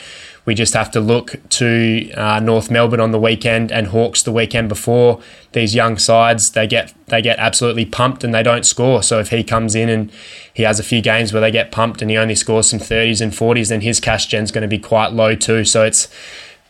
we 0.48 0.54
just 0.54 0.72
have 0.72 0.90
to 0.90 0.98
look 0.98 1.36
to 1.50 2.10
uh, 2.12 2.40
North 2.40 2.70
Melbourne 2.70 3.00
on 3.00 3.10
the 3.10 3.20
weekend 3.20 3.70
and 3.70 3.88
Hawks 3.88 4.22
the 4.22 4.32
weekend 4.32 4.70
before. 4.70 5.20
These 5.52 5.74
young 5.74 5.98
sides, 5.98 6.52
they 6.52 6.66
get 6.66 6.94
they 7.08 7.20
get 7.20 7.38
absolutely 7.38 7.84
pumped 7.84 8.24
and 8.24 8.34
they 8.34 8.42
don't 8.42 8.64
score. 8.64 9.02
So 9.02 9.18
if 9.18 9.28
he 9.28 9.44
comes 9.44 9.74
in 9.74 9.90
and 9.90 10.10
he 10.54 10.62
has 10.62 10.80
a 10.80 10.82
few 10.82 11.02
games 11.02 11.34
where 11.34 11.42
they 11.42 11.50
get 11.50 11.70
pumped 11.70 12.00
and 12.00 12.10
he 12.10 12.16
only 12.16 12.34
scores 12.34 12.70
some 12.70 12.78
30s 12.78 13.20
and 13.20 13.30
40s, 13.30 13.68
then 13.68 13.82
his 13.82 14.00
cash 14.00 14.24
gen's 14.26 14.50
going 14.50 14.62
to 14.62 14.68
be 14.68 14.78
quite 14.78 15.12
low 15.12 15.34
too. 15.34 15.66
So 15.66 15.84
it's 15.84 16.08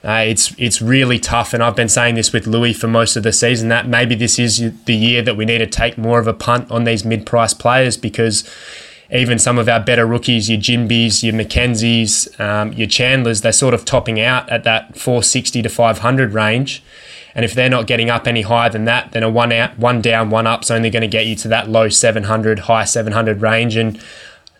uh, 0.02 0.24
it's 0.26 0.52
it's 0.58 0.82
really 0.82 1.20
tough, 1.20 1.54
and 1.54 1.62
I've 1.62 1.76
been 1.76 1.88
saying 1.88 2.16
this 2.16 2.32
with 2.32 2.48
Louis 2.48 2.72
for 2.72 2.88
most 2.88 3.14
of 3.14 3.22
the 3.22 3.32
season 3.32 3.68
that 3.68 3.86
maybe 3.86 4.16
this 4.16 4.40
is 4.40 4.72
the 4.86 4.94
year 4.94 5.22
that 5.22 5.36
we 5.36 5.44
need 5.44 5.58
to 5.58 5.68
take 5.68 5.96
more 5.96 6.18
of 6.18 6.26
a 6.26 6.34
punt 6.34 6.68
on 6.68 6.82
these 6.82 7.04
mid-price 7.04 7.54
players 7.54 7.96
because 7.96 8.42
even 9.10 9.38
some 9.38 9.58
of 9.58 9.68
our 9.68 9.80
better 9.80 10.06
rookies, 10.06 10.50
your 10.50 10.60
Jimbies, 10.60 11.22
your 11.22 11.32
Mackenzies, 11.32 12.38
um, 12.38 12.72
your 12.74 12.88
Chandlers, 12.88 13.40
they're 13.40 13.52
sort 13.52 13.72
of 13.72 13.84
topping 13.84 14.20
out 14.20 14.48
at 14.50 14.64
that 14.64 14.98
460 14.98 15.62
to 15.62 15.68
500 15.68 16.34
range. 16.34 16.82
And 17.34 17.44
if 17.44 17.54
they're 17.54 17.70
not 17.70 17.86
getting 17.86 18.10
up 18.10 18.26
any 18.26 18.42
higher 18.42 18.68
than 18.68 18.84
that, 18.84 19.12
then 19.12 19.22
a 19.22 19.30
one 19.30 19.52
out, 19.52 19.78
one 19.78 20.02
down, 20.02 20.28
one 20.28 20.46
up 20.46 20.64
is 20.64 20.70
only 20.70 20.90
going 20.90 21.02
to 21.02 21.08
get 21.08 21.26
you 21.26 21.36
to 21.36 21.48
that 21.48 21.68
low 21.68 21.88
700, 21.88 22.60
high 22.60 22.84
700 22.84 23.40
range. 23.40 23.76
And 23.76 24.02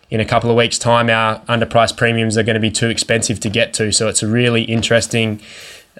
in 0.09 0.19
a 0.19 0.25
couple 0.25 0.49
of 0.49 0.55
weeks' 0.55 0.79
time, 0.79 1.09
our 1.09 1.41
underpriced 1.41 1.97
premiums 1.97 2.37
are 2.37 2.43
going 2.43 2.55
to 2.55 2.59
be 2.59 2.71
too 2.71 2.87
expensive 2.87 3.39
to 3.41 3.49
get 3.49 3.73
to. 3.75 3.91
So 3.91 4.07
it's 4.07 4.23
a 4.23 4.27
really 4.27 4.63
interesting 4.63 5.41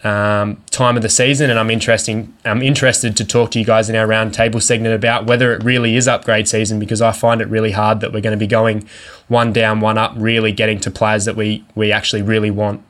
um, 0.03 0.63
time 0.71 0.95
of 0.95 1.03
the 1.03 1.09
season, 1.09 1.49
and 1.49 1.59
I'm 1.59 1.69
interesting. 1.69 2.33
I'm 2.45 2.61
interested 2.61 3.17
to 3.17 3.25
talk 3.25 3.51
to 3.51 3.59
you 3.59 3.65
guys 3.65 3.89
in 3.89 3.95
our 3.95 4.07
roundtable 4.07 4.61
segment 4.61 4.95
about 4.95 5.25
whether 5.25 5.53
it 5.53 5.63
really 5.63 5.95
is 5.95 6.07
upgrade 6.07 6.47
season 6.47 6.79
because 6.79 7.01
I 7.01 7.11
find 7.11 7.41
it 7.41 7.47
really 7.47 7.71
hard 7.71 7.99
that 8.01 8.13
we're 8.13 8.21
going 8.21 8.37
to 8.37 8.37
be 8.37 8.47
going 8.47 8.87
one 9.27 9.53
down, 9.53 9.79
one 9.81 9.97
up, 9.97 10.13
really 10.15 10.51
getting 10.51 10.79
to 10.81 10.91
players 10.91 11.25
that 11.25 11.35
we 11.35 11.65
we 11.75 11.91
actually 11.91 12.21
really 12.21 12.51
want. 12.51 12.83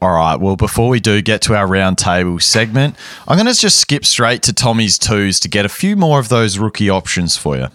All 0.00 0.12
right. 0.12 0.36
Well, 0.36 0.54
before 0.54 0.88
we 0.88 1.00
do 1.00 1.20
get 1.22 1.42
to 1.42 1.56
our 1.56 1.66
roundtable 1.66 2.40
segment, 2.40 2.94
I'm 3.26 3.36
going 3.36 3.52
to 3.52 3.60
just 3.60 3.80
skip 3.80 4.04
straight 4.04 4.42
to 4.44 4.52
Tommy's 4.52 4.96
twos 4.96 5.40
to 5.40 5.48
get 5.48 5.64
a 5.64 5.68
few 5.68 5.96
more 5.96 6.20
of 6.20 6.28
those 6.28 6.56
rookie 6.58 6.88
options 6.88 7.36
for 7.36 7.56
you. 7.56 7.66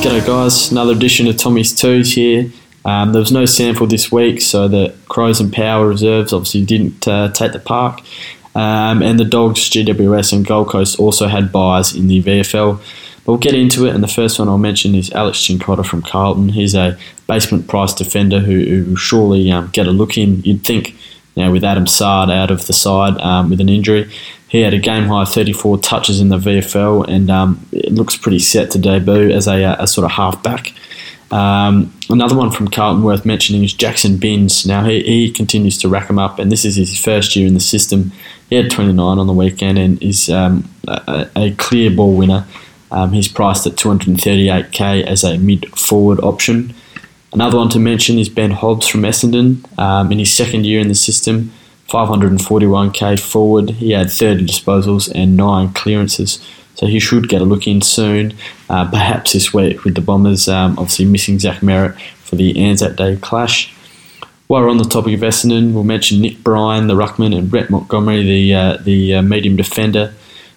G'day 0.00 0.26
guys, 0.26 0.72
another 0.72 0.92
edition 0.92 1.26
of 1.26 1.36
Tommy's 1.36 1.74
Twos 1.74 2.14
here. 2.14 2.50
Um, 2.86 3.12
there 3.12 3.20
was 3.20 3.32
no 3.32 3.44
sample 3.44 3.86
this 3.86 4.10
week, 4.10 4.40
so 4.40 4.66
the 4.66 4.94
Crows 5.10 5.40
and 5.40 5.52
Power 5.52 5.86
reserves 5.86 6.32
obviously 6.32 6.64
didn't 6.64 7.06
uh, 7.06 7.30
take 7.32 7.52
the 7.52 7.58
park. 7.58 8.00
Um, 8.54 9.02
and 9.02 9.20
the 9.20 9.26
Dogs, 9.26 9.68
GWS, 9.68 10.32
and 10.32 10.46
Gold 10.46 10.70
Coast 10.70 10.98
also 10.98 11.28
had 11.28 11.52
buys 11.52 11.94
in 11.94 12.08
the 12.08 12.22
VFL. 12.22 12.78
But 12.78 13.26
we'll 13.26 13.36
get 13.36 13.52
into 13.52 13.84
it, 13.84 13.94
and 13.94 14.02
the 14.02 14.08
first 14.08 14.38
one 14.38 14.48
I'll 14.48 14.56
mention 14.56 14.94
is 14.94 15.12
Alex 15.12 15.40
Cincotta 15.40 15.84
from 15.84 16.00
Carlton. 16.00 16.48
He's 16.48 16.74
a 16.74 16.98
basement 17.26 17.68
price 17.68 17.92
defender 17.92 18.40
who, 18.40 18.64
who 18.64 18.84
will 18.88 18.96
surely 18.96 19.52
um, 19.52 19.68
get 19.70 19.86
a 19.86 19.92
look 19.92 20.16
in. 20.16 20.40
You'd 20.44 20.64
think, 20.64 20.96
you 21.34 21.50
with 21.50 21.62
Adam 21.62 21.86
Saad 21.86 22.30
out 22.30 22.50
of 22.50 22.66
the 22.66 22.72
side 22.72 23.20
um, 23.20 23.50
with 23.50 23.60
an 23.60 23.68
injury, 23.68 24.10
he 24.50 24.62
had 24.62 24.74
a 24.74 24.78
game 24.78 25.04
high 25.04 25.24
34 25.24 25.78
touches 25.78 26.20
in 26.20 26.28
the 26.28 26.36
VFL, 26.36 27.08
and 27.08 27.30
um, 27.30 27.64
it 27.70 27.92
looks 27.92 28.16
pretty 28.16 28.40
set 28.40 28.72
to 28.72 28.78
debut 28.78 29.30
as 29.30 29.46
a, 29.46 29.76
a 29.78 29.86
sort 29.86 30.04
of 30.04 30.10
halfback. 30.10 30.72
Um, 31.30 31.92
another 32.08 32.36
one 32.36 32.50
from 32.50 32.66
Carlton 32.66 33.04
worth 33.04 33.24
mentioning 33.24 33.62
is 33.62 33.72
Jaxon 33.72 34.18
Binns. 34.18 34.66
Now 34.66 34.84
he, 34.84 35.02
he 35.04 35.30
continues 35.30 35.78
to 35.78 35.88
rack 35.88 36.08
them 36.08 36.18
up, 36.18 36.40
and 36.40 36.50
this 36.50 36.64
is 36.64 36.74
his 36.74 36.98
first 36.98 37.36
year 37.36 37.46
in 37.46 37.54
the 37.54 37.60
system. 37.60 38.10
He 38.48 38.56
had 38.56 38.72
29 38.72 39.18
on 39.18 39.26
the 39.28 39.32
weekend 39.32 39.78
and 39.78 40.02
is 40.02 40.28
um, 40.28 40.68
a, 40.88 41.30
a, 41.36 41.52
clear 41.52 41.88
ball 41.88 42.16
winner. 42.16 42.44
Um, 42.90 43.12
he's 43.12 43.28
priced 43.28 43.68
at 43.68 43.74
238k 43.74 45.04
as 45.04 45.22
a 45.22 45.38
mid 45.38 45.66
forward 45.78 46.18
option. 46.24 46.74
Another 47.32 47.58
one 47.58 47.68
to 47.68 47.78
mention 47.78 48.18
is 48.18 48.28
Ben 48.28 48.50
Hobbs 48.50 48.88
from 48.88 49.02
Essendon. 49.02 49.64
Um, 49.78 50.10
in 50.10 50.18
his 50.18 50.34
second 50.34 50.66
year 50.66 50.80
in 50.80 50.88
the 50.88 50.96
system, 50.96 51.52
541k 51.90 53.18
forward. 53.18 53.70
He 53.70 53.90
had 53.90 54.10
30 54.10 54.46
disposals 54.46 55.10
and 55.14 55.36
9 55.36 55.72
clearances. 55.72 56.44
So 56.76 56.86
he 56.86 56.98
should 56.98 57.28
get 57.28 57.42
a 57.42 57.44
look 57.44 57.66
in 57.66 57.82
soon, 57.82 58.34
uh, 58.70 58.88
perhaps 58.88 59.32
this 59.32 59.52
week 59.52 59.84
with 59.84 59.96
the 59.96 60.00
Bombers 60.00 60.48
um, 60.48 60.78
obviously 60.78 61.04
missing 61.04 61.38
Zach 61.38 61.60
Merrett 61.60 62.00
for 62.24 62.36
the 62.36 62.58
Anzac 62.58 62.96
Day 62.96 63.16
clash. 63.16 63.74
While 64.46 64.62
we're 64.62 64.70
on 64.70 64.78
the 64.78 64.84
topic 64.84 65.14
of 65.14 65.20
Essendon, 65.20 65.74
we'll 65.74 65.84
mention 65.84 66.20
Nick 66.20 66.42
Bryan, 66.42 66.86
the 66.86 66.94
ruckman, 66.94 67.36
and 67.36 67.50
Brett 67.50 67.70
Montgomery, 67.70 68.24
the 68.24 68.54
uh, 68.54 68.76
the 68.78 69.14
uh, 69.16 69.22
medium 69.22 69.56
defender. 69.56 70.14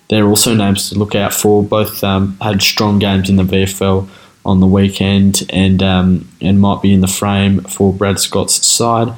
They're 0.10 0.26
also 0.26 0.56
names 0.56 0.90
to 0.90 0.98
look 0.98 1.14
out 1.14 1.34
for. 1.34 1.64
Both 1.64 2.04
um, 2.04 2.38
had 2.42 2.62
strong 2.62 3.00
games 3.00 3.30
in 3.30 3.36
the 3.36 3.44
VFL 3.44 4.08
on 4.46 4.60
the 4.62 4.68
weekend 4.68 5.44
and 5.50 5.84
um, 5.84 6.28
and 6.42 6.60
might 6.60 6.82
be 6.82 6.94
in 6.94 7.02
the 7.02 7.08
frame 7.08 7.62
for 7.62 7.94
Brad 7.94 8.20
Scott's 8.20 8.66
side. 8.66 9.14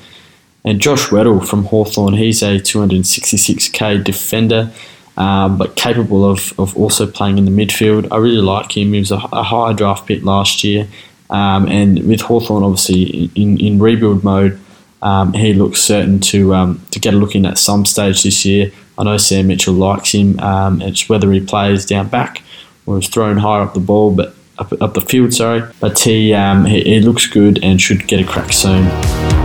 And 0.66 0.82
Josh 0.82 1.08
Weddle 1.10 1.48
from 1.48 1.66
Hawthorn, 1.66 2.16
he's 2.16 2.42
a 2.42 2.60
266k 2.60 4.04
defender, 4.04 4.72
um, 5.16 5.58
but 5.58 5.76
capable 5.76 6.30
of, 6.30 6.60
of 6.60 6.76
also 6.76 7.06
playing 7.06 7.38
in 7.38 7.46
the 7.46 7.52
midfield. 7.52 8.08
I 8.12 8.18
really 8.18 8.42
like 8.42 8.76
him. 8.76 8.94
He 8.94 9.00
was 9.00 9.12
a, 9.12 9.18
a 9.32 9.44
high 9.44 9.74
draft 9.74 10.08
pick 10.08 10.24
last 10.24 10.64
year. 10.64 10.88
Um, 11.30 11.68
and 11.68 12.08
with 12.08 12.22
Hawthorn 12.22 12.64
obviously 12.64 13.32
in, 13.36 13.60
in 13.60 13.80
rebuild 13.80 14.24
mode, 14.24 14.60
um, 15.02 15.34
he 15.34 15.54
looks 15.54 15.82
certain 15.82 16.20
to 16.22 16.56
um, 16.56 16.84
to 16.90 17.00
get 17.00 17.14
a 17.14 17.18
look 17.18 17.36
in 17.36 17.46
at 17.46 17.60
some 17.60 17.86
stage 17.86 18.24
this 18.24 18.44
year. 18.44 18.72
I 18.98 19.04
know 19.04 19.18
Sam 19.18 19.48
Mitchell 19.48 19.74
likes 19.74 20.14
him. 20.14 20.40
Um, 20.40 20.82
it's 20.82 21.08
whether 21.08 21.32
he 21.32 21.42
plays 21.42 21.86
down 21.86 22.08
back 22.08 22.42
or 22.86 22.98
is 22.98 23.08
thrown 23.08 23.38
higher 23.38 23.62
up 23.62 23.74
the 23.74 23.80
ball, 23.80 24.12
but 24.16 24.36
up, 24.58 24.74
up 24.82 24.94
the 24.94 25.02
field, 25.02 25.34
sorry. 25.34 25.64
But 25.80 26.00
he, 26.00 26.34
um, 26.34 26.66
he, 26.66 26.82
he 26.82 27.00
looks 27.02 27.28
good 27.28 27.64
and 27.64 27.80
should 27.80 28.08
get 28.08 28.20
a 28.20 28.24
crack 28.24 28.54
soon. 28.54 29.45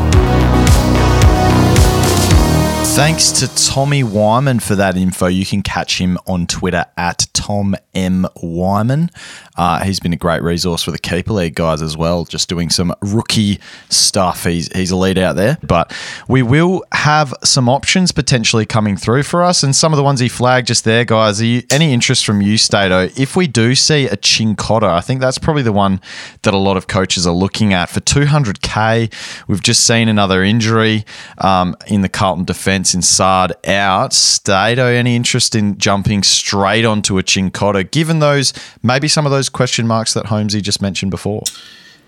Thanks 3.01 3.33
to 3.41 3.49
Tommy 3.73 4.03
Wyman 4.05 4.61
for 4.61 4.75
that 4.75 4.95
info. 4.95 5.27
You 5.27 5.47
can 5.47 5.63
catch 5.63 5.99
him 5.99 6.19
on 6.27 6.47
Twitter 6.47 6.85
at 6.99 7.29
Tom 7.33 7.75
M. 7.95 8.27
Wyman. 8.43 9.09
Uh, 9.57 9.85
he's 9.85 10.01
been 10.01 10.13
a 10.13 10.17
great 10.17 10.43
resource 10.43 10.83
for 10.83 10.91
the 10.91 10.99
Keeper 10.99 11.33
League 11.33 11.55
guys 11.55 11.83
as 11.83 11.97
well, 11.97 12.25
just 12.25 12.49
doing 12.49 12.71
some 12.71 12.95
rookie 13.03 13.59
stuff. 13.89 14.45
He's, 14.45 14.75
he's 14.75 14.91
a 14.91 14.97
lead 14.97 15.19
out 15.19 15.37
there. 15.37 15.59
But 15.63 15.93
we 16.29 16.43
will 16.43 16.85
have 16.93 17.35
some 17.45 17.69
options 17.69 18.13
potentially 18.13 18.67
coming 18.67 18.97
through 18.97 19.25
for 19.25 19.43
us. 19.43 19.63
And 19.63 19.75
some 19.75 19.93
of 19.93 19.97
the 19.97 20.03
ones 20.03 20.21
he 20.21 20.29
flagged 20.29 20.69
just 20.69 20.85
there, 20.85 21.05
guys. 21.05 21.43
You, 21.43 21.63
any 21.71 21.93
interest 21.93 22.25
from 22.25 22.41
you, 22.41 22.57
Stato? 22.57 23.09
If 23.17 23.37
we 23.37 23.47
do 23.47 23.75
see 23.75 24.07
a 24.07 24.17
Cincotta, 24.17 24.89
I 24.89 25.01
think 25.01 25.21
that's 25.21 25.39
probably 25.39 25.63
the 25.63 25.73
one 25.73 26.01
that 26.43 26.55
a 26.55 26.59
lot 26.59 26.77
of 26.77 26.87
coaches 26.87 27.27
are 27.27 27.35
looking 27.35 27.73
at. 27.73 27.91
For 27.91 28.01
200K, 28.01 29.13
we've 29.49 29.63
just 29.63 29.87
seen 29.87 30.09
another 30.09 30.43
injury 30.43 31.05
um, 31.39 31.77
in 31.87 32.03
the 32.03 32.09
Carlton 32.09 32.45
defence 32.45 32.95
in 32.95 33.01
out. 33.21 34.13
Stato, 34.13 34.87
any 34.87 35.17
interest 35.17 35.55
in 35.55 35.77
jumping 35.79 36.23
straight 36.23 36.85
onto 36.85 37.19
a 37.19 37.23
Cincotta, 37.23 37.91
given 37.91 38.21
those, 38.21 38.53
maybe 38.83 39.09
some 39.09 39.27
of 39.27 39.33
those 39.33 39.40
question 39.49 39.87
marks 39.87 40.15
that 40.15 40.27
Holmesy 40.27 40.61
just 40.61 40.83
mentioned 40.83 41.11
before? 41.11 41.43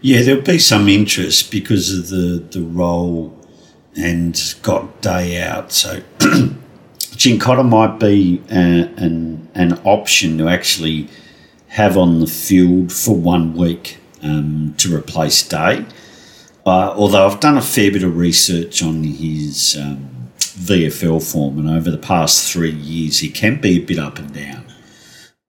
Yeah, 0.01 0.23
there'll 0.23 0.43
be 0.43 0.59
some 0.59 0.89
interest 0.89 1.51
because 1.51 1.97
of 1.97 2.09
the, 2.09 2.45
the 2.51 2.63
role 2.63 3.39
and 3.97 4.39
got 4.63 5.01
day 5.01 5.41
out. 5.41 5.73
So 5.73 6.01
Cincotta 6.99 7.69
might 7.69 8.01
be 8.01 8.43
a, 8.51 8.89
an, 8.97 9.49
an 9.55 9.81
option 9.85 10.39
to 10.39 10.49
actually 10.49 11.09
have 11.69 11.97
on 11.97 12.21
the 12.21 12.27
field 12.27 12.93
for 12.93 13.15
one 13.15 13.55
week 13.55 13.99
um, 14.23 14.75
to 14.79 14.95
replace 14.95 15.47
Day. 15.47 15.87
Uh, 16.67 16.95
although 16.97 17.27
I've 17.27 17.41
done 17.41 17.57
a 17.57 17.63
fair 17.63 17.91
bit 17.91 18.03
of 18.03 18.17
research 18.17 18.83
on 18.83 19.03
his 19.03 19.77
um, 19.81 20.31
VFL 20.39 21.23
form, 21.33 21.59
and 21.59 21.69
over 21.69 21.91
the 21.91 21.99
past 21.99 22.53
three 22.53 22.71
years, 22.71 23.19
he 23.19 23.31
can 23.31 23.61
be 23.61 23.79
a 23.79 23.85
bit 23.85 23.99
up 23.99 24.19
and 24.19 24.33
down 24.33 24.65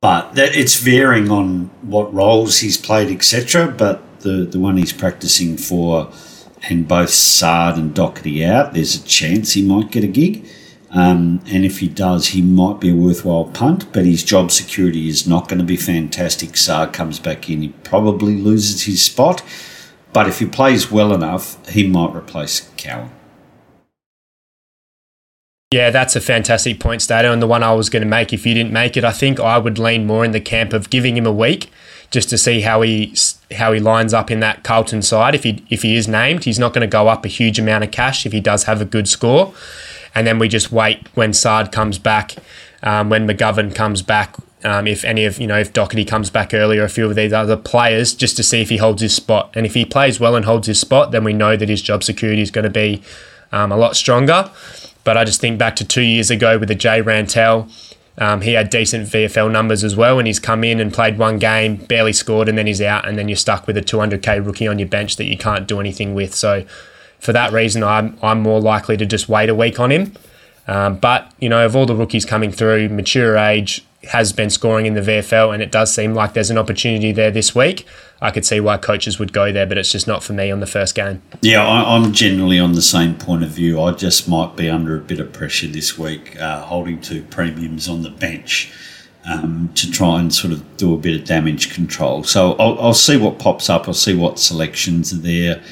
but 0.03 0.35
that 0.35 0.53
it's 0.53 0.79
varying 0.79 1.31
on 1.31 1.71
what 1.81 2.13
roles 2.13 2.59
he's 2.59 2.75
played, 2.75 3.09
etc. 3.09 3.69
But 3.71 4.19
the 4.19 4.43
the 4.43 4.59
one 4.59 4.75
he's 4.75 4.91
practicing 4.91 5.55
for, 5.55 6.11
and 6.63 6.85
both 6.85 7.09
Saad 7.09 7.77
and 7.77 7.95
Docherty 7.95 8.45
out, 8.45 8.73
there's 8.73 8.95
a 8.95 9.03
chance 9.05 9.53
he 9.53 9.61
might 9.61 9.91
get 9.91 10.03
a 10.03 10.07
gig. 10.07 10.45
Um, 10.91 11.41
and 11.47 11.63
if 11.63 11.79
he 11.79 11.87
does, 11.87 12.27
he 12.27 12.41
might 12.41 12.81
be 12.81 12.89
a 12.89 12.95
worthwhile 12.95 13.45
punt, 13.45 13.93
but 13.93 14.03
his 14.03 14.23
job 14.23 14.51
security 14.51 15.07
is 15.07 15.25
not 15.25 15.47
going 15.47 15.59
to 15.59 15.65
be 15.65 15.77
fantastic. 15.77 16.57
Saad 16.57 16.91
comes 16.91 17.17
back 17.17 17.49
in, 17.49 17.61
he 17.61 17.69
probably 17.69 18.35
loses 18.35 18.83
his 18.83 19.05
spot. 19.05 19.41
But 20.11 20.27
if 20.27 20.39
he 20.39 20.45
plays 20.45 20.91
well 20.91 21.13
enough, 21.13 21.65
he 21.69 21.87
might 21.87 22.13
replace 22.13 22.69
Cowan. 22.75 23.09
Yeah, 25.73 25.89
that's 25.89 26.15
a 26.15 26.21
fantastic 26.21 26.79
point, 26.79 27.01
Stato, 27.01 27.33
and 27.33 27.41
the 27.41 27.47
one 27.47 27.63
I 27.63 27.73
was 27.73 27.89
going 27.89 28.03
to 28.03 28.07
make. 28.07 28.31
If 28.31 28.45
you 28.45 28.53
didn't 28.53 28.71
make 28.71 28.95
it, 28.95 29.03
I 29.03 29.11
think 29.11 29.39
I 29.39 29.57
would 29.57 29.79
lean 29.79 30.05
more 30.05 30.23
in 30.23 30.31
the 30.31 30.39
camp 30.39 30.71
of 30.71 30.91
giving 30.91 31.17
him 31.17 31.25
a 31.25 31.31
week 31.31 31.71
just 32.11 32.29
to 32.29 32.37
see 32.37 32.61
how 32.61 32.83
he 32.83 33.15
how 33.55 33.73
he 33.73 33.79
lines 33.79 34.13
up 34.13 34.29
in 34.29 34.39
that 34.39 34.63
Carlton 34.63 35.01
side. 35.01 35.33
If 35.33 35.43
he 35.43 35.65
if 35.71 35.81
he 35.81 35.95
is 35.95 36.07
named, 36.07 36.43
he's 36.43 36.59
not 36.59 36.75
going 36.75 36.87
to 36.87 36.87
go 36.87 37.07
up 37.07 37.25
a 37.25 37.27
huge 37.27 37.57
amount 37.57 37.83
of 37.83 37.89
cash 37.89 38.23
if 38.23 38.33
he 38.33 38.39
does 38.39 38.65
have 38.65 38.81
a 38.81 38.85
good 38.85 39.07
score, 39.07 39.51
and 40.13 40.27
then 40.27 40.37
we 40.37 40.47
just 40.47 40.71
wait 40.71 41.07
when 41.15 41.33
Saad 41.33 41.71
comes 41.71 41.97
back, 41.97 42.35
um, 42.83 43.09
when 43.09 43.27
McGovern 43.27 43.73
comes 43.73 44.03
back. 44.03 44.35
Um, 44.63 44.85
if 44.85 45.03
any 45.03 45.25
of 45.25 45.39
you 45.39 45.47
know 45.47 45.57
if 45.57 45.73
Docherty 45.73 46.07
comes 46.07 46.29
back 46.29 46.53
earlier, 46.53 46.83
a 46.83 46.87
few 46.87 47.09
of 47.09 47.15
these 47.15 47.33
other 47.33 47.57
players, 47.57 48.13
just 48.13 48.37
to 48.37 48.43
see 48.43 48.61
if 48.61 48.69
he 48.69 48.77
holds 48.77 49.01
his 49.01 49.15
spot, 49.15 49.49
and 49.55 49.65
if 49.65 49.73
he 49.73 49.85
plays 49.85 50.19
well 50.19 50.35
and 50.35 50.45
holds 50.45 50.67
his 50.67 50.79
spot, 50.79 51.09
then 51.09 51.23
we 51.23 51.33
know 51.33 51.57
that 51.57 51.67
his 51.67 51.81
job 51.81 52.03
security 52.03 52.43
is 52.43 52.51
going 52.51 52.63
to 52.63 52.69
be 52.69 53.01
um, 53.51 53.71
a 53.71 53.75
lot 53.75 53.95
stronger. 53.95 54.51
But 55.03 55.17
I 55.17 55.23
just 55.25 55.41
think 55.41 55.59
back 55.59 55.75
to 55.77 55.85
two 55.85 56.01
years 56.01 56.31
ago 56.31 56.57
with 56.57 56.69
the 56.69 56.75
Jay 56.75 57.01
Rantall. 57.01 57.69
Um, 58.17 58.41
he 58.41 58.53
had 58.53 58.69
decent 58.69 59.07
VFL 59.07 59.51
numbers 59.51 59.83
as 59.83 59.95
well, 59.95 60.19
and 60.19 60.27
he's 60.27 60.39
come 60.39 60.63
in 60.63 60.79
and 60.79 60.93
played 60.93 61.17
one 61.17 61.39
game, 61.39 61.77
barely 61.77 62.13
scored, 62.13 62.47
and 62.47 62.57
then 62.57 62.67
he's 62.67 62.81
out, 62.81 63.07
and 63.07 63.17
then 63.17 63.27
you're 63.27 63.35
stuck 63.35 63.65
with 63.65 63.75
a 63.75 63.81
200k 63.81 64.45
rookie 64.45 64.67
on 64.67 64.77
your 64.77 64.87
bench 64.87 65.15
that 65.15 65.25
you 65.25 65.37
can't 65.37 65.67
do 65.67 65.79
anything 65.79 66.13
with. 66.13 66.35
So, 66.35 66.63
for 67.19 67.33
that 67.33 67.51
reason, 67.51 67.83
I'm 67.83 68.17
I'm 68.21 68.41
more 68.41 68.61
likely 68.61 68.97
to 68.97 69.05
just 69.05 69.29
wait 69.29 69.49
a 69.49 69.55
week 69.55 69.79
on 69.79 69.91
him. 69.91 70.13
Um, 70.67 70.97
but 70.97 71.31
you 71.39 71.49
know, 71.49 71.65
of 71.65 71.75
all 71.75 71.85
the 71.85 71.95
rookies 71.95 72.25
coming 72.25 72.51
through, 72.51 72.89
mature 72.89 73.35
age, 73.35 73.83
has 74.05 74.33
been 74.33 74.49
scoring 74.49 74.85
in 74.85 74.93
the 74.93 75.01
VFL, 75.01 75.53
and 75.53 75.63
it 75.63 75.71
does 75.71 75.93
seem 75.93 76.13
like 76.13 76.33
there's 76.33 76.49
an 76.49 76.57
opportunity 76.57 77.11
there 77.11 77.31
this 77.31 77.55
week. 77.55 77.85
I 78.21 78.31
could 78.31 78.45
see 78.45 78.59
why 78.59 78.77
coaches 78.77 79.19
would 79.19 79.33
go 79.33 79.51
there, 79.51 79.65
but 79.65 79.77
it's 79.77 79.91
just 79.91 80.07
not 80.07 80.23
for 80.23 80.33
me 80.33 80.51
on 80.51 80.59
the 80.59 80.67
first 80.67 80.95
game. 80.95 81.21
Yeah, 81.41 81.65
I, 81.65 81.95
am 81.95 82.13
generally 82.13 82.59
on 82.59 82.73
the 82.73 82.81
same 82.81 83.15
point 83.15 83.43
of 83.43 83.49
view. 83.49 83.81
I 83.81 83.91
just 83.91 84.27
might 84.27 84.55
be 84.55 84.69
under 84.69 84.95
a 84.95 84.99
bit 84.99 85.19
of 85.19 85.33
pressure 85.33 85.67
this 85.67 85.97
week, 85.97 86.39
uh, 86.39 86.61
holding 86.63 87.01
two 87.01 87.23
premiums 87.23 87.87
on 87.87 88.01
the 88.03 88.09
bench. 88.09 88.71
um, 89.25 89.71
to 89.75 89.89
try 89.89 90.19
and 90.19 90.33
sort 90.33 90.53
of 90.53 90.77
do 90.77 90.93
a 90.93 90.97
bit 90.97 91.19
of 91.19 91.25
damage 91.25 91.73
control. 91.73 92.23
So 92.23 92.53
I'll, 92.53 92.79
I'll 92.79 92.93
see 92.93 93.17
what 93.17 93.39
pops 93.39 93.69
up. 93.69 93.87
I'll 93.87 93.93
see 93.93 94.15
what 94.15 94.39
selections 94.39 95.13
are 95.13 95.17
there. 95.17 95.63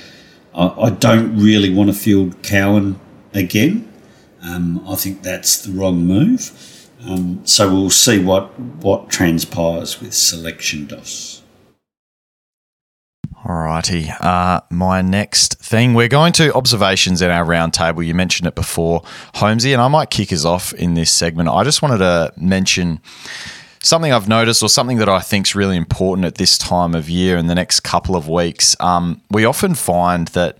I, 0.55 0.67
I 0.67 0.89
don't 0.89 1.37
really 1.37 1.69
want 1.73 1.89
to 1.89 1.93
field 1.93 2.41
Cowan 2.43 2.99
again. 3.33 3.91
Um, 4.43 4.83
I 4.87 4.95
think 4.95 5.21
that's 5.21 5.61
the 5.61 5.71
wrong 5.71 6.05
move. 6.05 6.80
Um, 7.05 7.45
so 7.45 7.73
we'll 7.73 7.89
see 7.89 8.23
what 8.23 8.59
what 8.59 9.09
transpires 9.09 9.99
with 9.99 10.13
selection 10.13 10.85
dos. 10.85 11.41
Alrighty. 13.43 14.15
Uh, 14.23 14.61
my 14.69 15.01
next 15.01 15.59
thing, 15.59 15.95
we're 15.95 16.07
going 16.07 16.31
to 16.33 16.53
observations 16.53 17.23
in 17.23 17.31
our 17.31 17.43
roundtable. 17.43 18.05
You 18.05 18.13
mentioned 18.13 18.47
it 18.47 18.53
before, 18.53 19.01
Holmesy, 19.33 19.73
and 19.73 19.81
I 19.81 19.87
might 19.87 20.11
kick 20.11 20.31
us 20.31 20.45
off 20.45 20.73
in 20.73 20.93
this 20.93 21.11
segment. 21.11 21.49
I 21.49 21.63
just 21.63 21.81
wanted 21.81 21.97
to 21.99 22.33
mention 22.37 23.01
something 23.81 24.13
I've 24.13 24.27
noticed 24.27 24.61
or 24.61 24.69
something 24.69 24.97
that 24.97 25.09
I 25.09 25.21
think 25.21 25.47
is 25.47 25.55
really 25.55 25.75
important 25.75 26.25
at 26.25 26.35
this 26.35 26.55
time 26.55 26.93
of 26.93 27.09
year 27.09 27.35
in 27.35 27.47
the 27.47 27.55
next 27.55 27.79
couple 27.79 28.15
of 28.15 28.29
weeks. 28.29 28.75
Um, 28.79 29.21
we 29.31 29.43
often 29.43 29.73
find 29.73 30.27
that 30.29 30.59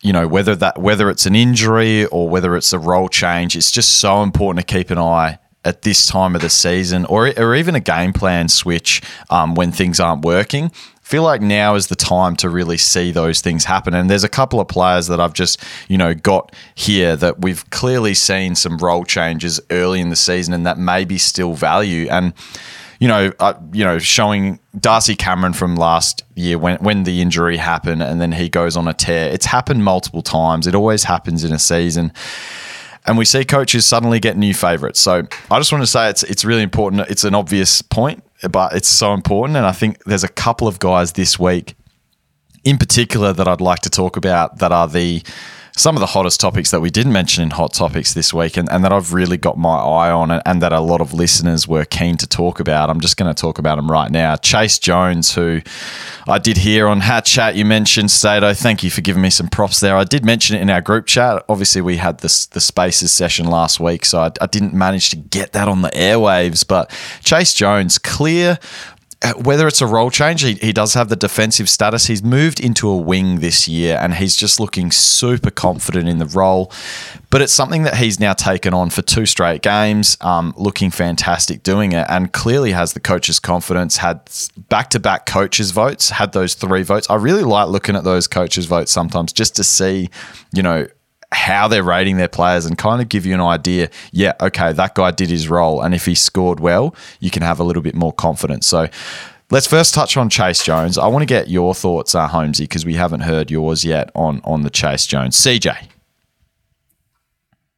you 0.00 0.12
know 0.14 0.26
whether 0.26 0.56
that 0.56 0.78
whether 0.78 1.10
it's 1.10 1.26
an 1.26 1.36
injury 1.36 2.06
or 2.06 2.30
whether 2.30 2.56
it's 2.56 2.72
a 2.72 2.78
role 2.78 3.10
change, 3.10 3.56
it's 3.56 3.70
just 3.70 4.00
so 4.00 4.22
important 4.22 4.66
to 4.66 4.74
keep 4.74 4.90
an 4.90 4.96
eye 4.96 5.38
at 5.64 5.82
this 5.82 6.06
time 6.06 6.34
of 6.34 6.42
the 6.42 6.50
season 6.50 7.04
or, 7.06 7.32
or 7.38 7.54
even 7.54 7.74
a 7.74 7.80
game 7.80 8.12
plan 8.12 8.48
switch 8.48 9.00
um, 9.30 9.54
when 9.54 9.70
things 9.72 10.00
aren't 10.00 10.24
working 10.24 10.70
feel 11.12 11.24
like 11.24 11.42
now 11.42 11.74
is 11.74 11.88
the 11.88 11.94
time 11.94 12.36
to 12.36 12.48
really 12.48 12.78
see 12.78 13.10
those 13.10 13.42
things 13.42 13.66
happen. 13.66 13.92
And 13.92 14.08
there's 14.08 14.24
a 14.24 14.30
couple 14.30 14.60
of 14.60 14.68
players 14.68 15.08
that 15.08 15.20
I've 15.20 15.34
just, 15.34 15.62
you 15.88 15.98
know, 15.98 16.14
got 16.14 16.54
here 16.74 17.16
that 17.16 17.40
we've 17.40 17.68
clearly 17.68 18.14
seen 18.14 18.54
some 18.54 18.78
role 18.78 19.04
changes 19.04 19.60
early 19.70 20.00
in 20.00 20.08
the 20.08 20.16
season 20.16 20.54
and 20.54 20.64
that 20.64 20.78
maybe 20.78 21.18
still 21.18 21.52
value. 21.52 22.08
And, 22.08 22.32
you 22.98 23.08
know, 23.08 23.30
uh, 23.40 23.54
you 23.74 23.84
know, 23.84 23.98
showing 23.98 24.58
Darcy 24.78 25.14
Cameron 25.16 25.52
from 25.52 25.74
last 25.74 26.22
year 26.34 26.56
when 26.56 26.78
when 26.78 27.02
the 27.02 27.20
injury 27.20 27.56
happened 27.58 28.02
and 28.02 28.20
then 28.20 28.32
he 28.32 28.48
goes 28.48 28.74
on 28.76 28.88
a 28.88 28.94
tear. 28.94 29.28
It's 29.28 29.46
happened 29.46 29.84
multiple 29.84 30.22
times. 30.22 30.66
It 30.66 30.74
always 30.74 31.04
happens 31.04 31.44
in 31.44 31.52
a 31.52 31.58
season 31.58 32.12
and 33.06 33.18
we 33.18 33.24
see 33.24 33.44
coaches 33.44 33.84
suddenly 33.84 34.20
get 34.20 34.36
new 34.36 34.54
favorites. 34.54 35.00
So 35.00 35.26
I 35.50 35.58
just 35.58 35.72
want 35.72 35.82
to 35.82 35.86
say 35.86 36.08
it's 36.08 36.22
it's 36.22 36.44
really 36.44 36.62
important. 36.62 37.02
It's 37.08 37.24
an 37.24 37.34
obvious 37.34 37.82
point 37.82 38.22
but 38.50 38.74
it's 38.74 38.88
so 38.88 39.14
important. 39.14 39.56
And 39.56 39.66
I 39.66 39.72
think 39.72 40.02
there's 40.04 40.24
a 40.24 40.28
couple 40.28 40.66
of 40.66 40.78
guys 40.78 41.12
this 41.12 41.38
week 41.38 41.74
in 42.64 42.78
particular 42.78 43.32
that 43.32 43.48
I'd 43.48 43.60
like 43.60 43.80
to 43.80 43.90
talk 43.90 44.16
about 44.16 44.58
that 44.58 44.72
are 44.72 44.88
the 44.88 45.22
some 45.76 45.96
of 45.96 46.00
the 46.00 46.06
hottest 46.06 46.38
topics 46.38 46.70
that 46.70 46.80
we 46.80 46.90
didn't 46.90 47.12
mention 47.12 47.42
in 47.42 47.50
Hot 47.50 47.72
Topics 47.72 48.12
this 48.12 48.34
week 48.34 48.56
and, 48.56 48.70
and 48.70 48.84
that 48.84 48.92
I've 48.92 49.12
really 49.12 49.38
got 49.38 49.56
my 49.56 49.76
eye 49.76 50.10
on 50.10 50.30
and, 50.30 50.42
and, 50.44 50.62
that 50.62 50.72
a 50.72 50.80
lot 50.80 51.00
of 51.00 51.14
listeners 51.14 51.66
were 51.66 51.84
keen 51.84 52.16
to 52.18 52.26
talk 52.26 52.60
about. 52.60 52.90
I'm 52.90 53.00
just 53.00 53.16
going 53.16 53.34
to 53.34 53.40
talk 53.40 53.58
about 53.58 53.76
them 53.76 53.90
right 53.90 54.10
now. 54.10 54.36
Chayce 54.36 54.78
Jones, 54.78 55.34
who 55.34 55.62
I 56.28 56.38
did 56.38 56.58
hear 56.58 56.86
on 56.88 57.00
Hat 57.00 57.24
Chat, 57.24 57.56
you 57.56 57.64
mentioned, 57.64 58.10
Stato. 58.10 58.52
Thank 58.52 58.82
you 58.82 58.90
for 58.90 59.00
giving 59.00 59.22
me 59.22 59.30
some 59.30 59.48
props 59.48 59.80
there. 59.80 59.96
I 59.96 60.04
did 60.04 60.24
mention 60.24 60.56
it 60.56 60.60
in 60.60 60.70
our 60.70 60.82
group 60.82 61.06
chat. 61.06 61.42
Obviously, 61.48 61.80
we 61.80 61.96
had 61.96 62.18
this 62.18 62.46
the 62.46 62.60
Spaces 62.60 63.10
session 63.10 63.46
last 63.46 63.80
week, 63.80 64.04
so 64.04 64.20
I, 64.20 64.30
I 64.40 64.46
didn't 64.46 64.74
manage 64.74 65.10
to 65.10 65.16
get 65.16 65.52
that 65.52 65.68
on 65.68 65.82
the 65.82 65.90
airwaves. 65.90 66.66
But 66.66 66.90
Chayce 67.24 67.56
Jones, 67.56 67.98
clear 67.98 68.58
whether 69.36 69.68
it's 69.68 69.80
a 69.80 69.86
role 69.86 70.10
change, 70.10 70.42
he, 70.42 70.54
he 70.54 70.72
does 70.72 70.94
have 70.94 71.08
the 71.08 71.16
defensive 71.16 71.68
status. 71.68 72.06
He's 72.06 72.22
moved 72.22 72.58
into 72.58 72.88
a 72.88 72.96
wing 72.96 73.40
this 73.40 73.68
year 73.68 73.98
and 74.00 74.14
he's 74.14 74.34
just 74.34 74.58
looking 74.58 74.90
super 74.90 75.50
confident 75.50 76.08
in 76.08 76.18
the 76.18 76.26
role. 76.26 76.72
But 77.30 77.40
it's 77.40 77.52
something 77.52 77.84
that 77.84 77.96
he's 77.96 78.18
now 78.18 78.32
taken 78.32 78.74
on 78.74 78.90
for 78.90 79.00
two 79.02 79.24
straight 79.26 79.62
games, 79.62 80.16
um, 80.20 80.52
looking 80.56 80.90
fantastic 80.90 81.62
doing 81.62 81.92
it, 81.92 82.06
and 82.08 82.32
clearly 82.32 82.72
has 82.72 82.92
the 82.92 83.00
coach's 83.00 83.38
confidence. 83.38 83.98
Had 83.98 84.20
back 84.68 84.90
to 84.90 85.00
back 85.00 85.24
coaches' 85.24 85.70
votes, 85.70 86.10
had 86.10 86.32
those 86.32 86.54
three 86.54 86.82
votes. 86.82 87.08
I 87.08 87.14
really 87.14 87.44
like 87.44 87.68
looking 87.68 87.96
at 87.96 88.04
those 88.04 88.26
coaches' 88.26 88.66
votes 88.66 88.92
sometimes 88.92 89.32
just 89.32 89.56
to 89.56 89.64
see, 89.64 90.10
you 90.52 90.62
know, 90.62 90.86
how 91.32 91.68
they're 91.68 91.82
rating 91.82 92.16
their 92.16 92.28
players 92.28 92.66
and 92.66 92.76
kind 92.78 93.02
of 93.02 93.08
give 93.08 93.26
you 93.26 93.34
an 93.34 93.40
idea. 93.40 93.90
Yeah, 94.12 94.34
okay, 94.40 94.72
that 94.72 94.94
guy 94.94 95.10
did 95.10 95.30
his 95.30 95.48
role, 95.48 95.82
and 95.82 95.94
if 95.94 96.06
he 96.06 96.14
scored 96.14 96.60
well, 96.60 96.94
you 97.20 97.30
can 97.30 97.42
have 97.42 97.58
a 97.58 97.64
little 97.64 97.82
bit 97.82 97.94
more 97.94 98.12
confidence. 98.12 98.66
So. 98.66 98.88
Let's 99.50 99.66
first 99.66 99.92
touch 99.92 100.16
on 100.16 100.30
Chayce 100.30 100.64
Jones. 100.64 100.96
I 100.96 101.06
want 101.08 101.20
to 101.20 101.26
get 101.26 101.48
your 101.48 101.74
thoughts, 101.74 102.14
uh, 102.14 102.26
Holmesy, 102.26 102.64
because 102.64 102.86
we 102.86 102.94
haven't 102.94 103.20
heard 103.20 103.50
yours 103.50 103.84
yet 103.84 104.10
on 104.14 104.40
on 104.44 104.62
the 104.62 104.70
Chayce 104.70 105.06
Jones. 105.06 105.36
CJ. 105.36 105.76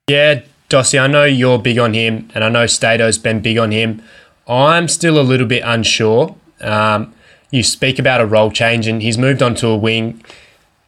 Yeah, 0.09 0.43
Dossie, 0.69 1.01
I 1.01 1.07
know 1.07 1.25
you're 1.25 1.59
big 1.59 1.79
on 1.79 1.95
him, 1.95 2.29
and 2.35 2.45
I 2.45 2.49
know 2.49 2.67
Stato's 2.67 3.17
been 3.19 3.41
big 3.41 3.59
on 3.59 3.73
him. 3.73 4.03
I'm 4.47 4.89
still 4.89 5.19
a 5.19 5.23
little 5.23 5.47
bit 5.47 5.63
unsure. 5.65 6.37
Um, 6.61 7.15
you 7.51 7.63
speak 7.63 7.99
about 7.99 8.21
a 8.21 8.27
role 8.27 8.51
change, 8.51 8.87
and 8.87 9.01
he's 9.01 9.17
moved 9.17 9.43
on 9.43 9.55
to 9.57 9.69
a 9.69 9.77
wing. 9.77 10.23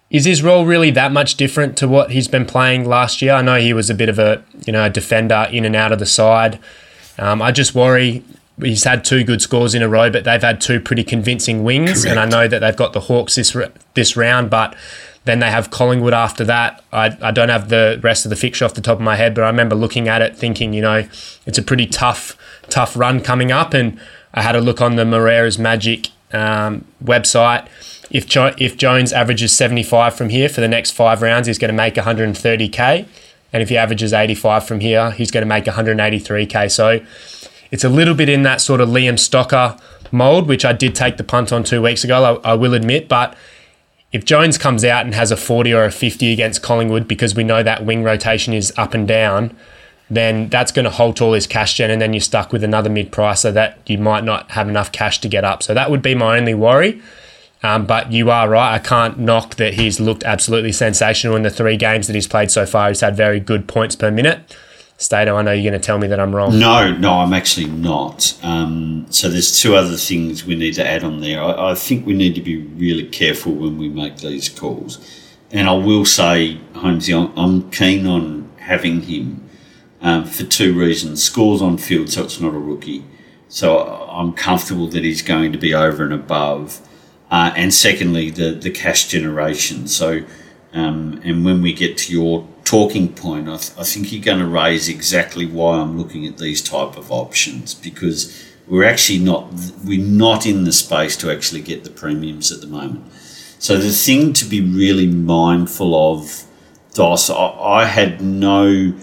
Is 0.09 0.25
his 0.25 0.43
role 0.43 0.65
really 0.65 0.91
that 0.93 1.11
much 1.11 1.35
different 1.35 1.77
to 1.79 1.89
what 1.89 2.13
he's 2.13 2.29
been 2.29 2.47
playing 2.47 2.89
last 2.89 3.21
year? 3.21 3.33
I 3.33 3.43
know 3.43 3.59
he 3.59 3.73
was 3.73 3.91
a 3.91 3.95
bit 3.95 4.09
of 4.09 4.19
a 4.19 4.43
you 4.67 4.73
know 4.73 4.85
a 4.85 4.91
defender 4.91 5.49
in 5.51 5.65
and 5.65 5.75
out 5.75 5.93
of 5.93 5.99
the 5.99 6.07
side. 6.07 6.59
Um, 7.19 7.43
I 7.43 7.51
just 7.51 7.75
worry 7.75 8.23
he's 8.61 8.85
had 8.85 9.05
two 9.05 9.25
good 9.25 9.43
scores 9.43 9.75
in 9.75 9.83
a 9.83 9.89
row, 9.89 10.11
but 10.11 10.25
they've 10.25 10.43
had 10.43 10.61
two 10.61 10.81
pretty 10.81 11.05
convincing 11.05 11.63
wings, 11.65 12.05
Correct. 12.05 12.07
and 12.07 12.21
I 12.21 12.27
know 12.27 12.49
that 12.49 12.61
they've 12.61 12.77
got 12.77 12.93
the 12.93 13.01
Hawks 13.01 13.35
this 13.35 13.57
this 13.95 14.17
round, 14.17 14.51
but 14.51 14.75
then 15.25 15.41
they 15.41 15.51
have 15.51 15.71
Collingwood 15.71 16.15
after 16.15 16.45
that. 16.45 16.83
I, 16.93 17.17
I 17.21 17.33
don't 17.33 17.49
have 17.49 17.69
the 17.69 17.99
rest 18.03 18.25
of 18.25 18.31
the 18.31 18.37
fixture 18.37 18.65
off 18.65 18.75
the 18.75 18.81
top 18.81 18.99
of 18.99 19.03
my 19.03 19.17
head, 19.17 19.35
but 19.35 19.43
I 19.43 19.49
remember 19.49 19.75
looking 19.75 20.09
at 20.09 20.23
it 20.23 20.37
thinking, 20.37 20.73
you 20.73 20.83
know, 20.83 21.09
it's 21.47 21.59
a 21.59 21.63
pretty 21.63 21.87
tough 21.87 22.37
tough 22.69 22.97
run 22.97 23.21
coming 23.21 23.53
up, 23.53 23.75
and 23.75 24.01
I 24.33 24.43
had 24.43 24.57
a 24.57 24.61
look 24.61 24.81
on 24.81 24.97
the 24.97 25.05
Moreira's 25.05 25.59
Magic 25.59 26.09
um, 26.33 26.85
website 27.05 27.67
if 28.11 28.27
jo- 28.27 28.55
if 28.59 28.77
Jones 28.77 29.13
averages 29.13 29.53
75 29.53 30.15
from 30.15 30.29
here 30.29 30.49
for 30.49 30.61
the 30.61 30.69
next 30.69 30.93
five 30.93 31.23
rounds, 31.23 31.47
he's 31.47 31.59
going 31.59 31.71
to 31.71 31.75
make 31.75 31.95
130k, 31.95 33.07
and 33.53 33.63
if 33.63 33.69
he 33.69 33.77
averages 33.77 34.13
85 34.13 34.67
from 34.67 34.81
here, 34.81 35.11
he's 35.11 35.31
going 35.31 35.43
to 35.43 35.49
make 35.49 35.65
183k. 35.65 36.71
So 36.71 37.01
it's 37.71 37.85
a 37.85 37.89
little 37.89 38.15
bit 38.15 38.29
in 38.29 38.43
that 38.43 38.61
sort 38.61 38.81
of 38.81 38.89
Liam 38.89 39.15
Stocker 39.15 39.81
mold, 40.13 40.47
which 40.47 40.65
I 40.65 40.73
did 40.73 40.95
take 40.95 41.17
the 41.17 41.25
punt 41.25 41.53
on 41.53 41.65
two 41.65 41.83
weeks 41.83 42.05
ago. 42.05 42.41
I, 42.45 42.51
I 42.51 42.55
will 42.55 42.75
admit, 42.75 43.09
but 43.09 43.37
if 44.13 44.25
Jones 44.25 44.57
comes 44.57 44.85
out 44.85 45.05
and 45.05 45.15
has 45.15 45.31
a 45.31 45.37
40 45.37 45.75
or 45.75 45.85
a 45.85 45.91
50 45.91 46.33
against 46.33 46.63
Collingwood 46.63 47.09
because 47.09 47.35
we 47.35 47.45
know 47.45 47.63
that 47.63 47.85
wing 47.85 48.03
rotation 48.03 48.55
is 48.55 48.73
up 48.77 48.95
and 48.95 49.07
down, 49.07 49.57
then 50.09 50.49
that's 50.49 50.71
going 50.71 50.85
to 50.85 50.91
halt 50.91 51.21
all 51.21 51.33
his 51.33 51.47
cash 51.47 51.75
gen, 51.75 51.91
and 51.91 52.01
then 52.01 52.13
you're 52.13 52.21
stuck 52.21 52.53
with 52.53 52.63
another 52.63 52.89
mid 52.89 53.11
pricer 53.11 53.53
that 53.53 53.79
you 53.87 53.99
might 53.99 54.25
not 54.25 54.53
have 54.53 54.69
enough 54.69 54.93
cash 54.93 55.21
to 55.21 55.29
get 55.29 55.45
up. 55.45 55.63
So 55.63 55.75
that 55.75 55.91
would 55.91 56.03
be 56.03 56.15
my 56.15 56.39
only 56.39 56.55
worry. 56.55 57.03
Um, 57.67 57.85
but 57.85 58.13
you 58.13 58.31
are 58.31 58.49
right. 58.49 58.75
I 58.75 58.79
can't 58.79 59.19
knock 59.19 59.57
that 59.57 59.75
he's 59.75 59.99
looked 59.99 60.23
absolutely 60.23 60.71
sensational 60.71 61.35
in 61.35 61.43
the 61.43 61.51
three 61.51 61.77
games 61.77 62.07
that 62.07 62.15
he's 62.15 62.29
played 62.29 62.53
so 62.53 62.65
far. 62.65 62.89
He's 62.89 63.01
had 63.01 63.17
very 63.17 63.41
good 63.41 63.67
points 63.67 63.97
per 63.97 64.09
minute. 64.09 64.57
Stato, 64.99 65.35
I 65.35 65.43
know 65.43 65.51
you're 65.51 65.69
going 65.69 65.81
to 65.81 65.85
tell 65.85 65.99
me 65.99 66.07
that 66.07 66.21
I'm 66.21 66.35
wrong. 66.35 66.59
No, 66.61 66.97
no, 66.97 67.15
I'm 67.15 67.35
actually 67.35 67.67
not. 67.67 68.39
Um, 68.45 69.07
so 69.11 69.29
there's 69.29 69.61
two 69.61 69.75
other 69.75 69.97
things 69.97 70.45
we 70.45 70.55
need 70.55 70.75
to 70.75 70.87
add 70.87 71.03
on 71.03 71.21
there. 71.21 71.43
I, 71.43 71.73
I, 71.73 71.75
think 71.75 72.07
we 72.07 72.15
need 72.15 72.37
to 72.37 72.41
be 72.41 72.59
really 72.59 73.09
careful 73.09 73.53
when 73.53 73.79
we 73.79 73.89
make 73.89 74.19
these 74.19 74.49
calls. 74.49 74.99
And 75.51 75.69
I 75.69 75.73
will 75.73 76.05
say, 76.05 76.61
Holmesy, 76.77 77.13
I'm 77.13 77.69
keen 77.73 78.07
on 78.07 78.49
having 78.59 79.03
him 79.03 79.49
um, 80.01 80.25
for 80.25 80.45
two 80.45 80.73
reasons. 80.73 81.23
Scores 81.23 81.61
on 81.61 81.79
field, 81.79 82.11
so 82.11 82.23
it's 82.23 82.41
not 82.41 82.55
a 82.55 82.59
rookie. 82.59 83.05
So 83.49 83.81
I'm 84.09 84.33
comfortable 84.35 84.87
that 84.89 85.03
he's 85.03 85.21
going 85.21 85.51
to 85.51 85.59
be 85.59 85.75
over 85.75 86.05
and 86.05 86.13
above 86.13 86.81
uh, 87.31 87.53
and 87.57 87.75
secondly, 87.75 88.31
the, 88.31 88.53
the 88.53 88.71
cash 88.71 89.09
generation. 89.09 89.89
So, 89.89 90.25
um, 90.73 91.21
and 91.25 91.45
when 91.45 91.63
we 91.63 91.73
get 91.73 91.97
to 91.99 92.13
your 92.13 92.47
talking 92.65 93.13
point, 93.13 93.49
I, 93.49 93.57
th- 93.57 93.79
I 93.79 93.83
think 93.83 94.13
you're 94.13 94.23
going 94.23 94.39
to 94.39 94.47
raise 94.47 94.89
exactly 94.89 95.47
why 95.47 95.79
I'm 95.79 95.99
looking 95.99 96.27
at 96.27 96.39
these 96.39 96.63
type 96.63 96.97
of 96.97 97.11
options 97.11 97.75
because 97.75 98.45
we're 98.69 98.85
actually 98.85 99.21
not 99.21 99.53
we're 99.85 100.05
not 100.05 100.45
in 100.47 100.65
the 100.65 100.73
space 100.73 101.17
to 101.19 101.31
actually 101.31 101.63
get 101.63 101.85
the 101.85 101.91
premiums 101.91 102.51
at 102.51 102.61
the 102.61 102.67
moment. 102.67 103.05
So 103.59 103.77
the 103.77 103.91
thing 103.91 104.33
to 104.35 104.45
be 104.45 104.61
really 104.61 105.07
mindful 105.07 106.13
of, 106.13 106.45
Dos, 106.95 107.31
I, 107.31 107.35
I 107.35 107.85
had 107.87 108.21
no. 108.21 108.95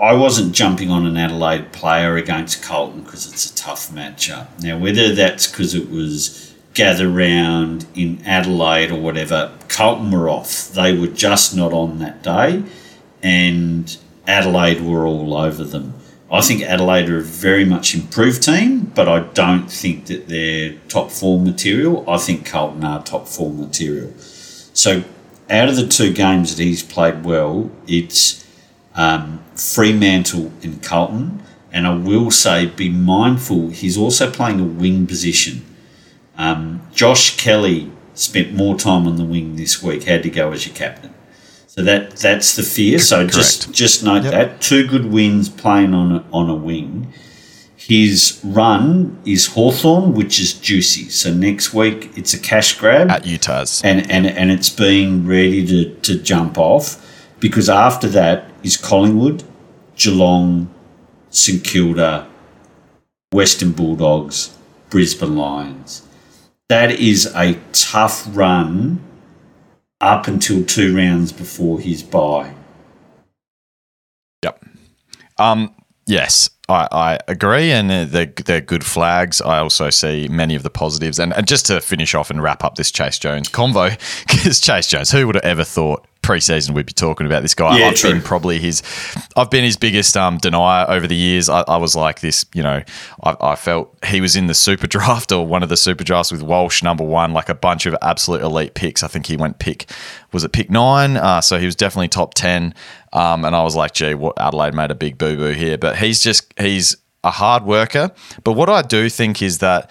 I 0.00 0.12
wasn't 0.12 0.54
jumping 0.54 0.90
on 0.90 1.06
an 1.06 1.16
Adelaide 1.16 1.72
player 1.72 2.16
against 2.16 2.62
Carlton 2.62 3.02
because 3.02 3.32
it's 3.32 3.50
a 3.50 3.56
tough 3.56 3.90
matchup. 3.90 4.46
Now, 4.62 4.76
whether 4.76 5.14
that's 5.14 5.46
because 5.46 5.74
it 5.74 5.90
was 5.90 6.54
gather 6.76 7.08
round 7.08 7.86
in 7.94 8.22
Adelaide 8.26 8.92
or 8.92 9.00
whatever, 9.00 9.50
Carlton 9.68 10.10
were 10.10 10.28
off. 10.28 10.68
They 10.68 10.96
were 10.96 11.06
just 11.06 11.56
not 11.56 11.72
on 11.72 11.98
that 12.00 12.22
day, 12.22 12.62
and 13.22 13.96
Adelaide 14.28 14.82
were 14.82 15.06
all 15.06 15.34
over 15.34 15.64
them. 15.64 15.94
I 16.30 16.42
think 16.42 16.62
Adelaide 16.62 17.08
are 17.08 17.18
a 17.18 17.22
very 17.22 17.64
much 17.64 17.94
improved 17.94 18.42
team, 18.42 18.92
but 18.94 19.08
I 19.08 19.20
don't 19.20 19.72
think 19.72 20.06
that 20.06 20.28
they're 20.28 20.74
top 20.88 21.10
four 21.10 21.40
material. 21.40 22.08
I 22.08 22.18
think 22.18 22.44
Carlton 22.44 22.84
are 22.84 23.02
top 23.02 23.26
four 23.26 23.50
material. 23.50 24.12
So, 24.18 25.02
out 25.48 25.68
of 25.70 25.76
the 25.76 25.86
two 25.86 26.12
games 26.12 26.54
that 26.54 26.62
he's 26.62 26.82
played 26.82 27.24
well, 27.24 27.70
it's 27.86 28.44
um, 28.94 29.42
Fremantle 29.54 30.52
and 30.62 30.82
Carlton 30.82 31.42
And 31.72 31.86
I 31.86 31.94
will 31.94 32.30
say, 32.30 32.66
be 32.66 32.90
mindful, 32.90 33.68
he's 33.68 33.96
also 33.96 34.30
playing 34.30 34.60
a 34.60 34.64
wing 34.64 35.06
position. 35.06 35.64
Um, 36.38 36.82
Josh 36.94 37.36
Kelly 37.36 37.90
spent 38.14 38.52
more 38.54 38.76
time 38.76 39.06
on 39.06 39.16
the 39.16 39.24
wing 39.24 39.56
this 39.56 39.82
week, 39.82 40.04
had 40.04 40.22
to 40.24 40.30
go 40.30 40.52
as 40.52 40.66
your 40.66 40.74
captain. 40.74 41.12
So 41.66 41.82
that 41.82 42.16
that's 42.16 42.56
the 42.56 42.62
fear. 42.62 42.98
So 42.98 43.18
Correct. 43.18 43.34
just 43.34 43.72
just 43.72 44.02
note 44.04 44.24
Yep. 44.24 44.32
that 44.32 44.60
two 44.60 44.86
good 44.86 45.06
wins 45.06 45.48
playing 45.48 45.92
on 45.94 46.12
a, 46.12 46.24
on 46.32 46.48
a 46.48 46.54
wing. 46.54 47.12
His 47.76 48.40
run 48.42 49.18
is 49.24 49.48
Hawthorn, 49.48 50.14
which 50.14 50.40
is 50.40 50.54
juicy. 50.54 51.08
So 51.10 51.32
next 51.32 51.72
week 51.74 52.10
it's 52.16 52.32
a 52.34 52.38
cash 52.38 52.76
grab 52.78 53.10
At 53.10 53.26
Utah's. 53.26 53.80
and, 53.84 54.10
and, 54.10 54.26
and 54.26 54.50
it's 54.50 54.70
being 54.70 55.26
ready 55.26 55.64
to, 55.66 55.94
to 56.00 56.18
jump 56.18 56.58
off 56.58 56.96
because 57.38 57.68
after 57.68 58.08
that 58.08 58.50
is 58.64 58.76
Collingwood, 58.76 59.44
Geelong, 59.94 60.68
St 61.30 61.62
Kilda, 61.62 62.26
Western 63.30 63.72
Bulldogs, 63.72 64.56
Brisbane 64.90 65.36
Lions. 65.36 66.02
That 66.68 66.90
is 66.92 67.32
a 67.34 67.54
tough 67.72 68.26
run 68.36 69.00
up 70.00 70.26
until 70.26 70.64
two 70.64 70.96
rounds 70.96 71.32
before 71.32 71.80
his 71.80 72.02
bye. 72.02 72.54
Yep. 74.42 74.64
Um, 75.38 75.74
yes, 76.06 76.50
I, 76.68 76.88
I 76.90 77.18
agree, 77.28 77.70
and 77.70 77.88
they're, 78.10 78.26
they're 78.26 78.60
good 78.60 78.84
flags. 78.84 79.40
I 79.40 79.58
also 79.58 79.90
see 79.90 80.26
many 80.28 80.56
of 80.56 80.64
the 80.64 80.70
positives. 80.70 81.18
And, 81.18 81.32
and 81.32 81.46
just 81.46 81.66
to 81.66 81.80
finish 81.80 82.14
off 82.14 82.28
and 82.28 82.42
wrap 82.42 82.64
up 82.64 82.74
this 82.74 82.90
Chayce 82.90 83.20
Jones 83.20 83.48
convo, 83.48 83.90
because 84.26 84.60
Chayce 84.60 84.88
Jones, 84.88 85.10
who 85.10 85.26
would 85.26 85.36
have 85.36 85.44
ever 85.44 85.64
thought 85.64 86.06
preseason 86.26 86.74
we'd 86.74 86.86
be 86.86 86.92
talking 86.92 87.24
about 87.24 87.42
this 87.42 87.54
guy? 87.54 87.78
Yeah, 87.78 87.86
I've 87.86 87.94
true. 87.94 88.10
been 88.10 88.20
probably 88.20 88.58
his, 88.58 88.82
I've 89.36 89.48
been 89.48 89.62
his 89.62 89.76
biggest 89.76 90.16
um, 90.16 90.38
denier 90.38 90.84
over 90.88 91.06
the 91.06 91.14
years. 91.14 91.48
I, 91.48 91.60
I 91.68 91.76
was 91.76 91.94
like 91.94 92.20
this, 92.20 92.44
you 92.52 92.64
know, 92.64 92.82
I, 93.22 93.36
I 93.40 93.54
felt 93.54 93.96
he 94.04 94.20
was 94.20 94.34
in 94.34 94.48
the 94.48 94.54
super 94.54 94.86
draft 94.88 95.30
or 95.30 95.46
one 95.46 95.62
of 95.62 95.68
the 95.68 95.76
super 95.76 96.02
drafts 96.02 96.32
with 96.32 96.42
Walsh 96.42 96.82
number 96.82 97.04
one, 97.04 97.32
like 97.32 97.48
a 97.48 97.54
bunch 97.54 97.86
of 97.86 97.94
absolute 98.02 98.42
elite 98.42 98.74
picks. 98.74 99.04
I 99.04 99.08
think 99.08 99.26
he 99.26 99.36
went 99.36 99.60
pick, 99.60 99.88
was 100.32 100.42
it 100.42 100.52
pick 100.52 100.68
nine? 100.68 101.16
Uh, 101.16 101.40
so 101.40 101.60
he 101.60 101.64
was 101.64 101.76
definitely 101.76 102.08
top 102.08 102.34
10. 102.34 102.74
Um, 103.16 103.46
and 103.46 103.56
I 103.56 103.62
was 103.62 103.74
like, 103.74 103.94
gee, 103.94 104.12
what 104.12 104.38
Adelaide 104.38 104.74
made 104.74 104.90
a 104.90 104.94
big 104.94 105.16
boo 105.16 105.36
boo 105.38 105.52
here. 105.52 105.78
But 105.78 105.96
he's 105.96 106.22
just, 106.22 106.52
he's 106.60 106.96
a 107.24 107.30
hard 107.30 107.64
worker. 107.64 108.10
But 108.44 108.52
what 108.52 108.68
I 108.68 108.82
do 108.82 109.08
think 109.08 109.40
is 109.40 109.58
that 109.58 109.90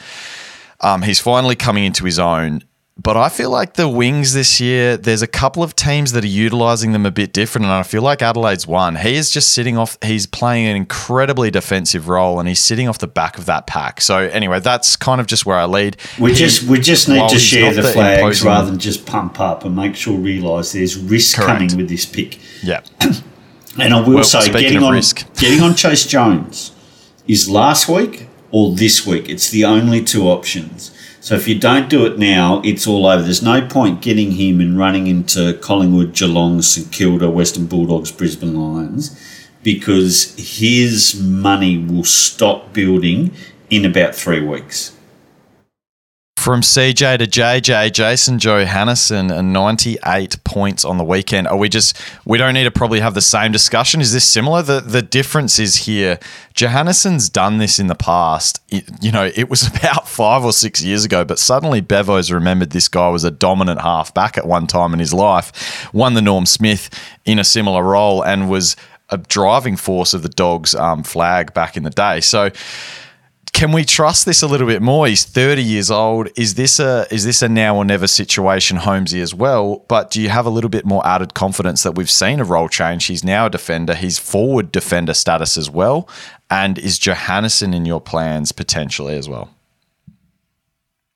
um, 0.82 1.01
he's 1.01 1.19
finally 1.19 1.55
coming 1.55 1.86
into 1.86 2.05
his 2.05 2.19
own. 2.19 2.63
But 2.98 3.18
I 3.18 3.28
feel 3.28 3.50
like 3.50 3.74
the 3.74 3.89
wings 3.89 4.34
this 4.34 4.62
year, 4.62 4.96
there's 4.96 5.22
a 5.22 5.28
couple 5.28 5.62
of 5.62 5.76
teams 5.76 6.14
that 6.14 6.24
are 6.24 6.28
utilizing 6.28 6.93
them 6.93 7.06
a 7.06 7.12
bit 7.12 7.34
different. 7.34 7.66
And 7.66 7.74
I 7.74 7.84
feel 7.84 8.02
like 8.02 8.22
Adelaide's 8.22 8.66
one. 8.66 8.96
He 8.96 9.16
is 9.16 9.30
just 9.32 9.52
sitting 9.52 9.78
off, 9.78 9.98
he's 10.02 10.26
playing 10.26 10.66
an 10.66 10.78
incredibly 10.78 11.52
defensive 11.52 12.08
role 12.08 12.39
and 12.39 12.48
he's 12.48 12.62
sitting 12.62 12.88
off 12.88 12.98
the 13.00 13.08
back 13.08 13.38
of 13.38 13.48
that 13.48 13.68
pack. 13.68 14.00
So, 14.00 14.20
anyway, 14.20 14.62
that's 14.62 14.96
kind 14.96 15.20
of 15.20 15.28
just 15.28 15.46
where 15.46 15.58
I 15.58 15.66
lead. 15.66 15.98
We 16.18 16.32
He- 16.32 16.38
just 16.38 16.64
we 16.64 16.80
just 16.80 17.10
need 17.10 17.28
to 17.30 17.38
share 17.38 17.74
not 17.74 17.84
the 17.84 17.89
flags 17.91 18.22
imposing- 18.22 18.48
rather 18.48 18.72
than 18.72 18.80
just 18.80 19.06
pump 19.06 19.41
up 19.41 19.66
and 19.66 19.76
make 19.76 19.96
sure 19.98 20.18
realise 20.18 20.72
there's 20.72 20.96
risk 20.98 21.36
Correct. 21.36 21.52
coming 21.52 21.76
with 21.78 21.89
this 21.89 22.06
pick. 22.06 22.39
Yeah. 22.64 22.80
And 23.78 23.93
I 23.93 24.00
will 24.00 24.16
Well, 24.16 24.24
say, 24.24 24.50
getting 24.50 24.82
on 24.82 24.93
risk. 24.93 25.26
getting 25.38 25.62
on 25.62 25.72
Chayce 25.74 26.08
Jones 26.08 26.72
is 27.28 27.50
last 27.50 27.89
week 27.89 28.30
or 28.56 28.74
this 28.74 29.06
week. 29.06 29.28
It's 29.28 29.49
the 29.49 29.66
only 29.66 30.01
two 30.01 30.30
options. 30.30 30.97
So 31.20 31.36
if 31.36 31.45
you 31.45 31.60
don't 31.60 31.89
do 31.89 32.06
it 32.06 32.18
now, 32.18 32.62
it's 32.64 32.88
all 32.88 33.06
over. 33.06 33.22
There's 33.22 33.43
no 33.43 33.68
point 33.68 34.01
getting 34.01 34.32
him 34.32 34.62
and 34.62 34.78
running 34.78 35.08
into 35.08 35.56
Collingwood, 35.56 36.14
Geelong, 36.14 36.62
St 36.62 36.89
Kilda, 36.89 37.30
Western 37.30 37.66
Bulldogs, 37.66 38.14
Brisbane 38.14 38.56
Lions, 38.56 39.20
because 39.62 40.34
his 40.38 41.22
money 41.22 41.78
will 41.78 42.06
stop 42.06 42.72
building 42.72 43.34
in 43.70 43.84
about 43.84 44.16
three 44.16 44.39
weeks. 44.39 44.95
From 46.46 46.62
CJ 46.62 47.18
to 47.18 47.26
JJ, 47.26 47.91
Jason 47.91 48.38
Johannisen, 48.38 49.36
and 49.36 49.52
98 49.52 50.43
points 50.43 50.86
on 50.86 51.00
the 51.00 51.04
weekend. 51.04 51.48
Are 51.48 51.58
we 51.58 51.70
just, 51.70 52.00
we 52.24 52.38
don't 52.38 52.54
need 52.54 52.66
to 52.66 52.72
probably 52.72 53.00
have 53.00 53.16
the 53.16 53.20
same 53.22 53.52
discussion? 53.52 54.00
Is 54.00 54.14
this 54.14 54.26
similar? 54.28 54.62
The, 54.62 54.80
the 54.80 55.02
difference 55.02 55.58
is 55.58 55.76
here. 55.88 56.20
Johannisen's 56.54 57.30
done 57.30 57.58
this 57.58 57.80
in 57.80 57.88
the 57.88 57.96
past. 57.96 58.62
It- 58.70 58.88
you 59.02 59.12
know, 59.12 59.26
it 59.36 59.50
was 59.50 59.66
about 59.76 60.08
five 60.08 60.46
or 60.46 60.54
six 60.54 60.84
years 60.84 61.04
ago, 61.04 61.26
but 61.26 61.39
suddenly 61.39 61.82
Bevo's 61.82 62.32
remembered 62.32 62.70
this 62.70 62.89
guy 62.89 63.10
was 63.10 63.24
a 63.24 63.32
dominant 63.32 63.82
halfback 63.82 64.38
at 64.38 64.46
one 64.46 64.68
time 64.68 64.93
in 64.93 65.00
his 65.00 65.16
life, 65.16 65.91
won 65.96 66.14
the 66.14 66.22
Norm 66.22 66.46
Smith 66.46 66.91
in 67.26 67.39
a 67.39 67.43
similar 67.43 67.82
role, 67.82 68.22
and 68.22 68.52
was 68.52 68.76
a 69.10 69.18
driving 69.18 69.78
force 69.78 70.14
of 70.14 70.22
the 70.22 70.30
Dogs 70.30 70.76
um, 70.76 71.02
flag 71.02 71.56
back 71.56 71.76
in 71.76 71.82
the 71.82 71.89
day. 71.89 72.22
So, 72.22 72.52
can 73.56 73.72
we 73.72 73.86
trust 73.86 74.26
this 74.26 74.41
a 74.41 74.47
little 74.47 74.68
bit 74.68 74.82
more? 74.82 75.08
He's 75.08 75.24
30 75.24 75.64
years 75.64 75.89
old. 75.89 76.28
Is 76.36 76.56
this 76.56 76.78
a 76.78 77.08
is 77.10 77.24
this 77.24 77.41
a 77.41 77.47
now 77.47 77.78
or 77.78 77.86
never 77.86 78.06
situation, 78.06 78.76
Holmesy 78.76 79.22
as 79.22 79.34
well? 79.34 79.86
But 79.88 80.12
do 80.12 80.22
you 80.22 80.28
have 80.28 80.45
a 80.45 80.49
little 80.49 80.70
bit 80.70 80.86
more 80.86 81.06
added 81.08 81.34
confidence 81.34 81.82
that 81.84 81.93
we've 81.93 82.12
seen 82.12 82.41
a 82.41 82.43
role 82.43 82.68
change? 82.68 83.06
He's 83.06 83.24
now 83.24 83.45
a 83.45 83.49
defender. 83.49 83.95
He's 83.95 84.20
forward 84.20 84.74
defender 84.74 85.14
status 85.14 85.58
as 85.58 85.70
well. 85.70 86.10
And 86.49 86.78
is 86.78 86.99
Johannisen 86.99 87.74
in 87.74 87.86
your 87.86 88.01
plans 88.01 88.51
potentially 88.51 89.18
as 89.18 89.30
well? 89.30 89.49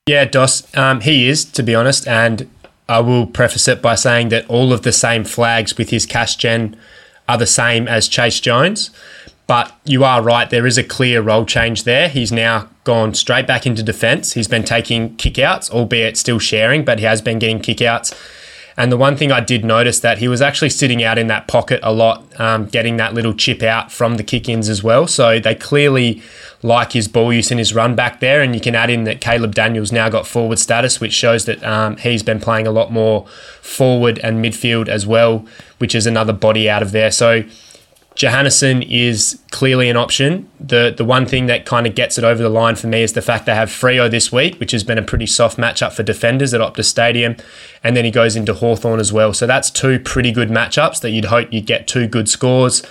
Yeah, 0.06 0.24
Dos, 0.24 0.74
um, 0.74 1.02
he 1.02 1.28
is, 1.28 1.44
to 1.44 1.62
be 1.62 1.74
honest. 1.74 2.08
And 2.08 2.48
I 2.88 3.00
will 3.00 3.26
preface 3.26 3.68
it 3.68 3.82
by 3.82 3.96
saying 3.96 4.30
that 4.30 4.48
all 4.48 4.72
of 4.72 4.80
the 4.80 4.92
same 4.92 5.24
flags 5.24 5.76
with 5.76 5.90
his 5.90 6.06
cash 6.06 6.36
gen 6.36 6.74
are 7.28 7.36
the 7.36 7.46
same 7.46 7.86
as 7.86 8.08
Chayce 8.08 8.40
Jones. 8.40 8.90
But 9.50 9.76
you 9.84 10.04
are 10.04 10.22
right, 10.22 10.48
there 10.48 10.64
is 10.64 10.78
a 10.78 10.84
clear 10.84 11.20
role 11.20 11.44
change 11.44 11.82
there. 11.82 12.08
He's 12.08 12.30
now 12.30 12.68
gone 12.84 13.14
straight 13.14 13.48
back 13.48 13.66
into 13.66 13.82
defence. 13.82 14.34
He's 14.34 14.46
been 14.46 14.62
taking 14.62 15.16
kickouts, 15.16 15.72
albeit 15.72 16.16
still 16.16 16.38
sharing, 16.38 16.84
but 16.84 17.00
he 17.00 17.04
has 17.04 17.20
been 17.20 17.40
getting 17.40 17.58
kickouts. 17.58 18.16
And 18.76 18.92
the 18.92 18.96
one 18.96 19.16
thing 19.16 19.32
I 19.32 19.40
did 19.40 19.64
notice 19.64 19.98
that 19.98 20.18
he 20.18 20.28
was 20.28 20.40
actually 20.40 20.70
sitting 20.70 21.02
out 21.02 21.18
in 21.18 21.26
that 21.26 21.48
pocket 21.48 21.80
a 21.82 21.92
lot, 21.92 22.24
um, 22.40 22.66
getting 22.66 22.96
that 22.98 23.12
little 23.12 23.34
chip 23.34 23.64
out 23.64 23.90
from 23.90 24.18
the 24.18 24.22
kick 24.22 24.48
ins 24.48 24.68
as 24.68 24.84
well. 24.84 25.08
So 25.08 25.40
they 25.40 25.56
clearly 25.56 26.22
like 26.62 26.92
his 26.92 27.08
ball 27.08 27.32
use 27.32 27.50
and 27.50 27.58
his 27.58 27.74
run 27.74 27.96
back 27.96 28.20
there. 28.20 28.42
And 28.42 28.54
you 28.54 28.60
can 28.60 28.76
add 28.76 28.88
in 28.88 29.02
that 29.02 29.20
Caleb 29.20 29.56
Daniels 29.56 29.90
now 29.90 30.08
got 30.08 30.28
forward 30.28 30.60
status, 30.60 31.00
which 31.00 31.12
shows 31.12 31.46
that 31.46 31.60
um, 31.64 31.96
he's 31.96 32.22
been 32.22 32.38
playing 32.38 32.68
a 32.68 32.70
lot 32.70 32.92
more 32.92 33.26
forward 33.60 34.20
and 34.20 34.44
midfield 34.44 34.86
as 34.88 35.08
well, 35.08 35.44
which 35.78 35.96
is 35.96 36.06
another 36.06 36.32
body 36.32 36.70
out 36.70 36.82
of 36.82 36.92
there. 36.92 37.10
So 37.10 37.42
Johannisen 38.20 38.86
is 38.86 39.40
clearly 39.50 39.88
an 39.88 39.96
option. 39.96 40.46
The 40.60 40.92
the 40.94 41.06
one 41.06 41.24
thing 41.24 41.46
that 41.46 41.64
kind 41.64 41.86
of 41.86 41.94
gets 41.94 42.18
it 42.18 42.24
over 42.24 42.42
the 42.42 42.50
line 42.50 42.76
for 42.76 42.86
me 42.86 43.02
is 43.02 43.14
the 43.14 43.22
fact 43.22 43.46
they 43.46 43.54
have 43.54 43.70
Freo 43.70 44.10
this 44.10 44.30
week, 44.30 44.60
which 44.60 44.72
has 44.72 44.84
been 44.84 44.98
a 44.98 45.02
pretty 45.02 45.24
soft 45.24 45.56
matchup 45.56 45.92
for 45.92 46.02
defenders 46.02 46.52
at 46.52 46.60
Optus 46.60 46.84
Stadium, 46.84 47.36
and 47.82 47.96
then 47.96 48.04
he 48.04 48.10
goes 48.10 48.36
into 48.36 48.52
Hawthorn 48.52 49.00
as 49.00 49.10
well. 49.10 49.32
So 49.32 49.46
that's 49.46 49.70
two 49.70 49.98
pretty 49.98 50.32
good 50.32 50.50
matchups 50.50 51.00
that 51.00 51.12
you'd 51.12 51.24
hope 51.24 51.50
you'd 51.50 51.64
get 51.64 51.88
two 51.88 52.06
good 52.06 52.28
scores. 52.28 52.82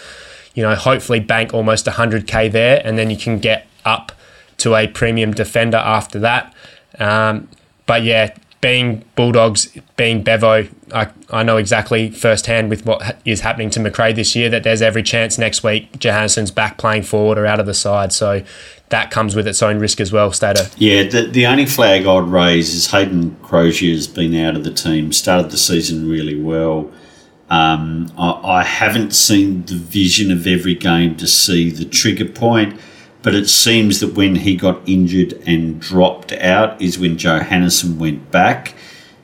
You 0.56 0.64
know, 0.64 0.74
hopefully 0.74 1.20
bank 1.20 1.54
almost 1.54 1.86
100k 1.86 2.52
there, 2.52 2.82
and 2.84 2.98
then 2.98 3.12
you 3.12 3.18
can 3.18 3.38
get 3.38 3.68
up 3.86 4.12
to 4.58 4.74
a 4.74 4.88
premium 4.88 5.32
defender 5.36 5.78
after 5.78 6.18
that. 6.22 6.56
Um, 6.98 7.50
but 7.86 8.02
yeah, 8.02 8.36
being 8.62 9.06
Bulldogs, 9.16 9.70
being 9.96 10.22
Bevo, 10.22 10.68
I, 10.94 11.10
I 11.30 11.44
know 11.44 11.58
exactly 11.58 12.12
firsthand 12.12 12.70
with 12.70 12.86
what 12.86 13.18
is 13.24 13.42
happening 13.42 13.70
to 13.72 13.80
Macrae 13.80 14.12
this 14.12 14.36
year 14.36 14.50
that 14.50 14.64
there's 14.64 14.82
every 14.82 15.04
chance 15.04 15.38
next 15.38 15.64
week 15.64 15.98
Johannisen's 16.00 16.52
back 16.52 16.78
playing 16.78 17.04
forward 17.04 17.38
or 17.38 17.46
out 17.46 17.60
of 17.60 17.66
the 17.66 17.74
side. 17.74 18.12
So 18.12 18.44
that 18.90 19.12
comes 19.12 19.36
with 19.36 19.48
its 19.48 19.64
own 19.64 19.80
risk 19.80 20.02
as 20.02 20.12
well, 20.12 20.34
Stato. 20.34 20.64
Yeah, 20.78 21.04
the, 21.04 21.22
the 21.24 21.46
only 21.46 21.66
flag 21.66 22.06
I'd 22.06 22.28
raise 22.28 22.74
is 22.74 22.92
Hayden 22.92 23.36
Crozier 23.44 23.94
has 23.94 24.08
been 24.08 24.36
out 24.36 24.56
of 24.56 24.64
the 24.64 24.74
team, 24.74 25.14
started 25.14 25.52
the 25.52 25.58
season 25.58 26.10
really 26.10 26.40
well. 26.40 26.92
Um, 27.50 28.12
I, 28.18 28.32
I 28.60 28.64
haven't 28.64 29.12
seen 29.12 29.64
the 29.66 29.76
vision 29.76 30.32
of 30.32 30.46
every 30.46 30.76
game 30.76 31.16
to 31.18 31.28
see 31.28 31.72
the 31.72 31.86
trigger 31.86 32.26
point, 32.26 32.80
but 33.22 33.36
it 33.36 33.50
seems 33.50 34.00
that 34.00 34.14
when 34.14 34.36
he 34.36 34.56
got 34.56 34.82
injured 34.88 35.34
and 35.46 35.80
dropped 35.80 36.32
out 36.34 36.82
is 36.82 36.98
when 36.98 37.18
Johannisen 37.18 37.98
went 37.98 38.32
back. 38.32 38.76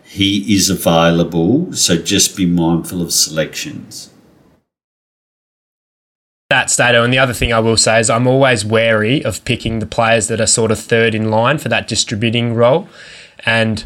He 0.03 0.55
is 0.55 0.69
available, 0.69 1.73
so 1.73 1.97
just 1.97 2.37
be 2.37 2.45
mindful 2.45 3.01
of 3.01 3.11
selections. 3.11 4.11
that 6.49 6.69
Stato. 6.69 7.03
And 7.03 7.11
the 7.11 7.19
other 7.19 7.33
thing 7.33 7.51
I 7.51 7.59
will 7.59 7.75
say 7.75 7.99
is 7.99 8.09
I'm 8.09 8.27
always 8.27 8.63
wary 8.63 9.23
of 9.25 9.43
picking 9.45 9.79
the 9.79 9.85
players 9.85 10.27
that 10.27 10.39
are 10.39 10.47
sort 10.47 10.71
of 10.71 10.79
third 10.79 11.15
in 11.15 11.29
line 11.29 11.57
for 11.57 11.69
that 11.69 11.87
distributing 11.87 12.53
role. 12.53 12.87
And 13.45 13.83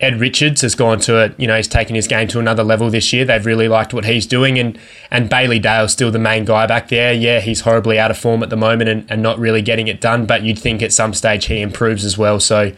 Ed 0.00 0.18
Richards 0.20 0.60
has 0.62 0.74
gone 0.74 0.98
to 1.00 1.18
it, 1.22 1.34
you 1.38 1.46
know, 1.46 1.56
he's 1.56 1.68
taken 1.68 1.94
his 1.94 2.08
game 2.08 2.26
to 2.28 2.40
another 2.40 2.64
level 2.64 2.90
this 2.90 3.12
year. 3.12 3.24
They've 3.24 3.46
really 3.46 3.68
liked 3.68 3.94
what 3.94 4.04
he's 4.04 4.26
doing. 4.26 4.58
And 4.58 4.78
and 5.10 5.30
Bailey 5.30 5.58
Dale's 5.60 5.92
still 5.92 6.10
the 6.10 6.18
main 6.18 6.44
guy 6.44 6.66
back 6.66 6.88
there. 6.88 7.12
Yeah, 7.12 7.40
he's 7.40 7.60
horribly 7.60 7.98
out 7.98 8.10
of 8.10 8.18
form 8.18 8.42
at 8.42 8.50
the 8.50 8.56
moment 8.56 8.90
and, 8.90 9.10
and 9.10 9.22
not 9.22 9.38
really 9.38 9.62
getting 9.62 9.86
it 9.88 10.00
done, 10.00 10.26
but 10.26 10.42
you'd 10.42 10.58
think 10.58 10.82
at 10.82 10.92
some 10.92 11.14
stage 11.14 11.46
he 11.46 11.60
improves 11.60 12.04
as 12.04 12.18
well. 12.18 12.40
So 12.40 12.72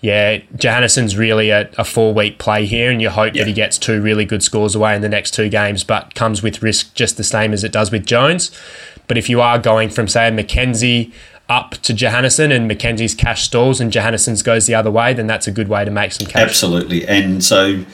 yeah, 0.00 0.38
Johannisen's 0.56 1.16
really 1.16 1.50
a, 1.50 1.70
a 1.78 1.84
four 1.84 2.12
week 2.14 2.38
play 2.38 2.66
here, 2.66 2.90
and 2.90 3.00
you 3.00 3.10
hope 3.10 3.34
Yeah. 3.34 3.42
that 3.42 3.48
he 3.48 3.52
gets 3.54 3.78
two 3.78 4.00
really 4.02 4.24
good 4.24 4.42
scores 4.42 4.74
away 4.74 4.94
in 4.94 5.02
the 5.02 5.08
next 5.08 5.32
two 5.34 5.48
games, 5.48 5.84
but 5.84 6.14
comes 6.14 6.42
with 6.42 6.62
risk 6.62 6.94
just 6.94 7.16
the 7.16 7.24
same 7.24 7.52
as 7.52 7.64
it 7.64 7.72
does 7.72 7.90
with 7.90 8.04
Jones. 8.06 8.50
But 9.06 9.16
if 9.16 9.28
you 9.30 9.40
are 9.40 9.58
going 9.58 9.88
from, 9.90 10.06
say, 10.06 10.30
Mackenzie 10.30 11.12
up 11.48 11.72
to 11.78 11.94
Johannisen 11.94 12.54
and 12.54 12.68
Mackenzie's 12.68 13.14
cash 13.14 13.42
stalls 13.42 13.80
and 13.80 13.92
Johannisen's 13.92 14.42
goes 14.42 14.66
the 14.66 14.74
other 14.74 14.90
way, 14.90 15.14
then 15.14 15.26
that's 15.26 15.46
a 15.46 15.52
good 15.52 15.68
way 15.68 15.84
to 15.84 15.90
make 15.90 16.12
some 16.12 16.26
cash. 16.26 16.42
Absolutely. 16.42 17.06
And 17.08 17.42
so, 17.42 17.84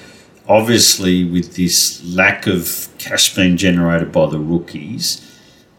obviously, 0.49 1.25
with 1.25 1.55
this 1.55 2.05
lack 2.05 2.47
of 2.47 2.89
cash 2.99 3.35
being 3.35 3.57
generated 3.57 4.11
by 4.11 4.27
the 4.27 4.39
rookies, 4.39 5.21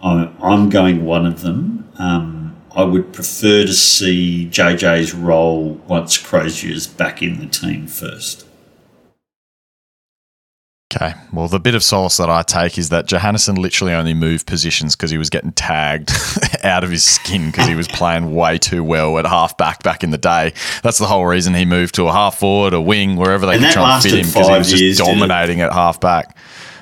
I'm 0.01 0.69
going 0.69 1.03
one 1.03 1.25
of 1.25 1.41
them. 1.41 1.89
Um, 1.97 2.55
I 2.75 2.83
would 2.83 3.13
prefer 3.13 3.65
to 3.65 3.73
see 3.73 4.47
JJ's 4.51 5.13
role 5.13 5.81
once 5.87 6.17
Crozier's 6.17 6.87
back 6.87 7.21
in 7.21 7.39
the 7.39 7.47
team 7.47 7.87
first. 7.87 8.44
Okay. 10.93 11.13
Well, 11.33 11.47
the 11.47 11.59
bit 11.59 11.73
of 11.73 11.83
solace 11.83 12.17
that 12.17 12.29
I 12.29 12.43
take 12.43 12.77
is 12.77 12.89
that 12.89 13.07
Johannisen 13.07 13.57
literally 13.57 13.93
only 13.93 14.13
moved 14.13 14.45
positions 14.45 14.95
because 14.95 15.09
he 15.09 15.17
was 15.17 15.31
getting 15.31 15.51
tagged 15.51 16.11
out 16.63 16.83
of 16.83 16.91
his 16.91 17.03
skin 17.03 17.47
because 17.47 17.67
he 17.67 17.73
was 17.75 17.87
playing 17.87 18.35
way 18.35 18.59
too 18.59 18.83
well 18.83 19.17
at 19.17 19.25
half 19.25 19.57
back 19.57 19.81
back 19.81 20.03
in 20.03 20.11
the 20.11 20.17
day. 20.19 20.53
That's 20.83 20.99
the 20.99 21.07
whole 21.07 21.25
reason 21.25 21.55
he 21.55 21.65
moved 21.65 21.95
to 21.95 22.07
a 22.07 22.11
half 22.11 22.37
forward, 22.37 22.73
a 22.73 22.81
wing, 22.81 23.15
wherever 23.15 23.47
they 23.47 23.55
And 23.55 23.63
could 23.63 23.71
try 23.73 23.95
and 23.95 24.03
fit 24.03 24.13
him 24.13 24.27
because 24.27 24.47
he 24.47 24.57
was 24.57 24.69
just 24.69 24.81
years, 24.81 24.97
dominating 24.99 25.61
at 25.61 25.73
half 25.73 25.99
back. 25.99 26.37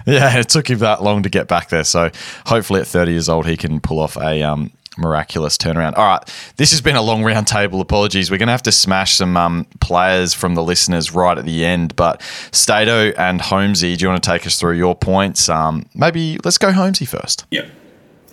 Yeah, 0.06 0.38
it 0.38 0.50
took 0.50 0.70
him 0.70 0.80
that 0.80 1.02
long 1.02 1.24
to 1.24 1.30
get 1.30 1.48
back 1.48 1.70
there. 1.70 1.86
So 1.86 2.12
hopefully 2.46 2.82
at 2.82 2.88
30 2.88 3.12
years 3.12 3.30
old, 3.30 3.48
he 3.48 3.56
can 3.56 3.80
pull 3.80 4.00
off 4.00 4.18
a 4.18 4.44
um, 4.44 4.72
miraculous 4.98 5.58
turnaround. 5.58 5.98
All 5.98 6.06
right, 6.06 6.54
this 6.58 6.72
has 6.72 6.82
been 6.82 6.96
a 6.96 7.02
long 7.02 7.24
round 7.24 7.48
table. 7.48 7.82
Apologies. 7.82 8.30
We're 8.32 8.38
going 8.38 8.48
to 8.48 8.54
have 8.54 8.64
to 8.64 8.72
smash 8.72 9.16
some 9.16 9.36
um, 9.38 9.66
players 9.80 10.34
from 10.34 10.56
the 10.56 10.64
listeners 10.64 11.14
right 11.14 11.38
at 11.38 11.46
the 11.46 11.66
end. 11.66 11.96
But 11.96 12.22
Stato 12.52 13.12
and 13.18 13.42
Holmesy, 13.42 13.96
do 13.96 14.04
you 14.04 14.10
want 14.10 14.24
to 14.24 14.30
take 14.30 14.46
us 14.48 14.60
through 14.60 14.78
your 14.78 14.96
points? 14.96 15.50
Um, 15.50 15.86
maybe 15.96 16.38
let's 16.44 16.58
go 16.58 16.72
Holmesy 16.72 17.06
first. 17.06 17.46
Yep. 17.52 17.68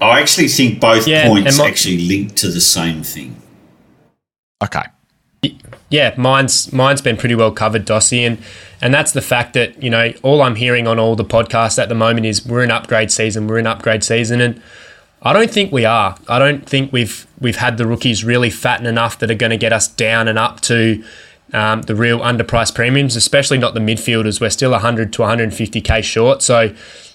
I 0.01 0.21
actually 0.21 0.49
think 0.49 0.81
both 0.81 1.07
Yeah, 1.07 1.27
points 1.29 1.59
my- 1.59 1.67
actually 1.69 1.99
link 2.07 2.35
to 2.37 2.49
the 2.49 2.61
same 2.61 3.03
thing. 3.03 3.37
Okay. 4.63 4.83
Yeah, 5.89 6.15
mine's 6.19 6.71
mine's 6.73 7.01
been 7.01 7.17
pretty 7.17 7.35
well 7.35 7.51
covered, 7.51 7.87
Dossie, 7.87 8.27
and 8.27 8.39
and 8.83 8.93
that's 8.95 9.13
the 9.13 9.23
fact 9.23 9.55
that 9.55 9.83
you 9.83 9.89
know 9.91 10.13
all 10.23 10.43
I'm 10.43 10.55
hearing 10.57 10.87
on 10.87 10.99
all 10.99 11.17
the 11.17 11.25
podcasts 11.25 11.83
at 11.83 11.89
the 11.89 11.95
moment 11.95 12.27
is 12.27 12.47
we're 12.47 12.63
in 12.63 12.71
upgrade 12.71 13.11
season, 13.11 13.47
we're 13.47 13.59
in 13.59 13.67
upgrade 13.67 14.05
season, 14.05 14.41
and 14.41 14.63
I 15.23 15.33
don't 15.33 15.51
think 15.51 15.71
we 15.71 15.85
are. 15.85 16.17
I 16.29 16.39
don't 16.39 16.67
think 16.67 16.93
we've 16.93 17.27
we've 17.41 17.57
had 17.57 17.77
the 17.77 17.87
rookies 17.87 18.25
really 18.25 18.51
fatten 18.51 18.87
enough 18.87 19.19
that 19.19 19.31
are 19.31 19.35
going 19.35 19.51
to 19.51 19.59
get 19.59 19.73
us 19.73 19.89
down 19.89 20.29
and 20.29 20.39
up 20.39 20.61
to 20.63 21.05
um, 21.53 21.83
the 21.83 21.95
real 21.95 22.21
underpriced 22.21 22.75
premiums, 22.75 23.17
especially 23.17 23.59
not 23.59 23.75
the 23.75 23.81
midfielders. 23.81 24.41
We're 24.41 24.51
still 24.51 24.71
100 24.71 25.13
to 25.15 25.23
150k 25.23 26.03
short, 26.05 26.43
so 26.43 26.75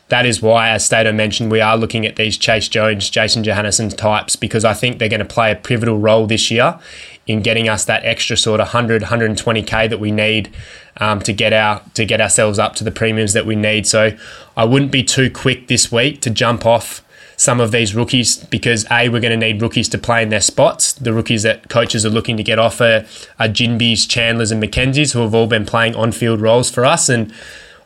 that 0.10 0.26
is 0.26 0.40
why, 0.40 0.70
as 0.70 0.86
Stato 0.86 1.12
mentioned, 1.12 1.52
we 1.52 1.62
are 1.62 1.76
looking 1.76 2.06
at 2.06 2.16
these 2.16 2.38
Chayce 2.38 2.70
Jones, 2.70 3.10
Jason 3.10 3.44
Johannisen 3.44 3.96
types 3.96 4.36
because 4.36 4.64
I 4.64 4.74
think 4.74 5.00
they're 5.00 5.10
going 5.10 5.20
to 5.20 5.26
play 5.26 5.52
a 5.52 5.56
pivotal 5.56 5.98
role 5.98 6.28
this 6.28 6.52
year 6.52 6.80
in 7.26 7.42
getting 7.42 7.68
us 7.68 7.86
that 7.86 8.06
extra 8.06 8.38
sort 8.38 8.60
of 8.60 8.68
100, 8.68 9.02
120k 9.02 9.90
that 9.90 10.00
we 10.00 10.12
need 10.12 10.54
um, 10.98 11.22
to 11.22 11.34
get 11.34 11.54
our 11.54 11.82
to 11.96 12.06
get 12.06 12.22
ourselves 12.22 12.60
up 12.60 12.76
to 12.76 12.84
the 12.84 12.92
premiums 12.92 13.34
that 13.34 13.48
we 13.48 13.56
need. 13.56 13.88
So 13.88 14.16
I 14.56 14.66
wouldn't 14.66 14.92
be 14.92 15.04
too 15.04 15.32
quick 15.32 15.70
this 15.70 15.92
week 15.92 16.22
to 16.22 16.30
jump 16.30 16.68
off 16.68 17.04
some 17.38 17.60
of 17.60 17.72
these 17.72 17.96
rookies 17.96 18.38
because 18.38 18.86
a 18.92 19.10
we're 19.10 19.20
going 19.20 19.38
to 19.40 19.46
need 19.46 19.62
rookies 19.62 19.90
to 19.90 19.98
play 19.98 20.24
in 20.24 20.30
their 20.30 20.42
spots. 20.42 20.94
The 20.94 21.14
rookies 21.14 21.44
that 21.44 21.70
coaches 21.70 22.06
are 22.06 22.10
looking 22.10 22.38
to 22.38 22.44
get 22.44 22.60
off 22.60 22.82
are, 22.82 23.06
are 23.40 23.48
Ginbeys, 23.48 24.08
Chandlers, 24.08 24.52
and 24.52 24.62
Mackenzies 24.62 25.14
who 25.14 25.20
have 25.20 25.34
all 25.36 25.48
been 25.48 25.66
playing 25.66 25.96
on-field 25.96 26.42
roles 26.42 26.70
for 26.70 26.86
us 26.86 27.10
and. 27.10 27.34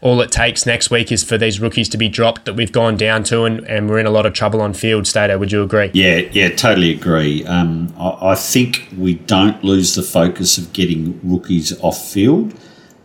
All 0.02 0.22
it 0.22 0.32
takes 0.32 0.66
next 0.66 0.90
week 0.90 1.12
is 1.12 1.26
for 1.26 1.38
these 1.38 1.60
rookies 1.60 1.90
to 1.90 1.98
be 1.98 2.08
dropped 2.08 2.46
that 2.46 2.54
we've 2.54 2.72
gone 2.72 2.96
down 2.96 3.26
to, 3.26 3.44
and, 3.44 3.68
and 3.68 3.90
we're 3.90 4.00
in 4.00 4.06
a 4.06 4.10
lot 4.12 4.26
of 4.26 4.32
trouble 4.32 4.62
on 4.62 4.74
field. 4.74 5.06
Stato, 5.06 5.38
would 5.38 5.52
you 5.52 5.62
agree? 5.62 5.92
Yeah, 5.94 6.20
yeah, 6.32 6.56
totally 6.56 6.92
agree. 6.92 7.46
Um, 7.46 7.94
I, 8.00 8.32
I 8.32 8.36
think 8.36 8.88
we 8.98 9.16
don't 9.16 9.62
lose 9.62 9.96
the 9.96 10.02
focus 10.02 10.58
of 10.58 10.72
getting 10.72 11.20
rookies 11.22 11.78
off 11.82 12.02
field. 12.10 12.54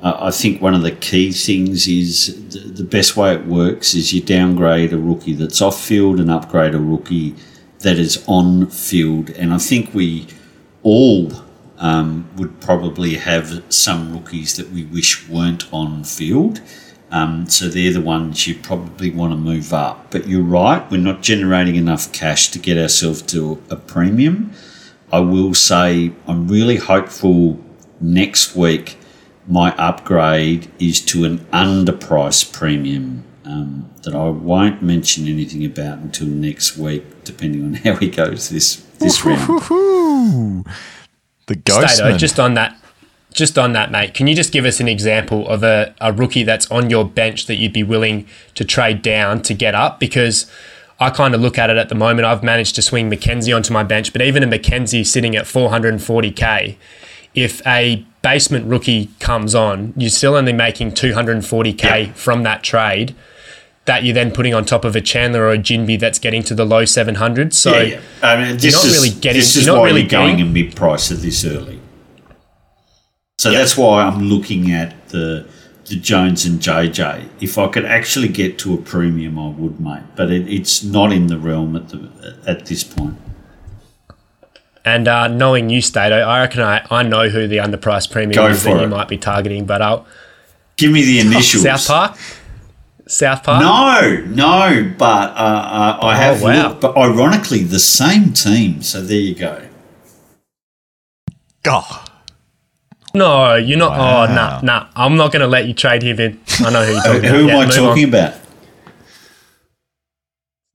I 0.07 0.31
think 0.31 0.61
one 0.61 0.75
of 0.75 0.83
the 0.83 0.91
key 0.91 1.33
things 1.33 1.89
is 1.89 2.51
the, 2.51 2.59
the 2.59 2.85
best 2.85 3.17
way 3.17 3.33
it 3.33 3.47
works 3.47 3.95
is 3.95 4.13
you 4.13 4.21
downgrade 4.21 4.93
a 4.93 4.99
rookie 4.99 5.33
that's 5.33 5.63
off 5.63 5.83
field 5.83 6.21
and 6.21 6.31
upgrade 6.31 6.75
a 6.75 6.79
rookie 6.79 7.35
that 7.79 7.99
is 7.99 8.23
on 8.27 8.67
field. 8.67 9.31
And 9.31 9.55
I 9.55 9.57
think 9.57 9.95
we 9.95 10.27
all 10.83 11.33
um, 11.79 12.29
would 12.37 12.61
probably 12.61 13.15
have 13.15 13.65
some 13.71 14.13
rookies 14.13 14.57
that 14.59 14.71
we 14.71 14.85
wish 14.85 15.27
weren't 15.27 15.73
on 15.73 16.05
field. 16.05 16.61
Um, 17.11 17.49
so 17.49 17.69
they're 17.69 17.93
the 17.93 18.03
ones 18.03 18.47
you 18.47 18.57
probably 18.57 19.11
want 19.11 19.33
to 19.33 19.39
move 19.39 19.73
up. 19.73 20.11
But 20.11 20.29
you're 20.29 20.43
right, 20.43 20.89
we're 20.91 20.99
not 20.99 21.23
generating 21.23 21.77
enough 21.77 22.13
cash 22.13 22.51
to 22.51 22.59
get 22.59 22.77
ourselves 22.77 23.23
to 23.23 23.63
a 23.71 23.77
premium. 23.77 24.53
I 25.11 25.21
will 25.21 25.55
say 25.55 26.13
I'm 26.27 26.47
really 26.47 26.77
hopeful 26.77 27.59
next 28.03 28.55
week 28.55 28.99
my 29.47 29.75
upgrade 29.77 30.71
is 30.79 31.01
to 31.01 31.25
an 31.25 31.39
underpriced 31.53 32.53
premium 32.53 33.25
um, 33.45 33.91
that 34.03 34.15
I 34.15 34.29
won't 34.31 34.83
mention 34.83 35.27
anything 35.29 35.65
about 35.65 35.99
until 35.99 36.27
next 36.27 36.77
week, 36.79 37.25
depending 37.25 37.65
on 37.65 37.75
how 37.85 37.97
he 37.97 38.09
goes 38.09 38.49
this 38.49 38.77
this 38.99 39.25
round. 39.25 39.41
Woohoo! 39.41 40.67
The 41.47 41.55
Stato, 41.55 42.05
Ghostman. 42.05 42.19
just 42.19 42.41
on 42.41 42.55
that, 42.55 42.77
just 43.35 43.59
on 43.59 43.73
that, 43.75 43.91
mate. 43.91 44.15
Can 44.15 44.27
you 44.27 44.35
just 44.35 44.53
give 44.53 44.65
us 44.65 44.81
an 44.81 44.89
example 44.89 45.47
of 45.49 45.63
a, 45.63 45.95
a 46.01 46.13
rookie 46.13 46.43
that's 46.43 46.71
on 46.71 46.89
your 46.89 47.05
bench 47.05 47.47
that 47.47 47.57
you'd 47.57 47.73
be 47.73 47.83
willing 47.83 48.27
to 48.55 48.65
trade 48.65 49.03
down 49.03 49.43
to 49.43 49.53
get 49.53 49.75
up? 49.75 50.01
Because 50.01 50.51
I 50.99 51.11
kind 51.11 51.35
of 51.35 51.43
look 51.43 51.59
at 51.59 51.69
it 51.69 51.77
at 51.77 51.91
the 51.91 51.95
moment. 51.95 52.25
I've 52.25 52.43
managed 52.43 52.77
to 52.77 52.83
swing 52.83 53.11
Mackenzie 53.11 53.53
onto 53.53 53.75
my 53.75 53.83
bench, 53.83 54.13
but 54.13 54.23
even 54.23 54.43
a 54.43 54.47
Mackenzie 54.47 55.05
sitting 55.05 55.37
at 55.37 55.45
440k, 55.45 56.77
if 57.35 57.67
a 57.67 58.07
basement 58.25 58.67
rookie 58.67 59.11
comes 59.21 59.55
on, 59.55 59.93
you're 59.97 60.09
still 60.11 60.35
only 60.35 60.53
making 60.55 60.91
240k 60.93 61.83
Yeah. 62.07 62.13
from 62.15 62.43
that 62.43 62.65
trade. 62.65 63.15
That 63.85 64.03
you're 64.03 64.15
then 64.15 64.31
putting 64.33 64.55
on 64.55 64.65
top 64.65 64.83
of 64.87 64.97
a 64.97 65.01
Chandler 65.03 65.43
or 65.43 65.53
a 65.53 65.59
Ginbey 65.59 66.01
that's 66.01 66.19
getting 66.19 66.43
to 66.45 66.55
the 66.55 66.65
low 66.65 66.85
700s. 66.85 67.53
So 67.53 67.77
yeah, 67.77 67.83
yeah. 67.83 68.01
I 68.23 68.43
mean, 68.43 68.57
this 68.57 68.73
not 68.75 68.85
is, 68.87 68.93
really 68.95 69.11
getting- 69.11 69.41
This 69.41 69.57
is 69.57 69.67
you're 69.67 69.75
not 69.75 69.81
why 69.83 69.87
really 69.89 70.01
you're 70.01 70.09
going 70.09 70.37
getting- 70.39 70.51
a 70.51 70.51
mid 70.51 70.75
price 70.75 71.13
at 71.13 71.19
this 71.19 71.45
early. 71.45 71.79
So 73.39 73.51
that's 73.51 73.77
why 73.77 74.03
I'm 74.05 74.23
looking 74.31 74.73
at 74.73 75.09
the 75.11 75.45
the 75.91 75.97
Jones 75.97 76.47
and 76.47 76.61
JJ. 76.61 77.25
If 77.43 77.59
I 77.59 77.67
could 77.69 77.85
actually 77.85 78.29
get 78.29 78.57
to 78.61 78.73
a 78.73 78.79
premium, 78.79 79.39
I 79.39 79.49
would, 79.49 79.79
mate. 79.81 80.01
But 80.17 80.31
it, 80.31 80.49
it's 80.49 80.83
not 80.83 81.13
in 81.13 81.27
the 81.27 81.37
realm 81.39 81.77
at 81.77 81.91
the 81.91 82.09
at 82.47 82.65
this 82.65 82.83
point. 82.83 83.17
And 84.85 85.09
uh, 85.09 85.29
knowing 85.29 85.71
you, 85.71 85.81
Stato, 85.81 86.17
I 86.21 86.41
reckon 86.41 86.61
I, 86.61 86.87
I 86.91 87.03
know 87.03 87.29
who 87.31 87.47
the 87.49 87.57
underpriced 87.57 88.11
premium 88.11 88.33
Go 88.35 88.49
is 88.49 88.65
that 88.65 88.77
it. 88.77 88.83
you 88.83 88.89
might 88.89 89.09
be 89.09 89.17
targeting, 89.17 89.65
but 89.67 89.81
I'll 89.81 90.07
Give 90.77 90.93
me 90.93 91.03
the 91.05 91.21
initials. 91.27 91.63
South 91.63 91.87
Park. 91.87 92.19
South 93.07 93.43
Park. 93.45 93.63
No, 93.63 94.25
no, 94.27 94.93
but 94.99 95.31
uh, 95.31 95.35
uh, 95.35 95.99
I 96.03 96.13
Oh, 96.15 96.17
have 96.17 96.43
wow. 96.43 96.69
looked. 96.69 96.81
But 96.83 96.97
ironically, 96.97 97.63
the 97.65 97.79
same 97.81 98.33
team. 98.33 98.83
So 98.83 99.01
there 99.01 99.17
you 99.19 99.35
go. 99.35 99.63
Oh, 101.67 102.05
No, 103.15 103.55
you're 103.55 103.79
not. 103.79 103.93
Wow. 103.97 104.25
Oh, 104.29 104.35
nah, 104.35 104.61
nah. 104.63 104.89
I'm 104.97 105.17
not 105.17 105.33
going 105.33 105.41
to 105.41 105.47
let 105.47 105.67
you 105.67 105.73
trade 105.73 106.03
him 106.03 106.19
in. 106.21 106.41
I 106.61 106.71
know 106.71 106.85
who 106.85 106.93
you're 106.93 107.03
talking 107.03 107.23
who 107.23 107.27
about. 107.27 107.31
Who 107.31 107.43
am 107.43 107.49
Yeah, 107.49 107.59
I 107.59 107.67
talking 107.71 108.03
on. 108.05 108.09
about? 108.11 108.35